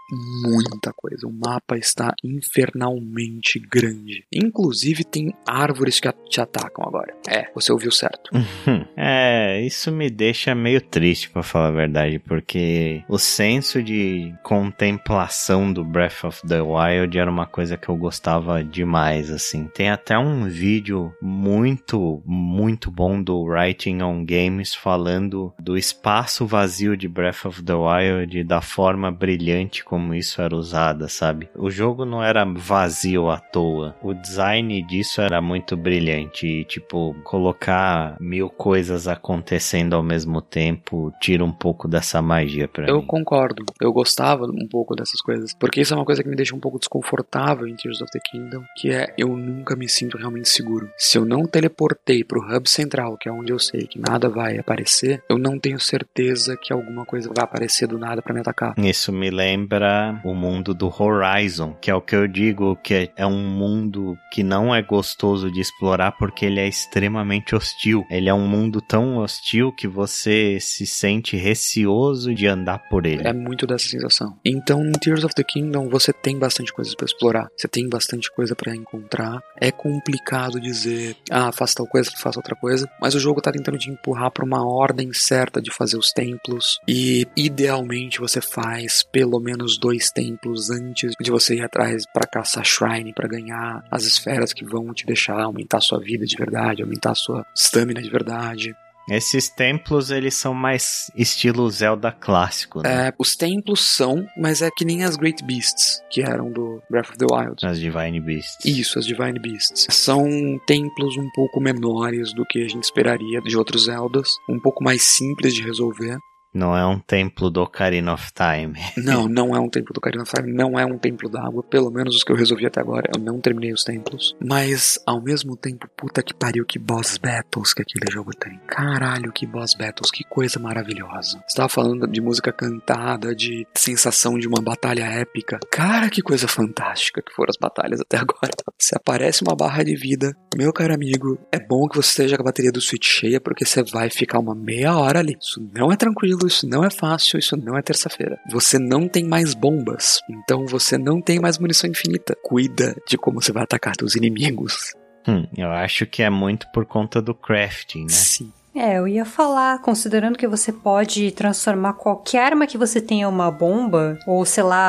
muita 0.43 0.91
coisa. 0.93 1.27
O 1.27 1.31
mapa 1.31 1.77
está 1.77 2.13
infernalmente 2.23 3.59
grande. 3.59 4.23
Inclusive 4.33 5.03
tem 5.03 5.33
árvores 5.45 5.99
que 5.99 6.11
te 6.29 6.41
atacam 6.41 6.85
agora. 6.85 7.15
É, 7.27 7.51
você 7.53 7.71
ouviu 7.71 7.91
certo. 7.91 8.29
Hum, 8.33 8.85
É, 8.95 9.61
isso 9.61 9.91
me 9.91 10.09
deixa 10.09 10.55
meio 10.55 10.81
triste, 10.81 11.29
pra 11.29 11.43
falar 11.43 11.67
a 11.67 11.71
verdade, 11.71 12.19
porque 12.19 13.03
o 13.07 13.17
senso 13.17 13.81
de 13.81 14.33
contemplação 14.43 15.71
do 15.71 15.83
Breath 15.83 16.23
of 16.23 16.41
the 16.47 16.61
Wild 16.61 17.17
era 17.17 17.29
uma 17.29 17.45
coisa 17.45 17.77
que 17.77 17.89
eu 17.89 17.95
gostava 17.95 18.63
demais, 18.63 19.29
assim. 19.29 19.67
Tem 19.73 19.89
até 19.89 20.17
um 20.17 20.47
vídeo 20.47 21.13
muito, 21.21 22.21
muito 22.25 22.91
bom 22.91 23.21
do 23.21 23.32
Writing 23.41 24.01
on 24.01 24.25
Games 24.25 24.73
falando 24.75 25.53
do 25.59 25.77
espaço 25.77 26.45
vazio 26.45 26.95
de 26.97 27.07
Breath 27.07 27.45
of 27.45 27.63
the 27.63 27.73
Wild 27.73 28.37
e 28.37 28.43
da 28.43 28.61
forma 28.61 29.11
brilhante 29.11 29.83
como 29.83 30.13
isso 30.13 30.41
era 30.41 30.55
usada, 30.55 31.07
sabe? 31.07 31.49
O 31.55 31.69
jogo 31.69 32.05
não 32.05 32.23
era 32.23 32.43
vazio 32.45 33.29
à 33.29 33.39
toa. 33.39 33.95
O 34.01 34.13
design 34.13 34.81
disso 34.83 35.21
era 35.21 35.41
muito 35.41 35.75
brilhante 35.77 36.45
e, 36.47 36.63
tipo, 36.65 37.15
colocar 37.23 38.17
mil 38.19 38.49
coisas 38.49 39.07
acontecendo 39.07 39.93
ao 39.95 40.03
mesmo 40.03 40.41
tempo 40.41 41.11
tira 41.21 41.43
um 41.43 41.51
pouco 41.51 41.87
dessa 41.87 42.21
magia 42.21 42.67
pra 42.67 42.87
Eu 42.87 43.01
mim. 43.01 43.07
concordo. 43.07 43.63
Eu 43.81 43.91
gostava 43.93 44.45
um 44.45 44.67
pouco 44.69 44.95
dessas 44.95 45.21
coisas. 45.21 45.53
Porque 45.53 45.81
isso 45.81 45.93
é 45.93 45.97
uma 45.97 46.05
coisa 46.05 46.23
que 46.23 46.29
me 46.29 46.35
deixa 46.35 46.55
um 46.55 46.59
pouco 46.59 46.79
desconfortável 46.79 47.67
em 47.67 47.75
Tears 47.75 48.01
of 48.01 48.11
the 48.11 48.19
Kingdom. 48.19 48.63
Que 48.77 48.91
é 48.91 49.13
eu 49.17 49.29
nunca 49.35 49.75
me 49.75 49.87
sinto 49.87 50.17
realmente 50.17 50.49
seguro. 50.49 50.89
Se 50.97 51.17
eu 51.17 51.25
não 51.25 51.45
teleportei 51.45 52.23
pro 52.23 52.41
hub 52.41 52.69
central, 52.69 53.17
que 53.23 53.29
é 53.29 53.31
onde 53.31 53.53
eu 53.53 53.59
sei 53.59 53.87
que 53.87 53.97
nada 53.97 54.27
vai 54.27 54.57
aparecer, 54.57 55.23
eu 55.29 55.37
não 55.37 55.57
tenho 55.57 55.79
certeza 55.79 56.57
que 56.61 56.73
alguma 56.73 57.05
coisa 57.05 57.31
vai 57.33 57.45
aparecer 57.45 57.87
do 57.87 57.97
nada 57.97 58.21
pra 58.21 58.33
me 58.33 58.41
atacar. 58.41 58.73
Isso 58.77 59.13
me 59.13 59.29
lembra 59.29 60.19
o 60.25 60.33
mundo 60.33 60.73
do 60.73 60.93
Horizon, 60.93 61.73
que 61.79 61.89
é 61.89 61.95
o 61.95 62.01
que 62.01 62.17
eu 62.17 62.27
digo 62.27 62.75
que 62.83 63.09
é 63.15 63.25
um 63.25 63.47
mundo 63.47 64.17
que 64.29 64.43
não 64.43 64.75
é 64.75 64.81
gostoso 64.81 65.49
de 65.49 65.61
explorar 65.61 66.11
porque 66.11 66.45
ele 66.45 66.59
é 66.59 66.67
extremamente 66.67 67.55
hostil. 67.55 68.05
Ele 68.09 68.27
é 68.27 68.33
um 68.33 68.45
mundo 68.45 68.81
tão 68.81 69.19
hostil 69.19 69.71
que 69.71 69.87
você 69.87 70.57
se 70.59 70.85
sente 70.85 71.37
receoso 71.37 72.35
de 72.35 72.45
andar 72.45 72.79
por 72.89 73.05
ele. 73.05 73.25
É 73.25 73.31
muito 73.31 73.65
dessa 73.65 73.87
sensação. 73.87 74.37
Então, 74.43 74.83
em 74.83 74.91
Tears 74.91 75.23
of 75.23 75.33
the 75.33 75.45
Kingdom, 75.45 75.87
você 75.87 76.11
tem 76.11 76.37
bastante 76.37 76.73
coisas 76.73 76.93
pra 76.93 77.05
explorar. 77.05 77.47
Você 77.55 77.69
tem 77.69 77.87
bastante 77.87 78.29
coisa 78.33 78.53
pra 78.53 78.75
encontrar. 78.75 79.41
É 79.61 79.71
complicado 79.71 80.59
dizer, 80.59 81.15
ah, 81.31 81.53
faça 81.53 81.75
tal 81.75 81.87
coisa, 81.87 82.11
faça 82.17 82.39
outra 82.39 82.55
coisa. 82.55 82.89
Mas 82.99 83.12
o 83.13 83.19
jogo 83.19 83.41
tá 83.41 83.51
tentando 83.51 83.77
te 83.77 83.89
empurrar 83.89 84.31
pra 84.31 84.45
uma 84.45 84.65
ordem 84.65 85.11
certa 85.13 85.61
de 85.61 85.71
fazer 85.71 85.97
os 85.97 86.11
templos. 86.11 86.79
E, 86.87 87.27
idealmente, 87.35 88.19
você 88.19 88.41
faz 88.41 89.03
pelo 89.03 89.39
menos 89.39 89.77
dois 89.77 90.11
templos 90.11 90.69
antes 90.69 91.13
de 91.19 91.31
você 91.31 91.55
ir 91.55 91.63
atrás 91.63 92.03
pra 92.11 92.27
caçar 92.27 92.65
Shrine, 92.65 93.13
pra 93.13 93.27
ganhar 93.27 93.83
as 93.91 94.03
esferas 94.03 94.53
que 94.53 94.65
vão 94.65 94.93
te 94.93 95.05
deixar 95.05 95.39
aumentar 95.39 95.81
sua 95.81 95.99
vida 95.99 96.25
de 96.25 96.35
verdade, 96.35 96.81
aumentar 96.81 97.15
sua 97.15 97.45
stamina 97.55 98.01
de 98.01 98.09
verdade. 98.09 98.75
Esses 99.09 99.49
templos, 99.49 100.09
eles 100.11 100.35
são 100.35 100.53
mais 100.53 101.11
estilo 101.15 101.69
Zelda 101.69 102.11
clássico, 102.11 102.81
né? 102.81 103.07
É, 103.07 103.13
os 103.19 103.35
templos 103.35 103.81
são, 103.81 104.25
mas 104.37 104.61
é 104.61 104.69
que 104.75 104.85
nem 104.85 105.03
as 105.03 105.15
Great 105.15 105.43
Beasts, 105.43 106.01
que 106.09 106.21
eram 106.21 106.51
do 106.51 106.81
Breath 106.89 107.09
of 107.09 107.17
the 107.17 107.25
Wild. 107.29 107.65
As 107.65 107.79
Divine 107.79 108.19
Beasts. 108.21 108.65
Isso, 108.65 108.97
as 108.97 109.05
Divine 109.05 109.39
Beasts. 109.39 109.87
São 109.89 110.25
templos 110.65 111.17
um 111.17 111.29
pouco 111.35 111.59
menores 111.59 112.33
do 112.33 112.45
que 112.45 112.63
a 112.63 112.67
gente 112.67 112.83
esperaria 112.83 113.41
de 113.41 113.57
outros 113.57 113.85
Zeldas, 113.85 114.29
um 114.49 114.59
pouco 114.59 114.83
mais 114.83 115.01
simples 115.01 115.53
de 115.53 115.61
resolver. 115.61 116.17
Não 116.53 116.77
é 116.77 116.85
um 116.85 116.99
templo 116.99 117.49
do 117.49 117.61
Ocarina 117.61 118.13
of 118.13 118.31
Time. 118.33 118.79
Não, 118.97 119.27
não 119.27 119.55
é 119.55 119.59
um 119.59 119.69
templo 119.69 119.93
do 119.93 119.97
Ocarina 119.97 120.23
of 120.23 120.31
Time, 120.31 120.53
não 120.53 120.79
é 120.79 120.85
um 120.85 120.97
templo 120.97 121.29
d'água, 121.29 121.63
pelo 121.63 121.91
menos 121.91 122.15
os 122.15 122.23
que 122.23 122.31
eu 122.31 122.35
resolvi 122.35 122.65
até 122.65 122.79
agora. 122.79 123.09
Eu 123.13 123.21
não 123.21 123.39
terminei 123.39 123.73
os 123.73 123.83
templos. 123.83 124.35
Mas, 124.39 124.99
ao 125.05 125.21
mesmo 125.21 125.55
tempo, 125.55 125.87
puta 125.97 126.21
que 126.21 126.33
pariu, 126.33 126.65
que 126.65 126.79
boss 126.79 127.17
battles 127.17 127.73
que 127.73 127.81
aquele 127.81 128.11
jogo 128.11 128.31
tem. 128.31 128.59
Caralho, 128.67 129.31
que 129.31 129.45
boss 129.45 129.73
battles, 129.73 130.11
que 130.11 130.23
coisa 130.23 130.59
maravilhosa. 130.59 131.43
Você 131.47 131.57
tava 131.57 131.69
falando 131.69 132.07
de 132.07 132.21
música 132.21 132.51
cantada, 132.51 133.35
de 133.35 133.67
sensação 133.75 134.37
de 134.37 134.47
uma 134.47 134.61
batalha 134.61 135.03
épica. 135.03 135.59
Cara, 135.71 136.09
que 136.09 136.21
coisa 136.21 136.47
fantástica 136.47 137.21
que 137.21 137.33
foram 137.33 137.49
as 137.49 137.57
batalhas 137.57 137.99
até 137.99 138.17
agora. 138.17 138.53
Se 138.79 138.95
aparece 138.95 139.43
uma 139.43 139.55
barra 139.55 139.83
de 139.83 139.95
vida, 139.95 140.35
meu 140.55 140.71
caro 140.71 140.93
amigo, 140.93 141.37
é 141.51 141.59
bom 141.59 141.87
que 141.87 141.95
você 141.95 142.09
esteja 142.09 142.35
com 142.37 142.43
a 142.43 142.45
bateria 142.45 142.71
do 142.71 142.81
Switch 142.81 143.07
cheia, 143.07 143.41
porque 143.41 143.65
você 143.65 143.83
vai 143.83 144.09
ficar 144.09 144.39
uma 144.39 144.55
meia 144.55 144.95
hora 144.97 145.19
ali. 145.19 145.35
Isso 145.39 145.61
não 145.73 145.91
é 145.91 145.95
tranquilo, 145.95 146.42
isso 146.47 146.67
não 146.67 146.83
é 146.83 146.89
fácil, 146.89 147.39
isso 147.39 147.55
não 147.57 147.77
é 147.77 147.81
terça-feira. 147.81 148.39
Você 148.49 148.77
não 148.79 149.07
tem 149.07 149.23
mais 149.23 149.53
bombas, 149.53 150.19
então 150.29 150.65
você 150.65 150.97
não 150.97 151.21
tem 151.21 151.39
mais 151.39 151.57
munição 151.57 151.89
infinita. 151.89 152.35
Cuida 152.43 152.95
de 153.07 153.17
como 153.17 153.41
você 153.41 153.51
vai 153.51 153.63
atacar 153.63 153.93
seus 153.97 154.15
inimigos. 154.15 154.93
Hum, 155.27 155.47
eu 155.57 155.71
acho 155.71 156.05
que 156.05 156.21
é 156.21 156.29
muito 156.29 156.67
por 156.73 156.85
conta 156.85 157.21
do 157.21 157.33
crafting, 157.33 158.03
né? 158.03 158.09
Sim. 158.09 158.51
É, 158.75 158.97
eu 158.97 159.07
ia 159.07 159.23
falar, 159.23 159.79
considerando 159.81 160.37
que 160.37 160.47
você 160.47 160.71
pode 160.71 161.29
transformar 161.31 161.93
qualquer 161.93 162.39
arma 162.43 162.65
que 162.65 162.77
você 162.77 162.99
tenha 162.99 163.29
uma 163.29 163.51
bomba, 163.51 164.17
ou 164.25 164.43
sei 164.45 164.63
lá, 164.63 164.79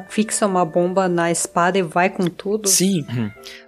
a- 0.00 0.04
fixa 0.10 0.46
uma 0.46 0.64
bomba 0.64 1.08
na 1.08 1.30
espada 1.30 1.78
e 1.78 1.82
vai 1.82 2.10
com 2.10 2.24
tudo. 2.26 2.68
Sim, 2.68 3.06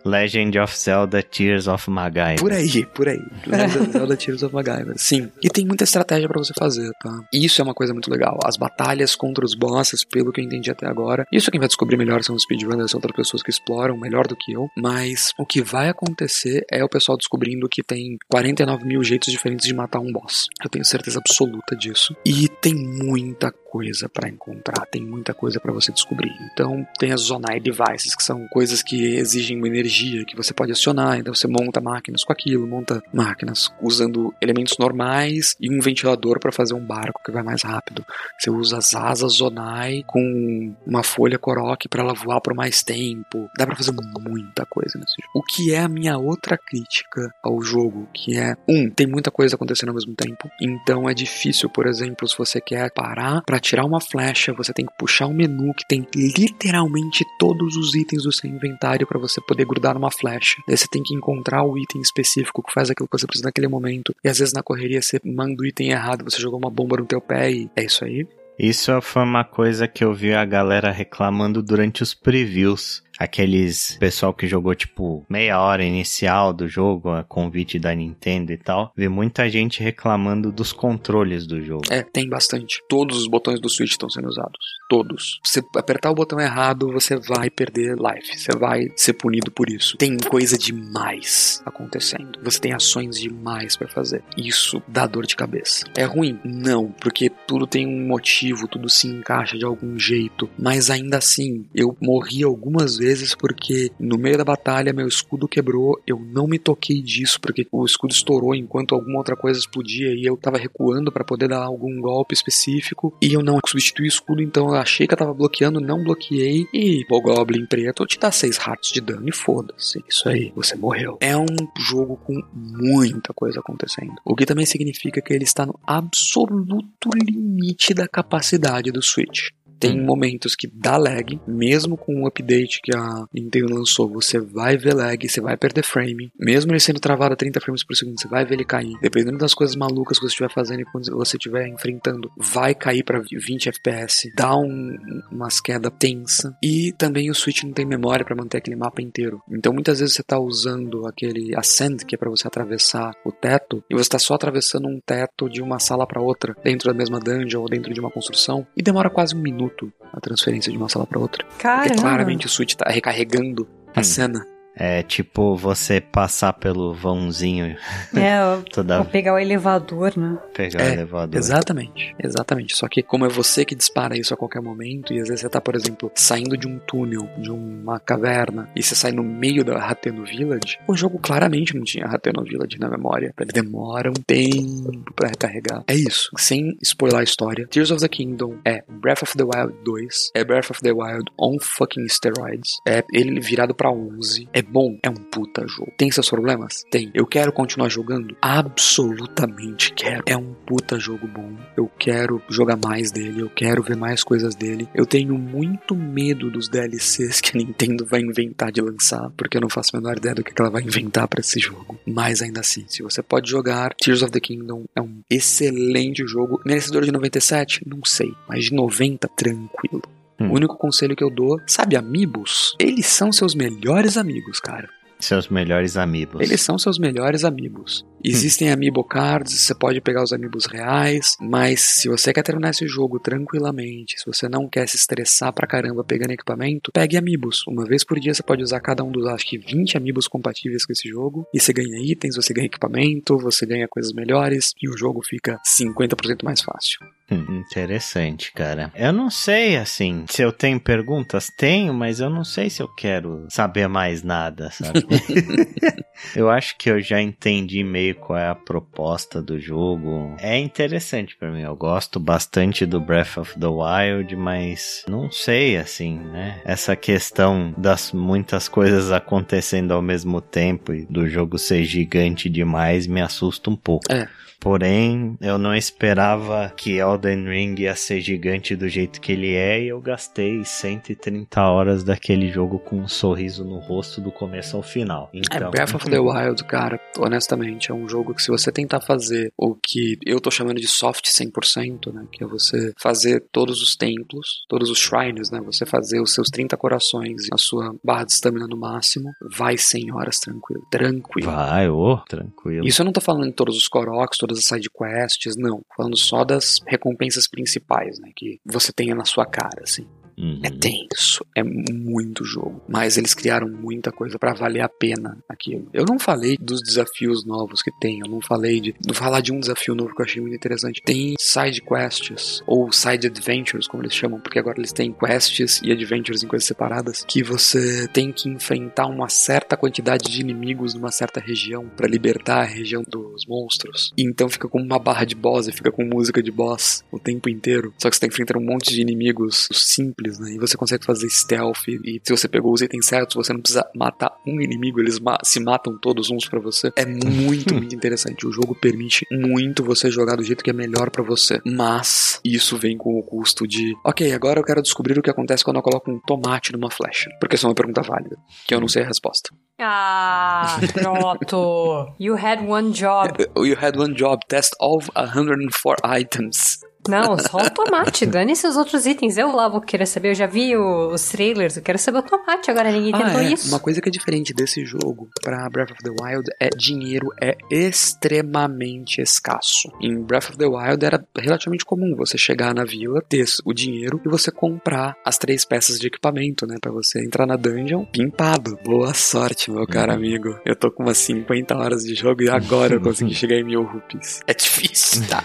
Legend 0.04 0.58
of 0.58 0.76
Zelda 0.76 1.22
Tears 1.22 1.68
of 1.68 1.88
Magai. 1.90 2.36
Por 2.36 2.52
aí, 2.52 2.84
por 2.86 3.08
aí. 3.08 3.20
Legend 3.46 3.78
of 3.78 3.92
Zelda 3.92 4.16
Tears 4.16 4.42
of 4.42 4.54
MacGyver. 4.54 4.94
Sim. 4.96 5.30
E 5.42 5.48
tem 5.48 5.64
muita 5.64 5.84
estratégia 5.84 6.28
pra 6.28 6.38
você 6.38 6.52
fazer, 6.58 6.90
tá? 7.00 7.20
Isso 7.32 7.60
é 7.60 7.64
uma 7.64 7.74
coisa 7.74 7.92
muito 7.92 8.10
legal. 8.10 8.38
As 8.44 8.56
batalhas 8.56 9.14
contra 9.14 9.44
os 9.44 9.54
bosses, 9.54 10.04
pelo 10.04 10.32
que 10.32 10.40
eu 10.40 10.44
entendi 10.44 10.70
até 10.70 10.86
agora. 10.86 11.24
Isso 11.32 11.50
quem 11.50 11.60
vai 11.60 11.68
descobrir 11.68 11.96
melhor 11.96 12.22
são 12.24 12.34
os 12.34 12.42
speedrunners, 12.42 12.90
são 12.90 12.98
outras 12.98 13.14
pessoas 13.14 13.42
que 13.42 13.50
exploram 13.50 13.96
melhor 13.96 14.26
do 14.26 14.36
que 14.36 14.52
eu. 14.52 14.68
Mas 14.76 15.32
o 15.38 15.46
que 15.46 15.62
vai 15.62 15.88
acontecer 15.88 16.64
é 16.70 16.82
o 16.84 16.88
pessoal 16.88 17.16
descobrindo 17.16 17.68
que 17.68 17.82
tem 17.82 18.16
49 18.28 18.84
mil 18.84 19.02
jeitos 19.04 19.35
diferentes 19.36 19.66
de 19.66 19.74
matar 19.74 20.00
um 20.00 20.12
boss. 20.12 20.48
Eu 20.62 20.70
tenho 20.70 20.84
certeza 20.84 21.18
absoluta 21.18 21.76
disso. 21.76 22.16
E 22.24 22.48
tem 22.48 22.74
muita 22.74 23.52
coisa 23.76 24.08
pra 24.08 24.28
encontrar, 24.28 24.86
tem 24.86 25.04
muita 25.04 25.34
coisa 25.34 25.60
pra 25.60 25.70
você 25.70 25.92
descobrir. 25.92 26.32
Então, 26.50 26.86
tem 26.98 27.12
as 27.12 27.20
Zonai 27.20 27.60
Devices, 27.60 28.14
que 28.14 28.22
são 28.22 28.46
coisas 28.48 28.82
que 28.82 29.16
exigem 29.16 29.58
uma 29.58 29.68
energia 29.68 30.24
que 30.24 30.34
você 30.34 30.54
pode 30.54 30.72
acionar, 30.72 31.18
então 31.18 31.34
você 31.34 31.46
monta 31.46 31.78
máquinas 31.78 32.24
com 32.24 32.32
aquilo, 32.32 32.66
monta 32.66 33.02
máquinas 33.12 33.70
usando 33.82 34.34
elementos 34.40 34.78
normais 34.78 35.54
e 35.60 35.70
um 35.70 35.78
ventilador 35.78 36.40
pra 36.40 36.50
fazer 36.50 36.72
um 36.72 36.84
barco 36.84 37.20
que 37.22 37.30
vai 37.30 37.42
mais 37.42 37.62
rápido. 37.62 38.04
Você 38.38 38.50
usa 38.50 38.78
as 38.78 38.94
asas 38.94 39.34
Zonai 39.34 40.02
com 40.06 40.74
uma 40.86 41.02
folha 41.02 41.38
Korok 41.38 41.86
pra 41.88 42.02
ela 42.02 42.14
voar 42.14 42.40
por 42.40 42.54
mais 42.54 42.82
tempo. 42.82 43.50
Dá 43.58 43.66
pra 43.66 43.76
fazer 43.76 43.92
muita 43.92 44.64
coisa 44.64 44.98
nesse 44.98 45.16
jogo. 45.20 45.32
O 45.34 45.42
que 45.42 45.74
é 45.74 45.80
a 45.80 45.88
minha 45.88 46.16
outra 46.16 46.56
crítica 46.56 47.30
ao 47.42 47.60
jogo, 47.60 48.08
que 48.14 48.38
é 48.38 48.56
um, 48.66 48.88
tem 48.88 49.06
muita 49.06 49.30
coisa 49.30 49.54
acontecendo 49.54 49.90
ao 49.90 49.94
mesmo 49.94 50.14
tempo, 50.14 50.48
então 50.62 51.08
é 51.08 51.12
difícil, 51.12 51.68
por 51.68 51.86
exemplo, 51.86 52.26
se 52.26 52.38
você 52.38 52.58
quer 52.58 52.90
parar 52.90 53.42
pra 53.42 53.60
tirar 53.66 53.84
uma 53.84 54.00
flecha, 54.00 54.52
você 54.52 54.72
tem 54.72 54.86
que 54.86 54.96
puxar 54.98 55.26
um 55.26 55.34
menu 55.34 55.74
que 55.74 55.86
tem 55.86 56.06
literalmente 56.14 57.24
todos 57.38 57.76
os 57.76 57.94
itens 57.94 58.22
do 58.22 58.32
seu 58.32 58.48
inventário 58.48 59.06
pra 59.06 59.18
você 59.18 59.40
poder 59.40 59.64
grudar 59.64 59.94
numa 59.94 60.10
flecha. 60.10 60.56
Daí 60.66 60.76
você 60.76 60.86
tem 60.88 61.02
que 61.02 61.14
encontrar 61.14 61.64
o 61.64 61.76
item 61.76 62.00
específico 62.00 62.62
que 62.62 62.72
faz 62.72 62.90
aquilo 62.90 63.08
que 63.08 63.18
você 63.18 63.26
precisa 63.26 63.48
naquele 63.48 63.68
momento. 63.68 64.14
E 64.24 64.28
às 64.28 64.38
vezes 64.38 64.54
na 64.54 64.62
correria 64.62 65.02
você 65.02 65.20
manda 65.24 65.62
o 65.62 65.66
item 65.66 65.90
errado, 65.90 66.24
você 66.24 66.40
jogou 66.40 66.58
uma 66.58 66.70
bomba 66.70 66.96
no 66.96 67.06
teu 67.06 67.20
pé 67.20 67.50
e 67.50 67.70
é 67.76 67.84
isso 67.84 68.04
aí. 68.04 68.26
Isso 68.58 68.98
foi 69.02 69.22
uma 69.22 69.44
coisa 69.44 69.86
que 69.86 70.02
eu 70.02 70.14
vi 70.14 70.32
a 70.32 70.44
galera 70.44 70.90
reclamando 70.90 71.62
durante 71.62 72.02
os 72.02 72.14
previews. 72.14 73.02
Aqueles 73.18 73.96
pessoal 73.98 74.34
que 74.34 74.46
jogou 74.46 74.74
tipo 74.74 75.24
meia 75.28 75.60
hora 75.60 75.84
inicial 75.84 76.52
do 76.52 76.68
jogo, 76.68 77.10
a 77.10 77.24
convite 77.24 77.78
da 77.78 77.94
Nintendo 77.94 78.52
e 78.52 78.58
tal. 78.58 78.92
Vi 78.96 79.08
muita 79.08 79.48
gente 79.48 79.82
reclamando 79.82 80.52
dos 80.52 80.72
controles 80.72 81.46
do 81.46 81.62
jogo. 81.62 81.82
É, 81.90 82.02
tem 82.02 82.28
bastante. 82.28 82.82
Todos 82.88 83.16
os 83.18 83.26
botões 83.26 83.60
do 83.60 83.68
Switch 83.68 83.92
estão 83.92 84.10
sendo 84.10 84.28
usados. 84.28 84.58
Todos. 84.88 85.40
Se 85.44 85.62
apertar 85.76 86.10
o 86.10 86.14
botão 86.14 86.38
errado, 86.38 86.92
você 86.92 87.16
vai 87.16 87.48
perder 87.48 87.96
life. 87.96 88.38
Você 88.38 88.56
vai 88.56 88.86
ser 88.94 89.14
punido 89.14 89.50
por 89.50 89.70
isso. 89.70 89.96
Tem 89.96 90.16
coisa 90.18 90.58
demais 90.58 91.62
acontecendo. 91.64 92.38
Você 92.42 92.60
tem 92.60 92.72
ações 92.72 93.18
demais 93.18 93.76
pra 93.76 93.88
fazer. 93.88 94.22
Isso 94.36 94.82
dá 94.86 95.06
dor 95.06 95.26
de 95.26 95.36
cabeça. 95.36 95.86
É 95.96 96.04
ruim? 96.04 96.38
Não, 96.44 96.92
porque 97.00 97.30
tudo 97.46 97.66
tem 97.66 97.86
um 97.86 98.06
motivo, 98.06 98.68
tudo 98.68 98.88
se 98.88 99.08
encaixa 99.08 99.56
de 99.56 99.64
algum 99.64 99.98
jeito. 99.98 100.48
Mas 100.58 100.90
ainda 100.90 101.18
assim, 101.18 101.66
eu 101.74 101.96
morri 102.00 102.44
algumas 102.44 102.96
vezes 102.96 103.05
porque 103.38 103.90
no 103.98 104.18
meio 104.18 104.38
da 104.38 104.44
batalha 104.44 104.92
meu 104.92 105.06
escudo 105.06 105.48
quebrou. 105.48 106.00
Eu 106.06 106.18
não 106.18 106.46
me 106.46 106.58
toquei 106.58 107.02
disso 107.02 107.40
porque 107.40 107.66
o 107.70 107.84
escudo 107.84 108.12
estourou 108.12 108.54
enquanto 108.54 108.94
alguma 108.94 109.18
outra 109.18 109.36
coisa 109.36 109.58
explodia 109.58 110.14
e 110.14 110.24
eu 110.24 110.36
tava 110.36 110.58
recuando 110.58 111.12
pra 111.12 111.24
poder 111.24 111.48
dar 111.48 111.62
algum 111.62 112.00
golpe 112.00 112.34
específico 112.34 113.16
e 113.22 113.32
eu 113.32 113.42
não 113.42 113.58
substituí 113.66 114.06
o 114.06 114.08
escudo, 114.08 114.42
então 114.42 114.68
eu 114.68 114.74
achei 114.74 115.06
que 115.06 115.14
eu 115.14 115.18
tava 115.18 115.34
bloqueando, 115.34 115.80
não 115.80 116.02
bloqueei 116.02 116.66
e 116.72 117.04
o 117.10 117.20
Goblin 117.20 117.66
preto 117.66 118.06
te 118.06 118.18
dá 118.18 118.30
6 118.30 118.58
hearts 118.58 118.92
de 118.92 119.00
dano 119.00 119.28
e 119.28 119.32
foda-se. 119.32 120.02
Isso 120.08 120.28
aí, 120.28 120.52
você 120.54 120.76
morreu. 120.76 121.18
É 121.20 121.36
um 121.36 121.46
jogo 121.78 122.16
com 122.16 122.40
muita 122.52 123.32
coisa 123.34 123.60
acontecendo. 123.60 124.14
O 124.24 124.34
que 124.34 124.46
também 124.46 124.66
significa 124.66 125.20
que 125.20 125.32
ele 125.32 125.44
está 125.44 125.66
no 125.66 125.78
absoluto 125.86 127.10
limite 127.14 127.94
da 127.94 128.08
capacidade 128.08 128.90
do 128.90 129.02
Switch. 129.02 129.50
Tem 129.78 130.00
Hum. 130.00 130.04
momentos 130.04 130.54
que 130.54 130.66
dá 130.66 130.96
lag, 130.96 131.40
mesmo 131.46 131.96
com 131.96 132.22
o 132.22 132.26
update 132.26 132.80
que 132.82 132.94
a 132.96 133.26
Nintendo 133.32 133.74
lançou, 133.74 134.08
você 134.08 134.38
vai 134.38 134.76
ver 134.76 134.94
lag, 134.94 135.28
você 135.28 135.40
vai 135.40 135.56
perder 135.56 135.82
frame. 135.82 136.30
Mesmo 136.38 136.72
ele 136.72 136.80
sendo 136.80 137.00
travado 137.00 137.34
a 137.34 137.36
30 137.36 137.60
frames 137.60 137.84
por 137.84 137.94
segundo, 137.94 138.20
você 138.20 138.28
vai 138.28 138.44
ver 138.44 138.54
ele 138.54 138.64
cair. 138.64 138.96
Dependendo 139.00 139.38
das 139.38 139.54
coisas 139.54 139.76
malucas 139.76 140.18
que 140.18 140.24
você 140.24 140.32
estiver 140.32 140.52
fazendo 140.52 140.80
e 140.80 140.84
quando 140.84 141.04
você 141.16 141.36
estiver 141.36 141.66
enfrentando, 141.68 142.30
vai 142.36 142.74
cair 142.74 143.02
pra 143.02 143.20
20 143.20 143.68
FPS, 143.68 144.32
dá 144.36 144.56
um, 144.56 144.96
umas 145.30 145.60
quedas 145.60 145.92
tensa. 145.98 146.56
E 146.62 146.92
também 146.92 147.30
o 147.30 147.34
Switch 147.34 147.62
não 147.62 147.72
tem 147.72 147.84
memória 147.86 148.24
pra 148.24 148.36
manter 148.36 148.58
aquele 148.58 148.76
mapa 148.76 149.02
inteiro. 149.02 149.42
Então 149.50 149.72
muitas 149.72 150.00
vezes 150.00 150.14
você 150.14 150.22
tá 150.22 150.38
usando 150.38 151.06
aquele 151.06 151.54
Ascend, 151.56 152.04
que 152.04 152.14
é 152.14 152.18
pra 152.18 152.30
você 152.30 152.46
atravessar 152.46 153.12
o 153.24 153.32
teto, 153.32 153.82
e 153.90 153.94
você 153.94 154.08
tá 154.08 154.18
só 154.18 154.34
atravessando 154.34 154.88
um 154.88 155.00
teto 155.04 155.48
de 155.48 155.60
uma 155.62 155.78
sala 155.78 156.06
pra 156.06 156.20
outra, 156.22 156.56
dentro 156.64 156.88
da 156.88 156.94
mesma 156.96 157.18
dungeon 157.20 157.60
ou 157.62 157.68
dentro 157.68 157.92
de 157.92 158.00
uma 158.00 158.10
construção, 158.10 158.66
e 158.76 158.82
demora 158.82 159.10
quase 159.10 159.34
um 159.34 159.40
minuto 159.40 159.65
a 160.12 160.20
transferência 160.20 160.70
de 160.72 160.78
uma 160.78 160.88
sala 160.88 161.06
pra 161.06 161.18
outra. 161.18 161.44
Porque 161.44 161.62
Caramba. 161.62 161.94
claramente 162.02 162.46
o 162.46 162.48
Switch 162.48 162.74
tá 162.74 162.88
recarregando 162.90 163.68
a 163.94 164.00
Hum. 164.00 164.04
cena. 164.04 164.46
É 164.76 165.02
tipo 165.02 165.56
você 165.56 166.00
passar 166.00 166.52
pelo 166.52 166.94
vãozinho 166.94 167.76
É, 168.14 168.38
eu 168.42 168.62
toda 168.70 168.98
vou 168.98 169.06
pegar 169.06 169.34
o 169.34 169.38
elevador, 169.38 170.16
né? 170.16 170.38
pegar 170.54 170.82
É, 170.82 170.90
o 170.90 170.92
elevador. 170.92 171.38
Exatamente, 171.38 172.14
exatamente. 172.22 172.76
Só 172.76 172.86
que 172.88 173.02
como 173.02 173.24
é 173.24 173.28
você 173.28 173.64
que 173.64 173.74
dispara 173.74 174.18
isso 174.18 174.34
a 174.34 174.36
qualquer 174.36 174.60
momento, 174.60 175.12
e 175.12 175.20
às 175.20 175.28
vezes 175.28 175.40
você 175.40 175.48
tá, 175.48 175.60
por 175.60 175.74
exemplo, 175.74 176.10
saindo 176.14 176.56
de 176.56 176.68
um 176.68 176.78
túnel, 176.78 177.28
de 177.38 177.50
uma 177.50 177.98
caverna, 177.98 178.68
e 178.76 178.82
você 178.82 178.94
sai 178.94 179.12
no 179.12 179.22
meio 179.22 179.64
da 179.64 179.78
Hateno 179.78 180.24
Village, 180.24 180.78
o 180.86 180.94
jogo 180.94 181.18
claramente 181.18 181.74
não 181.74 181.82
tinha 181.82 182.06
Hateno 182.06 182.44
Village 182.44 182.78
na 182.78 182.88
memória. 182.88 183.32
Ele 183.40 183.52
demora 183.52 184.10
um 184.10 184.22
tempo 184.26 185.12
pra 185.14 185.28
recarregar. 185.28 185.84
É 185.86 185.94
isso. 185.94 186.30
Sem 186.36 186.76
spoiler 186.82 187.20
a 187.20 187.22
história, 187.22 187.66
Tears 187.68 187.90
of 187.90 188.00
the 188.00 188.08
Kingdom 188.08 188.58
é 188.64 188.82
Breath 188.88 189.22
of 189.22 189.36
the 189.36 189.44
Wild 189.44 189.74
2, 189.84 190.30
é 190.34 190.44
Breath 190.44 190.70
of 190.70 190.80
the 190.82 190.92
Wild 190.92 191.24
on 191.38 191.56
fucking 191.60 192.06
steroids, 192.08 192.78
é 192.86 193.02
ele 193.12 193.40
virado 193.40 193.74
pra 193.74 193.90
11, 193.90 194.48
é 194.52 194.62
bom, 194.68 194.98
é 195.02 195.10
um 195.10 195.14
puta 195.14 195.66
jogo. 195.66 195.92
Tem 195.96 196.10
seus 196.10 196.28
problemas? 196.28 196.84
Tem. 196.90 197.10
Eu 197.14 197.26
quero 197.26 197.52
continuar 197.52 197.88
jogando? 197.88 198.36
Absolutamente 198.40 199.92
quero. 199.92 200.22
É 200.26 200.36
um 200.36 200.54
puta 200.66 200.98
jogo 200.98 201.26
bom. 201.26 201.56
Eu 201.76 201.90
quero 201.98 202.42
jogar 202.48 202.76
mais 202.76 203.10
dele, 203.10 203.40
eu 203.40 203.50
quero 203.50 203.82
ver 203.82 203.96
mais 203.96 204.22
coisas 204.22 204.54
dele. 204.54 204.88
Eu 204.94 205.06
tenho 205.06 205.36
muito 205.38 205.94
medo 205.94 206.50
dos 206.50 206.68
DLCs 206.68 207.40
que 207.40 207.56
a 207.56 207.58
Nintendo 207.58 208.04
vai 208.04 208.20
inventar 208.20 208.70
de 208.72 208.80
lançar, 208.80 209.30
porque 209.36 209.56
eu 209.56 209.60
não 209.60 209.68
faço 209.68 209.96
a 209.96 210.00
menor 210.00 210.16
ideia 210.16 210.34
do 210.34 210.44
que 210.44 210.52
ela 210.58 210.70
vai 210.70 210.82
inventar 210.82 211.28
pra 211.28 211.40
esse 211.40 211.58
jogo. 211.58 211.98
Mas 212.06 212.42
ainda 212.42 212.60
assim, 212.60 212.84
se 212.88 213.02
você 213.02 213.22
pode 213.22 213.50
jogar, 213.50 213.94
Tears 213.94 214.22
of 214.22 214.32
the 214.32 214.40
Kingdom 214.40 214.84
é 214.94 215.00
um 215.00 215.20
excelente 215.30 216.26
jogo. 216.26 216.60
Merecedor 216.64 217.04
de 217.04 217.12
97? 217.12 217.82
Não 217.86 218.04
sei, 218.04 218.32
mas 218.48 218.64
de 218.64 218.74
90, 218.74 219.28
tranquilo. 219.28 220.02
Hum. 220.40 220.50
O 220.50 220.54
único 220.54 220.76
conselho 220.76 221.16
que 221.16 221.24
eu 221.24 221.30
dou, 221.30 221.60
sabe, 221.66 221.96
amigos? 221.96 222.74
Eles 222.78 223.06
são 223.06 223.32
seus 223.32 223.54
melhores 223.54 224.16
amigos, 224.16 224.60
cara. 224.60 224.88
Seus 225.18 225.48
melhores 225.48 225.96
amigos. 225.96 226.40
Eles 226.40 226.60
são 226.60 226.78
seus 226.78 226.98
melhores 226.98 227.44
amigos. 227.44 228.04
Existem 228.22 228.70
amiibo 228.70 229.02
cards, 229.02 229.54
você 229.60 229.74
pode 229.74 230.00
pegar 230.00 230.22
os 230.22 230.32
amigos 230.32 230.66
reais, 230.66 231.36
mas 231.40 231.80
se 231.80 232.08
você 232.08 232.32
quer 232.32 232.42
terminar 232.42 232.70
esse 232.70 232.86
jogo 232.86 233.18
tranquilamente, 233.18 234.18
se 234.18 234.26
você 234.26 234.48
não 234.48 234.68
quer 234.68 234.86
se 234.88 234.96
estressar 234.96 235.52
pra 235.52 235.66
caramba 235.66 236.04
pegando 236.04 236.32
equipamento, 236.32 236.90
pegue 236.92 237.16
amigos. 237.16 237.62
Uma 237.66 237.84
vez 237.84 238.04
por 238.04 238.18
dia 238.18 238.34
você 238.34 238.42
pode 238.42 238.62
usar 238.62 238.80
cada 238.80 239.02
um 239.04 239.10
dos, 239.10 239.26
acho 239.26 239.46
que 239.46 239.56
20 239.56 239.96
amigos 239.96 240.28
compatíveis 240.28 240.84
com 240.84 240.92
esse 240.92 241.08
jogo, 241.08 241.46
e 241.54 241.60
você 241.60 241.72
ganha 241.72 241.98
itens, 241.98 242.36
você 242.36 242.52
ganha 242.52 242.66
equipamento, 242.66 243.38
você 243.38 243.64
ganha 243.64 243.88
coisas 243.88 244.12
melhores, 244.12 244.74
e 244.82 244.88
o 244.88 244.98
jogo 244.98 245.22
fica 245.24 245.58
50% 245.64 246.42
mais 246.42 246.60
fácil. 246.60 246.98
Hum, 247.30 247.58
interessante, 247.58 248.52
cara. 248.52 248.92
Eu 248.94 249.12
não 249.12 249.30
sei, 249.30 249.76
assim, 249.76 250.24
se 250.28 250.42
eu 250.42 250.52
tenho 250.52 250.78
perguntas, 250.78 251.50
tenho, 251.50 251.92
mas 251.92 252.20
eu 252.20 252.30
não 252.30 252.44
sei 252.44 252.70
se 252.70 252.80
eu 252.80 252.88
quero 252.88 253.46
saber 253.50 253.88
mais 253.88 254.22
nada, 254.22 254.70
sabe? 254.70 255.04
eu 256.36 256.48
acho 256.48 256.76
que 256.78 256.88
eu 256.88 257.00
já 257.00 257.20
entendi 257.20 257.82
meio 257.82 258.14
qual 258.14 258.38
é 258.38 258.48
a 258.48 258.54
proposta 258.54 259.42
do 259.42 259.58
jogo. 259.58 260.36
É 260.38 260.56
interessante 260.58 261.36
para 261.36 261.50
mim. 261.50 261.62
Eu 261.62 261.74
gosto 261.74 262.20
bastante 262.20 262.86
do 262.86 263.00
Breath 263.00 263.38
of 263.38 263.58
the 263.58 263.66
Wild, 263.66 264.36
mas 264.36 265.04
não 265.08 265.30
sei, 265.30 265.76
assim, 265.76 266.18
né? 266.18 266.60
Essa 266.64 266.94
questão 266.94 267.74
das 267.76 268.12
muitas 268.12 268.68
coisas 268.68 269.10
acontecendo 269.10 269.92
ao 269.92 270.02
mesmo 270.02 270.40
tempo 270.40 270.92
e 270.92 271.04
do 271.06 271.28
jogo 271.28 271.58
ser 271.58 271.84
gigante 271.84 272.48
demais 272.48 273.06
me 273.06 273.20
assusta 273.20 273.68
um 273.68 273.76
pouco. 273.76 274.12
É. 274.12 274.28
Porém, 274.60 275.36
eu 275.40 275.58
não 275.58 275.74
esperava 275.74 276.72
que 276.76 276.98
Elden 276.98 277.48
Ring 277.48 277.74
ia 277.78 277.94
ser 277.94 278.20
gigante 278.20 278.74
do 278.74 278.88
jeito 278.88 279.20
que 279.20 279.32
ele 279.32 279.54
é 279.54 279.82
e 279.82 279.88
eu 279.88 280.00
gastei 280.00 280.64
130 280.64 281.60
horas 281.62 282.02
daquele 282.02 282.50
jogo 282.50 282.78
com 282.78 282.96
um 282.96 283.08
sorriso 283.08 283.64
no 283.64 283.78
rosto 283.78 284.20
do 284.20 284.32
começo 284.32 284.76
ao 284.76 284.82
final. 284.82 285.30
Então, 285.32 285.68
é, 285.68 285.70
Breath 285.70 285.94
of 285.94 286.10
the 286.10 286.18
Wild, 286.20 286.64
cara, 286.64 287.00
honestamente, 287.18 287.90
é 287.90 287.94
um 287.94 288.08
jogo 288.08 288.34
que 288.34 288.42
se 288.42 288.50
você 288.50 288.72
tentar 288.72 289.00
fazer 289.00 289.52
o 289.56 289.74
que 289.74 290.18
eu 290.24 290.40
tô 290.40 290.50
chamando 290.50 290.80
de 290.80 290.88
soft 290.88 291.26
100%, 291.26 292.12
né, 292.12 292.26
que 292.30 292.42
é 292.42 292.46
você 292.46 292.92
fazer 293.00 293.44
todos 293.52 293.82
os 293.82 293.96
templos, 293.96 294.64
todos 294.68 294.90
os 294.90 294.98
shrines, 294.98 295.50
né, 295.50 295.60
você 295.60 295.86
fazer 295.86 296.20
os 296.20 296.32
seus 296.32 296.48
30 296.48 296.76
corações 296.76 297.46
e 297.46 297.48
a 297.52 297.58
sua 297.58 297.94
barra 298.02 298.24
de 298.24 298.32
estamina 298.32 298.66
no 298.66 298.76
máximo, 298.76 299.30
vai 299.56 299.76
100 299.76 300.12
horas 300.12 300.38
tranquilo. 300.38 300.86
Tranquilo. 300.90 301.50
Vai, 301.50 301.88
ô, 301.88 302.14
oh, 302.14 302.16
tranquilo. 302.28 302.86
Isso 302.86 303.02
eu 303.02 303.04
não 303.04 303.12
tô 303.12 303.20
falando 303.20 303.46
em 303.46 303.52
todos 303.52 303.76
os 303.76 303.88
Koroks, 303.88 304.38
todas 304.46 304.58
as 304.58 304.66
side 304.66 304.88
quests, 304.90 305.56
não. 305.56 305.82
Falando 305.96 306.16
só 306.16 306.44
das 306.44 306.80
recompensas 306.86 307.48
principais, 307.48 308.18
né? 308.18 308.30
Que 308.34 308.60
você 308.64 308.92
tenha 308.92 309.14
na 309.14 309.24
sua 309.24 309.44
cara, 309.44 309.82
assim. 309.82 310.06
Uhum. 310.38 310.60
É 310.62 310.70
tenso, 310.70 311.44
é 311.54 311.62
muito 311.62 312.44
jogo. 312.44 312.82
Mas 312.88 313.16
eles 313.16 313.34
criaram 313.34 313.68
muita 313.68 314.12
coisa 314.12 314.38
para 314.38 314.52
valer 314.52 314.82
a 314.82 314.88
pena 314.88 315.38
aquilo. 315.48 315.88
Eu 315.92 316.04
não 316.04 316.18
falei 316.18 316.56
dos 316.60 316.82
desafios 316.82 317.44
novos 317.44 317.82
que 317.82 317.90
tem, 317.98 318.20
eu 318.20 318.30
não 318.30 318.40
falei 318.40 318.80
de. 318.80 318.94
Não 319.06 319.14
falar 319.14 319.40
de 319.40 319.52
um 319.52 319.60
desafio 319.60 319.94
novo 319.94 320.14
que 320.14 320.20
eu 320.20 320.24
achei 320.24 320.40
muito 320.40 320.56
interessante. 320.56 321.02
Tem 321.02 321.34
side 321.38 321.80
quests, 321.80 322.62
ou 322.66 322.92
side 322.92 323.26
adventures, 323.26 323.86
como 323.86 324.02
eles 324.02 324.14
chamam, 324.14 324.40
porque 324.40 324.58
agora 324.58 324.78
eles 324.78 324.92
têm 324.92 325.12
quests 325.12 325.80
e 325.82 325.90
adventures 325.90 326.42
em 326.42 326.48
coisas 326.48 326.66
separadas, 326.66 327.24
que 327.26 327.42
você 327.42 328.06
tem 328.08 328.32
que 328.32 328.48
enfrentar 328.48 329.06
uma 329.06 329.28
certa 329.28 329.76
quantidade 329.76 330.30
de 330.30 330.40
inimigos 330.40 330.94
numa 330.94 331.10
certa 331.10 331.40
região 331.40 331.88
para 331.88 332.08
libertar 332.08 332.60
a 332.60 332.64
região 332.64 333.02
dos 333.06 333.46
monstros. 333.46 334.12
E 334.16 334.22
então 334.22 334.48
fica 334.48 334.68
com 334.68 334.80
uma 334.80 334.98
barra 334.98 335.24
de 335.24 335.34
boss 335.34 335.68
e 335.68 335.72
fica 335.72 335.90
com 335.90 336.04
música 336.04 336.42
de 336.42 336.50
boss 336.50 337.04
o 337.10 337.18
tempo 337.18 337.48
inteiro. 337.48 337.92
Só 337.98 338.10
que 338.10 338.16
você 338.16 338.20
tá 338.20 338.26
enfrentando 338.26 338.60
um 338.60 338.66
monte 338.66 338.92
de 338.92 339.00
inimigos 339.00 339.68
simples 339.72 340.25
simples, 340.26 340.38
né? 340.38 340.52
E 340.52 340.58
você 340.58 340.76
consegue 340.76 341.04
fazer 341.04 341.28
stealth. 341.30 341.88
E 341.88 342.20
se 342.22 342.36
você 342.36 342.48
pegou 342.48 342.72
os 342.72 342.80
itens 342.80 343.06
certos, 343.06 343.34
você 343.36 343.52
não 343.52 343.60
precisa 343.60 343.88
matar 343.94 344.32
um 344.46 344.60
inimigo, 344.60 345.00
eles 345.00 345.18
ma 345.18 345.38
se 345.42 345.60
matam 345.60 345.96
todos 345.98 346.30
uns 346.30 346.48
para 346.48 346.60
você. 346.60 346.90
É 346.96 347.06
muito, 347.06 347.74
muito 347.74 347.94
interessante. 347.94 348.46
O 348.46 348.52
jogo 348.52 348.74
permite 348.74 349.24
muito 349.30 349.84
você 349.84 350.10
jogar 350.10 350.36
do 350.36 350.42
jeito 350.42 350.64
que 350.64 350.70
é 350.70 350.72
melhor 350.72 351.10
para 351.10 351.22
você. 351.22 351.60
Mas 351.64 352.40
isso 352.44 352.76
vem 352.76 352.96
com 352.96 353.18
o 353.18 353.22
custo 353.22 353.66
de, 353.66 353.94
ok, 354.04 354.32
agora 354.32 354.60
eu 354.60 354.64
quero 354.64 354.82
descobrir 354.82 355.18
o 355.18 355.22
que 355.22 355.30
acontece 355.30 355.64
quando 355.64 355.76
eu 355.76 355.82
coloco 355.82 356.10
um 356.10 356.20
tomate 356.26 356.72
numa 356.72 356.90
flecha. 356.90 357.30
Porque 357.40 357.54
essa 357.56 357.66
é 357.66 357.68
uma 357.68 357.74
pergunta 357.74 358.02
válida, 358.02 358.36
que 358.66 358.74
eu 358.74 358.80
não 358.80 358.88
sei 358.88 359.02
a 359.02 359.06
resposta. 359.06 359.50
Ah, 359.78 360.78
pronto. 360.92 362.14
you 362.18 362.34
had 362.34 362.60
one 362.66 362.92
job. 362.92 363.38
You 363.56 363.76
had 363.80 363.96
one 363.96 364.14
job. 364.14 364.40
Test 364.48 364.74
all 364.80 365.00
104 365.14 365.96
items. 366.04 366.78
Não, 367.08 367.38
só 367.38 367.58
o 367.58 367.70
tomate. 367.70 368.26
Dane-se 368.26 368.66
os 368.66 368.76
outros 368.76 369.06
itens. 369.06 369.36
Eu 369.36 369.52
lá 369.52 369.68
vou 369.68 369.80
querer 369.80 370.06
saber. 370.06 370.30
Eu 370.30 370.34
já 370.34 370.46
vi 370.46 370.76
os 370.76 371.28
trailers. 371.28 371.76
Eu 371.76 371.82
quero 371.82 371.98
saber 371.98 372.18
o 372.18 372.22
tomate. 372.22 372.70
Agora 372.70 372.90
ninguém 372.90 373.12
ah, 373.14 373.24
tentou 373.24 373.40
é. 373.40 373.52
isso. 373.52 373.68
Uma 373.68 373.80
coisa 373.80 374.00
que 374.00 374.08
é 374.08 374.12
diferente 374.12 374.52
desse 374.52 374.84
jogo 374.84 375.28
pra 375.42 375.68
Breath 375.70 375.92
of 375.92 376.02
the 376.02 376.10
Wild 376.10 376.50
é 376.60 376.68
dinheiro 376.76 377.28
é 377.40 377.56
extremamente 377.70 379.20
escasso. 379.20 379.90
Em 380.00 380.20
Breath 380.20 380.50
of 380.50 380.58
the 380.58 380.66
Wild 380.66 381.04
era 381.04 381.24
relativamente 381.36 381.84
comum 381.84 382.14
você 382.16 382.36
chegar 382.38 382.74
na 382.74 382.84
vila, 382.84 383.22
ter 383.28 383.44
o 383.64 383.72
dinheiro 383.72 384.20
e 384.24 384.28
você 384.28 384.50
comprar 384.50 385.16
as 385.24 385.38
três 385.38 385.64
peças 385.64 385.98
de 385.98 386.06
equipamento, 386.08 386.66
né? 386.66 386.76
Pra 386.80 386.90
você 386.92 387.24
entrar 387.24 387.46
na 387.46 387.56
dungeon 387.56 388.04
pimpado. 388.04 388.76
Boa 388.84 389.14
sorte, 389.14 389.70
meu 389.70 389.86
caro 389.86 390.12
Uhum. 390.12 390.18
amigo. 390.18 390.58
Eu 390.64 390.74
tô 390.76 390.90
com 390.90 391.02
umas 391.02 391.18
50 391.18 391.76
horas 391.76 392.02
de 392.02 392.14
jogo 392.14 392.42
e 392.42 392.48
agora 392.50 392.94
eu 392.94 393.00
consegui 393.00 393.34
chegar 393.34 393.56
em 393.56 393.64
mil 393.64 393.82
rupees. 393.82 394.40
É 394.46 394.54
difícil, 394.54 395.22
tá? 395.28 395.42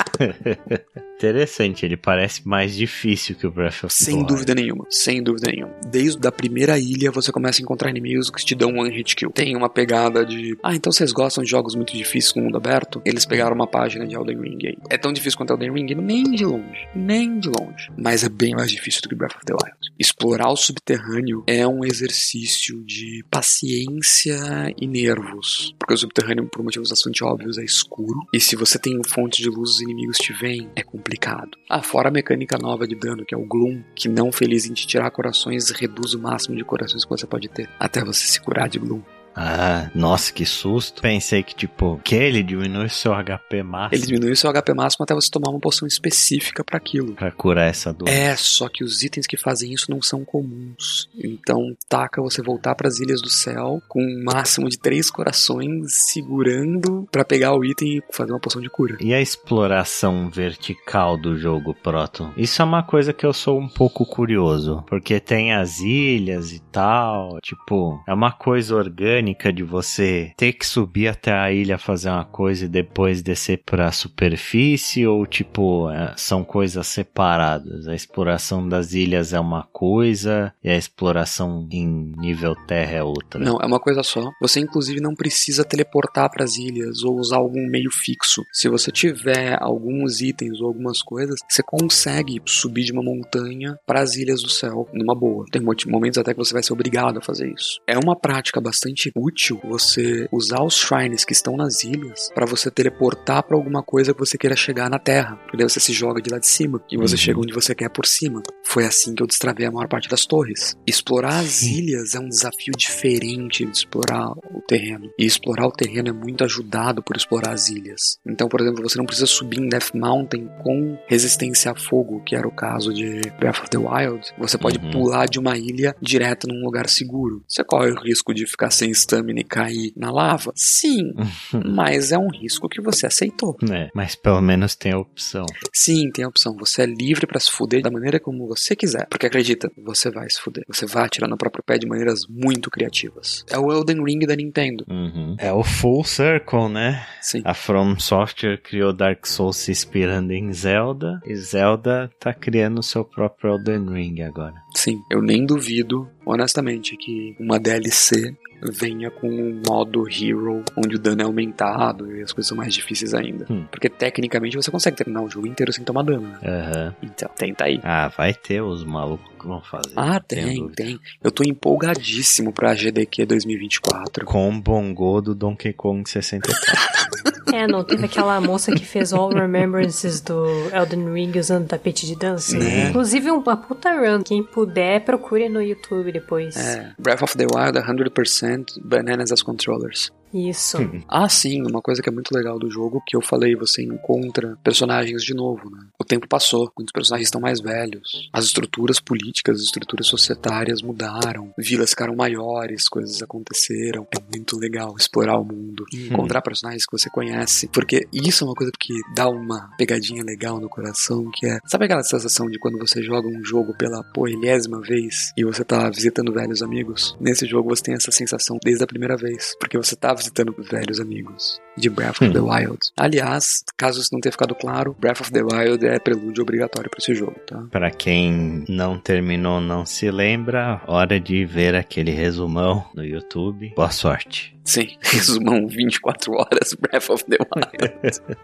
Interessante, 1.17 1.50
ele 1.59 1.97
parece 1.97 2.47
mais 2.47 2.75
difícil 2.75 3.35
que 3.35 3.45
o 3.45 3.51
Breath 3.51 3.83
of 3.83 3.87
the 3.87 4.05
Sem 4.05 4.15
Wild. 4.15 4.27
dúvida 4.27 4.55
nenhuma, 4.55 4.85
sem 4.89 5.21
dúvida 5.21 5.51
nenhuma. 5.51 5.73
Desde 5.89 6.27
a 6.27 6.31
primeira 6.31 6.79
ilha 6.79 7.11
você 7.11 7.31
começa 7.31 7.61
a 7.61 7.63
encontrar 7.63 7.89
inimigos 7.89 8.29
que 8.29 8.43
te 8.43 8.55
dão 8.55 8.77
one 8.77 8.89
hit 8.89 9.15
kill. 9.15 9.31
Tem 9.31 9.55
uma 9.55 9.69
pegada 9.69 10.25
de, 10.25 10.57
ah, 10.63 10.75
então 10.75 10.91
vocês 10.91 11.11
gostam 11.11 11.43
de 11.43 11.49
jogos 11.49 11.75
muito 11.75 11.93
difíceis 11.95 12.31
com 12.31 12.41
mundo 12.41 12.57
aberto? 12.57 13.01
Eles 13.05 13.25
pegaram 13.25 13.55
uma 13.55 13.67
página 13.67 14.07
de 14.07 14.15
Elden 14.15 14.39
Ring 14.41 14.59
aí. 14.65 14.77
É 14.89 14.97
tão 14.97 15.11
difícil 15.13 15.37
quanto 15.37 15.53
Elden 15.53 15.73
Ring? 15.73 15.95
Nem 15.95 16.23
de 16.23 16.45
longe, 16.45 16.87
nem 16.95 17.39
de 17.39 17.49
longe. 17.49 17.89
Mas 17.97 18.23
é 18.23 18.29
bem 18.29 18.53
mais 18.55 18.71
difícil 18.71 19.01
do 19.01 19.09
que 19.09 19.15
Breath 19.15 19.35
of 19.35 19.45
the 19.45 19.53
Wild. 19.53 19.77
Explorar 19.99 20.49
o 20.49 20.55
subterrâneo 20.55 21.43
é 21.47 21.67
um 21.67 21.83
exercício 21.83 22.83
de 22.85 23.23
paciência 23.29 24.73
e 24.79 24.87
nervos. 24.87 25.75
Porque 25.79 25.93
o 25.93 25.97
subterrâneo, 25.97 26.47
por 26.47 26.63
motivos 26.63 26.89
bastante 26.89 27.23
óbvios, 27.23 27.57
é 27.57 27.63
escuro. 27.63 28.19
E 28.33 28.39
se 28.39 28.55
você 28.55 28.77
tem 28.79 28.99
fonte 29.03 29.41
de 29.41 29.49
luz, 29.49 29.71
os 29.71 29.81
inimigos 29.81 30.17
te 30.17 30.33
veem, 30.33 30.69
é 30.75 30.83
complicado. 30.83 31.40
Ah, 31.69 31.81
fora 31.81 32.09
a 32.09 32.11
mecânica 32.11 32.57
nova 32.57 32.87
de 32.87 32.95
dano, 32.95 33.25
que 33.25 33.33
é 33.33 33.37
o 33.37 33.45
Gloom, 33.45 33.83
que 33.95 34.09
não 34.09 34.31
feliz 34.31 34.65
em 34.65 34.73
te 34.73 34.85
tirar 34.87 35.09
corações, 35.11 35.69
reduz 35.71 36.13
o 36.13 36.19
máximo 36.19 36.55
de 36.55 36.63
corações 36.63 37.03
que 37.03 37.09
você 37.09 37.25
pode 37.25 37.47
ter, 37.49 37.69
até 37.79 38.03
você 38.03 38.25
se 38.25 38.41
curar 38.41 38.69
de 38.69 38.79
Gloom. 38.79 39.01
Ah, 39.35 39.89
nossa, 39.95 40.31
que 40.31 40.45
susto. 40.45 41.01
Pensei 41.01 41.43
que, 41.43 41.55
tipo, 41.55 41.99
que 42.03 42.15
ele 42.15 42.43
diminui 42.43 42.89
seu 42.89 43.13
HP 43.13 43.63
máximo 43.63 43.95
Ele 43.95 44.05
diminui 44.05 44.31
o 44.31 44.35
seu 44.35 44.51
HP 44.51 44.73
máximo 44.73 45.03
até 45.03 45.13
você 45.13 45.29
tomar 45.29 45.49
uma 45.49 45.59
poção 45.59 45.87
específica 45.87 46.63
para 46.63 46.77
aquilo. 46.77 47.13
pra 47.13 47.31
curar 47.31 47.69
essa 47.69 47.93
dor. 47.93 48.07
É, 48.09 48.35
só 48.35 48.67
que 48.67 48.83
os 48.83 49.03
itens 49.03 49.25
que 49.25 49.37
fazem 49.37 49.73
isso 49.73 49.89
não 49.89 50.01
são 50.01 50.25
comuns. 50.25 51.09
Então, 51.15 51.75
taca 51.87 52.21
você 52.21 52.41
voltar 52.41 52.75
para 52.75 52.87
as 52.87 52.99
Ilhas 52.99 53.21
do 53.21 53.29
Céu 53.29 53.81
com 53.87 54.01
um 54.01 54.23
máximo 54.23 54.69
de 54.69 54.77
três 54.77 55.09
corações 55.09 55.93
segurando 56.11 57.07
para 57.11 57.23
pegar 57.25 57.55
o 57.55 57.63
item 57.63 57.97
e 57.97 58.03
fazer 58.11 58.31
uma 58.31 58.39
poção 58.39 58.61
de 58.61 58.69
cura. 58.69 58.97
E 58.99 59.13
a 59.13 59.21
exploração 59.21 60.29
vertical 60.29 61.17
do 61.17 61.37
jogo, 61.37 61.73
Proto? 61.73 62.31
Isso 62.35 62.61
é 62.61 62.65
uma 62.65 62.83
coisa 62.83 63.13
que 63.13 63.25
eu 63.25 63.33
sou 63.33 63.59
um 63.59 63.67
pouco 63.67 64.05
curioso. 64.05 64.83
Porque 64.87 65.19
tem 65.19 65.53
as 65.53 65.79
ilhas 65.79 66.51
e 66.51 66.59
tal. 66.71 67.39
Tipo, 67.41 68.01
é 68.07 68.13
uma 68.13 68.31
coisa 68.31 68.75
orgânica 68.75 69.20
de 69.51 69.63
você 69.63 70.33
ter 70.37 70.53
que 70.53 70.65
subir 70.65 71.07
até 71.07 71.31
a 71.31 71.51
ilha 71.51 71.77
fazer 71.77 72.09
uma 72.09 72.25
coisa 72.25 72.65
e 72.65 72.69
depois 72.69 73.21
descer 73.21 73.61
pra 73.65 73.91
superfície. 73.91 75.05
Ou, 75.05 75.25
tipo, 75.25 75.89
é, 75.89 76.13
são 76.17 76.43
coisas 76.43 76.87
separadas. 76.87 77.87
A 77.87 77.95
exploração 77.95 78.67
das 78.67 78.93
ilhas 78.93 79.33
é 79.33 79.39
uma 79.39 79.63
coisa 79.63 80.53
e 80.63 80.69
a 80.69 80.77
exploração 80.77 81.67
em 81.71 82.13
nível 82.17 82.55
terra 82.67 82.97
é 82.97 83.03
outra. 83.03 83.39
Não, 83.39 83.57
é 83.61 83.65
uma 83.65 83.79
coisa 83.79 84.03
só. 84.03 84.29
Você 84.41 84.59
inclusive 84.59 85.01
não 85.01 85.13
precisa 85.13 85.63
teleportar 85.63 86.29
para 86.29 86.43
as 86.43 86.55
ilhas 86.55 87.03
ou 87.03 87.17
usar 87.17 87.37
algum 87.37 87.67
meio 87.69 87.91
fixo. 87.91 88.43
Se 88.51 88.69
você 88.69 88.91
tiver 88.91 89.57
alguns 89.61 90.21
itens 90.21 90.59
ou 90.61 90.67
algumas 90.67 91.01
coisas, 91.01 91.35
você 91.49 91.61
consegue 91.63 92.41
subir 92.45 92.83
de 92.83 92.91
uma 92.91 93.03
montanha 93.03 93.77
para 93.85 94.01
as 94.01 94.15
ilhas 94.15 94.41
do 94.41 94.49
céu 94.49 94.87
numa 94.93 95.15
boa. 95.15 95.45
Tem 95.51 95.61
momentos 95.61 96.17
até 96.17 96.33
que 96.33 96.39
você 96.39 96.53
vai 96.53 96.63
ser 96.63 96.73
obrigado 96.73 97.17
a 97.17 97.21
fazer 97.21 97.51
isso. 97.51 97.79
É 97.87 97.97
uma 97.97 98.15
prática 98.15 98.61
bastante 98.61 99.10
útil 99.15 99.59
você 99.63 100.27
usar 100.31 100.61
os 100.63 100.75
shrines 100.77 101.23
que 101.25 101.33
estão 101.33 101.55
nas 101.57 101.83
ilhas 101.83 102.29
para 102.33 102.45
você 102.45 102.69
teleportar 102.71 103.43
para 103.43 103.55
alguma 103.55 103.83
coisa 103.83 104.13
que 104.13 104.19
você 104.19 104.37
queira 104.37 104.55
chegar 104.55 104.89
na 104.89 104.99
terra. 104.99 105.35
Porque 105.37 105.57
daí 105.57 105.67
você 105.69 105.79
se 105.79 105.93
joga 105.93 106.21
de 106.21 106.29
lá 106.29 106.39
de 106.39 106.47
cima 106.47 106.81
e 106.91 106.97
você 106.97 107.13
Uhum. 107.15 107.17
chega 107.21 107.39
onde 107.39 107.53
você 107.53 107.73
quer 107.75 107.89
por 107.89 108.05
cima. 108.05 108.41
Foi 108.63 108.85
assim 108.85 109.13
que 109.13 109.21
eu 109.23 109.27
destravei 109.27 109.65
a 109.67 109.71
maior 109.71 109.87
parte 109.87 110.09
das 110.09 110.25
torres. 110.25 110.75
Explorar 110.87 111.39
as 111.39 111.61
ilhas 111.63 112.15
é 112.15 112.19
um 112.19 112.29
desafio 112.29 112.73
diferente 112.77 113.65
de 113.65 113.71
explorar 113.71 114.31
o 114.31 114.61
terreno. 114.67 115.09
E 115.17 115.25
explorar 115.25 115.67
o 115.67 115.71
terreno 115.71 116.09
é 116.09 116.13
muito 116.13 116.43
ajudado 116.43 117.01
por 117.03 117.15
explorar 117.15 117.51
as 117.51 117.69
ilhas. 117.69 118.17
Então, 118.25 118.47
por 118.47 118.61
exemplo, 118.61 118.81
você 118.87 118.97
não 118.97 119.05
precisa 119.05 119.27
subir 119.27 119.59
em 119.59 119.67
Death 119.69 119.93
Mountain 119.93 120.47
com 120.63 120.97
resistência 121.07 121.71
a 121.71 121.75
fogo, 121.75 122.23
que 122.23 122.35
era 122.35 122.47
o 122.47 122.51
caso 122.55 122.93
de 122.93 123.21
Breath 123.39 123.59
of 123.61 123.69
the 123.69 123.77
Wild. 123.77 124.27
Você 124.37 124.57
pode 124.57 124.77
Uhum. 124.79 124.91
pular 124.91 125.27
de 125.27 125.39
uma 125.39 125.57
ilha 125.57 125.95
direto 126.01 126.47
num 126.47 126.63
lugar 126.63 126.87
seguro. 126.89 127.43
Você 127.47 127.63
corre 127.63 127.91
o 127.91 127.99
risco 128.01 128.33
de 128.33 128.45
ficar 128.45 128.71
sem 128.71 128.89
stamina 129.01 129.39
e 129.39 129.43
cair 129.43 129.91
na 129.95 130.11
lava? 130.11 130.51
Sim, 130.55 131.11
mas 131.65 132.11
é 132.11 132.17
um 132.17 132.29
risco 132.29 132.69
que 132.69 132.81
você 132.81 133.05
aceitou. 133.05 133.57
É, 133.69 133.89
mas 133.93 134.15
pelo 134.15 134.41
menos 134.41 134.75
tem 134.75 134.93
a 134.93 134.97
opção. 134.97 135.45
Sim, 135.73 136.09
tem 136.11 136.25
a 136.25 136.27
opção. 136.27 136.55
Você 136.57 136.83
é 136.83 136.85
livre 136.85 137.27
para 137.27 137.39
se 137.39 137.51
fuder 137.51 137.81
da 137.81 137.91
maneira 137.91 138.19
como 138.19 138.47
você 138.47 138.75
quiser. 138.75 139.07
Porque 139.09 139.25
acredita, 139.25 139.71
você 139.83 140.09
vai 140.09 140.29
se 140.29 140.39
fuder. 140.39 140.63
Você 140.67 140.85
vai 140.85 141.05
atirar 141.05 141.29
no 141.29 141.37
próprio 141.37 141.63
pé 141.63 141.77
de 141.77 141.87
maneiras 141.87 142.21
muito 142.29 142.69
criativas. 142.69 143.43
É 143.49 143.57
o 143.57 143.71
Elden 143.71 144.03
Ring 144.03 144.19
da 144.19 144.35
Nintendo. 144.35 144.85
Uhum. 144.89 145.35
É 145.37 145.51
o 145.51 145.63
full 145.63 146.03
circle, 146.03 146.69
né? 146.69 147.05
Sim. 147.21 147.41
A 147.43 147.53
From 147.53 147.99
Software 147.99 148.61
criou 148.61 148.93
Dark 148.93 149.25
Souls 149.25 149.57
se 149.57 149.71
inspirando 149.71 150.31
em 150.33 150.51
Zelda. 150.53 151.19
E 151.25 151.35
Zelda 151.35 152.11
tá 152.19 152.33
criando 152.33 152.79
o 152.79 152.83
seu 152.83 153.03
próprio 153.03 153.55
Elden 153.55 153.89
Ring 153.89 154.21
agora. 154.21 154.55
Sim, 154.75 155.03
eu 155.09 155.21
nem 155.21 155.45
duvido, 155.45 156.07
honestamente, 156.25 156.95
que 156.97 157.35
uma 157.39 157.59
DLC 157.59 158.35
venha 158.63 159.09
com 159.09 159.27
um 159.27 159.61
modo 159.67 160.07
Hero, 160.07 160.63
onde 160.77 160.95
o 160.95 160.99
dano 160.99 161.21
é 161.21 161.25
aumentado 161.25 162.15
e 162.15 162.21
as 162.21 162.31
coisas 162.31 162.47
são 162.47 162.55
mais 162.57 162.73
difíceis 162.73 163.13
ainda. 163.13 163.45
Hum. 163.49 163.65
Porque 163.71 163.89
tecnicamente 163.89 164.55
você 164.55 164.69
consegue 164.69 164.97
terminar 164.97 165.21
o 165.23 165.29
jogo 165.29 165.47
inteiro 165.47 165.73
sem 165.73 165.83
tomar 165.83 166.03
dano. 166.03 166.27
né? 166.27 166.39
Aham. 166.43 166.95
Então, 167.01 167.29
tenta 167.35 167.65
aí. 167.65 167.79
Ah, 167.83 168.07
vai 168.15 168.33
ter 168.33 168.61
os 168.61 168.83
malucos 168.83 169.30
que 169.41 169.47
vão 169.47 169.61
fazer. 169.61 169.93
Ah, 169.95 170.19
tem, 170.19 170.69
tem. 170.69 170.99
Eu 171.23 171.31
tô 171.31 171.43
empolgadíssimo 171.43 172.53
pra 172.53 172.73
GDQ 172.73 173.25
2024. 173.25 174.25
Com 174.25 174.49
o 174.49 174.61
Bongo 174.61 175.21
do 175.21 175.35
Donkey 175.35 175.73
Kong 175.73 176.07
64. 176.09 177.31
É, 177.53 177.67
não 177.67 177.83
teve 177.83 178.05
aquela 178.05 178.39
moça 178.39 178.71
que 178.71 178.85
fez 178.85 179.11
All 179.11 179.29
Remembrances 179.29 180.21
do 180.21 180.45
Elden 180.73 181.13
Ring 181.13 181.37
usando 181.37 181.67
tapete 181.67 182.05
de 182.05 182.15
dança? 182.15 182.57
Né? 182.57 182.87
Inclusive 182.87 183.29
uma 183.29 183.57
puta 183.57 183.91
run. 183.91 184.23
Quem 184.23 184.41
puder, 184.41 185.03
procure 185.03 185.49
no 185.49 185.61
YouTube 185.61 186.13
depois. 186.13 186.55
É, 186.55 186.93
Breath 186.97 187.23
of 187.23 187.37
the 187.37 187.45
Wild 187.45 187.77
100% 187.77 188.79
Bananas 188.81 189.31
as 189.33 189.41
Controllers. 189.41 190.11
Isso. 190.33 190.77
Ah, 191.07 191.27
sim, 191.27 191.61
uma 191.61 191.81
coisa 191.81 192.01
que 192.01 192.09
é 192.09 192.11
muito 192.11 192.33
legal 192.33 192.57
do 192.57 192.69
jogo, 192.69 193.01
que 193.05 193.15
eu 193.15 193.21
falei, 193.21 193.55
você 193.55 193.83
encontra 193.83 194.57
personagens 194.63 195.23
de 195.23 195.33
novo, 195.33 195.69
né? 195.69 195.87
O 195.99 196.03
tempo 196.03 196.27
passou, 196.27 196.71
muitos 196.77 196.93
personagens 196.93 197.27
estão 197.27 197.41
mais 197.41 197.59
velhos, 197.59 198.29
as 198.31 198.45
estruturas 198.45 198.99
políticas, 198.99 199.57
as 199.57 199.63
estruturas 199.63 200.07
societárias 200.07 200.81
mudaram, 200.81 201.53
vilas 201.57 201.91
ficaram 201.91 202.15
maiores, 202.15 202.87
coisas 202.87 203.21
aconteceram. 203.21 204.07
É 204.15 204.19
muito 204.35 204.57
legal 204.57 204.95
explorar 204.97 205.37
o 205.37 205.43
mundo, 205.43 205.85
encontrar 205.93 206.41
personagens 206.41 206.85
que 206.85 206.97
você 206.97 207.09
conhece, 207.09 207.67
porque 207.67 208.07
isso 208.11 208.43
é 208.43 208.47
uma 208.47 208.55
coisa 208.55 208.71
que 208.79 208.93
dá 209.15 209.29
uma 209.29 209.69
pegadinha 209.77 210.23
legal 210.23 210.59
no 210.59 210.69
coração, 210.69 211.29
que 211.33 211.45
é, 211.45 211.59
sabe 211.65 211.85
aquela 211.85 212.03
sensação 212.03 212.49
de 212.49 212.57
quando 212.57 212.77
você 212.77 213.01
joga 213.03 213.27
um 213.27 213.43
jogo 213.43 213.75
pela 213.77 214.03
porrilhésima 214.13 214.81
vez 214.81 215.33
e 215.37 215.43
você 215.43 215.63
tá 215.63 215.89
visitando 215.89 216.33
velhos 216.33 216.61
amigos? 216.61 217.15
Nesse 217.19 217.45
jogo 217.45 217.69
você 217.69 217.83
tem 217.83 217.95
essa 217.95 218.11
sensação 218.11 218.57
desde 218.63 218.83
a 218.83 218.87
primeira 218.87 219.17
vez, 219.17 219.55
porque 219.59 219.77
você 219.77 219.95
tá 219.95 220.13
visitando 220.21 220.55
velhos 220.57 220.99
amigos 220.99 221.59
de 221.75 221.89
Breath 221.89 222.21
of 222.21 222.31
the 222.31 222.39
Wild. 222.39 222.77
Aliás, 222.97 223.63
caso 223.75 223.99
isso 223.99 224.09
não 224.13 224.19
tenha 224.19 224.31
ficado 224.31 224.53
claro, 224.53 224.95
Breath 224.99 225.21
of 225.21 225.31
the 225.31 225.41
Wild 225.41 225.85
é 225.85 225.99
prelúdio 225.99 226.43
obrigatório 226.43 226.89
para 226.89 226.99
esse 226.99 227.15
jogo, 227.15 227.39
tá? 227.47 227.65
Pra 227.71 227.89
quem 227.89 228.63
não 228.69 228.99
terminou, 228.99 229.59
não 229.59 229.85
se 229.85 230.11
lembra, 230.11 230.81
hora 230.87 231.19
de 231.19 231.43
ver 231.45 231.75
aquele 231.75 232.11
resumão 232.11 232.85
no 232.93 233.03
YouTube. 233.03 233.73
Boa 233.75 233.89
sorte. 233.89 234.57
Sim, 234.63 234.95
resumam 235.01 235.67
24 235.67 236.33
horas 236.33 236.75
Breath 236.79 237.09
of 237.09 237.25
the 237.25 237.37
Wild. 237.37 238.21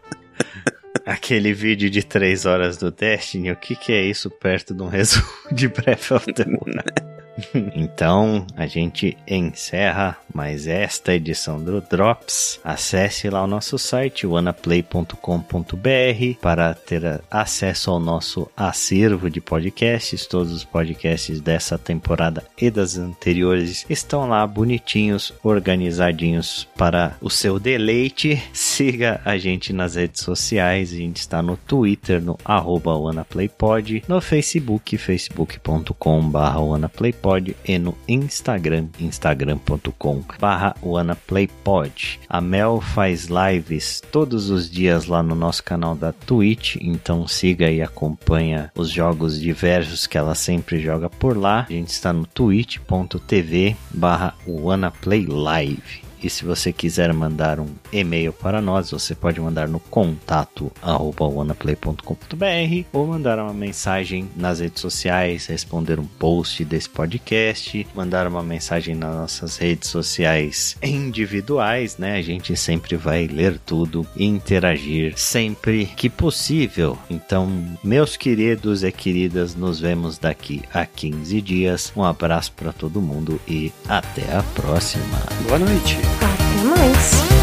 Aquele 1.06 1.54
vídeo 1.54 1.90
de 1.90 2.04
3 2.04 2.46
horas 2.46 2.76
do 2.78 2.92
Destiny, 2.92 3.52
o 3.52 3.56
que, 3.56 3.76
que 3.76 3.94
é 3.94 4.04
isso 4.04 4.30
perto 4.30 4.74
de 4.74 4.82
um 4.82 4.88
resumo 4.88 5.26
de 5.52 5.68
Breath 5.70 6.12
of 6.12 6.34
the 6.34 6.44
Wild? 6.44 7.17
Então, 7.76 8.46
a 8.56 8.66
gente 8.66 9.18
encerra 9.28 10.18
mais 10.34 10.68
esta 10.68 11.14
edição 11.14 11.62
do 11.62 11.82
Drops. 11.82 12.60
Acesse 12.64 13.30
lá 13.30 13.44
o 13.44 13.48
nosso 13.48 13.78
site, 13.78 14.26
wanaplay.com.br, 14.26 16.40
para 16.42 16.74
ter 16.74 17.22
acesso 17.30 17.92
ao 17.92 18.00
nosso 18.00 18.50
acervo 18.56 19.30
de 19.30 19.42
podcasts. 19.42 20.26
Todos 20.26 20.52
os 20.52 20.64
podcasts 20.64 21.40
dessa 21.40 21.78
temporada 21.78 22.44
e 22.60 22.70
das 22.70 22.98
anteriores 22.98 23.86
estão 23.90 24.28
lá 24.28 24.46
bonitinhos, 24.46 25.34
organizadinhos 25.44 26.68
para 26.78 27.16
o 27.22 27.30
seu 27.30 27.60
deleite. 27.60 28.42
Siga 28.54 29.22
a 29.24 29.38
gente 29.38 29.74
nas 29.74 29.96
redes 29.96 30.22
sociais. 30.22 30.94
A 30.94 30.98
gente 30.98 31.18
está 31.18 31.42
no 31.42 31.58
Twitter, 31.58 32.22
no 32.22 32.38
WanaPlayPod, 32.46 34.04
no 34.08 34.22
Facebook, 34.22 34.98
facebook.com.br 34.98 36.60
WanaPlayPod 36.60 37.27
e 37.66 37.78
no 37.78 37.98
Instagram, 38.08 38.88
instagram.com 39.00 40.24
barra 40.40 40.76
WanaPlayPod. 40.82 42.20
A 42.30 42.40
Mel 42.40 42.80
faz 42.80 43.28
lives 43.28 44.02
todos 44.12 44.50
os 44.50 44.70
dias 44.70 45.08
lá 45.08 45.22
no 45.22 45.36
nosso 45.36 45.64
canal 45.64 45.94
da 45.94 46.14
Twitch, 46.14 46.78
então 46.80 47.28
siga 47.28 47.70
e 47.70 47.82
acompanha 47.82 48.72
os 48.76 48.90
jogos 48.90 49.40
diversos 49.40 50.08
que 50.08 50.18
ela 50.18 50.36
sempre 50.36 50.80
joga 50.80 51.10
por 51.10 51.36
lá. 51.38 51.66
A 51.70 51.74
gente 51.74 51.90
está 51.90 52.14
no 52.14 52.26
twitch.tv 52.26 53.76
barra 53.94 54.34
WanaPlayLive. 54.48 56.07
E 56.22 56.30
se 56.30 56.46
você 56.46 56.72
quiser 56.72 57.12
mandar 57.14 57.60
um 57.60 57.68
e-mail 57.92 58.34
para 58.34 58.62
nós, 58.62 58.92
você 58.92 59.16
pode 59.16 59.40
mandar 59.40 59.68
no 59.68 59.80
contato 59.80 60.72
wanaplay.com.br 60.84 62.86
ou 62.92 63.08
mandar 63.08 63.40
uma 63.40 63.54
mensagem 63.54 64.30
nas 64.36 64.60
redes 64.60 64.82
sociais, 64.82 65.48
responder 65.48 66.00
um 66.00 66.06
post 66.06 66.64
desse 66.66 66.90
podcast, 66.90 67.88
mandar 67.96 68.28
uma 68.28 68.44
mensagem 68.44 68.96
nas 68.96 69.16
nossas 69.16 69.58
redes 69.58 69.90
sociais 69.90 70.78
individuais, 70.82 71.98
né? 71.98 72.18
A 72.18 72.22
gente 72.22 72.56
sempre 72.56 72.96
vai 72.96 73.28
ler 73.28 73.60
tudo 73.60 74.06
e 74.16 74.26
interagir 74.26 75.18
sempre 75.18 75.86
que 75.86 76.10
possível. 76.10 76.98
Então, 77.10 77.48
meus 77.84 78.18
queridos 78.18 78.84
e 78.84 78.92
queridas, 78.92 79.56
nos 79.56 79.80
vemos 79.80 80.18
daqui 80.18 80.62
a 80.74 80.86
15 80.86 81.42
dias. 81.42 81.94
Um 81.96 82.04
abraço 82.04 82.52
para 82.54 82.74
todo 82.74 83.02
mundo 83.02 83.40
e 83.48 83.72
até 83.88 84.36
a 84.36 84.44
próxima. 84.44 85.20
Boa 85.48 85.60
noite. 85.60 86.07
Até 86.22 86.64
mais. 86.64 87.37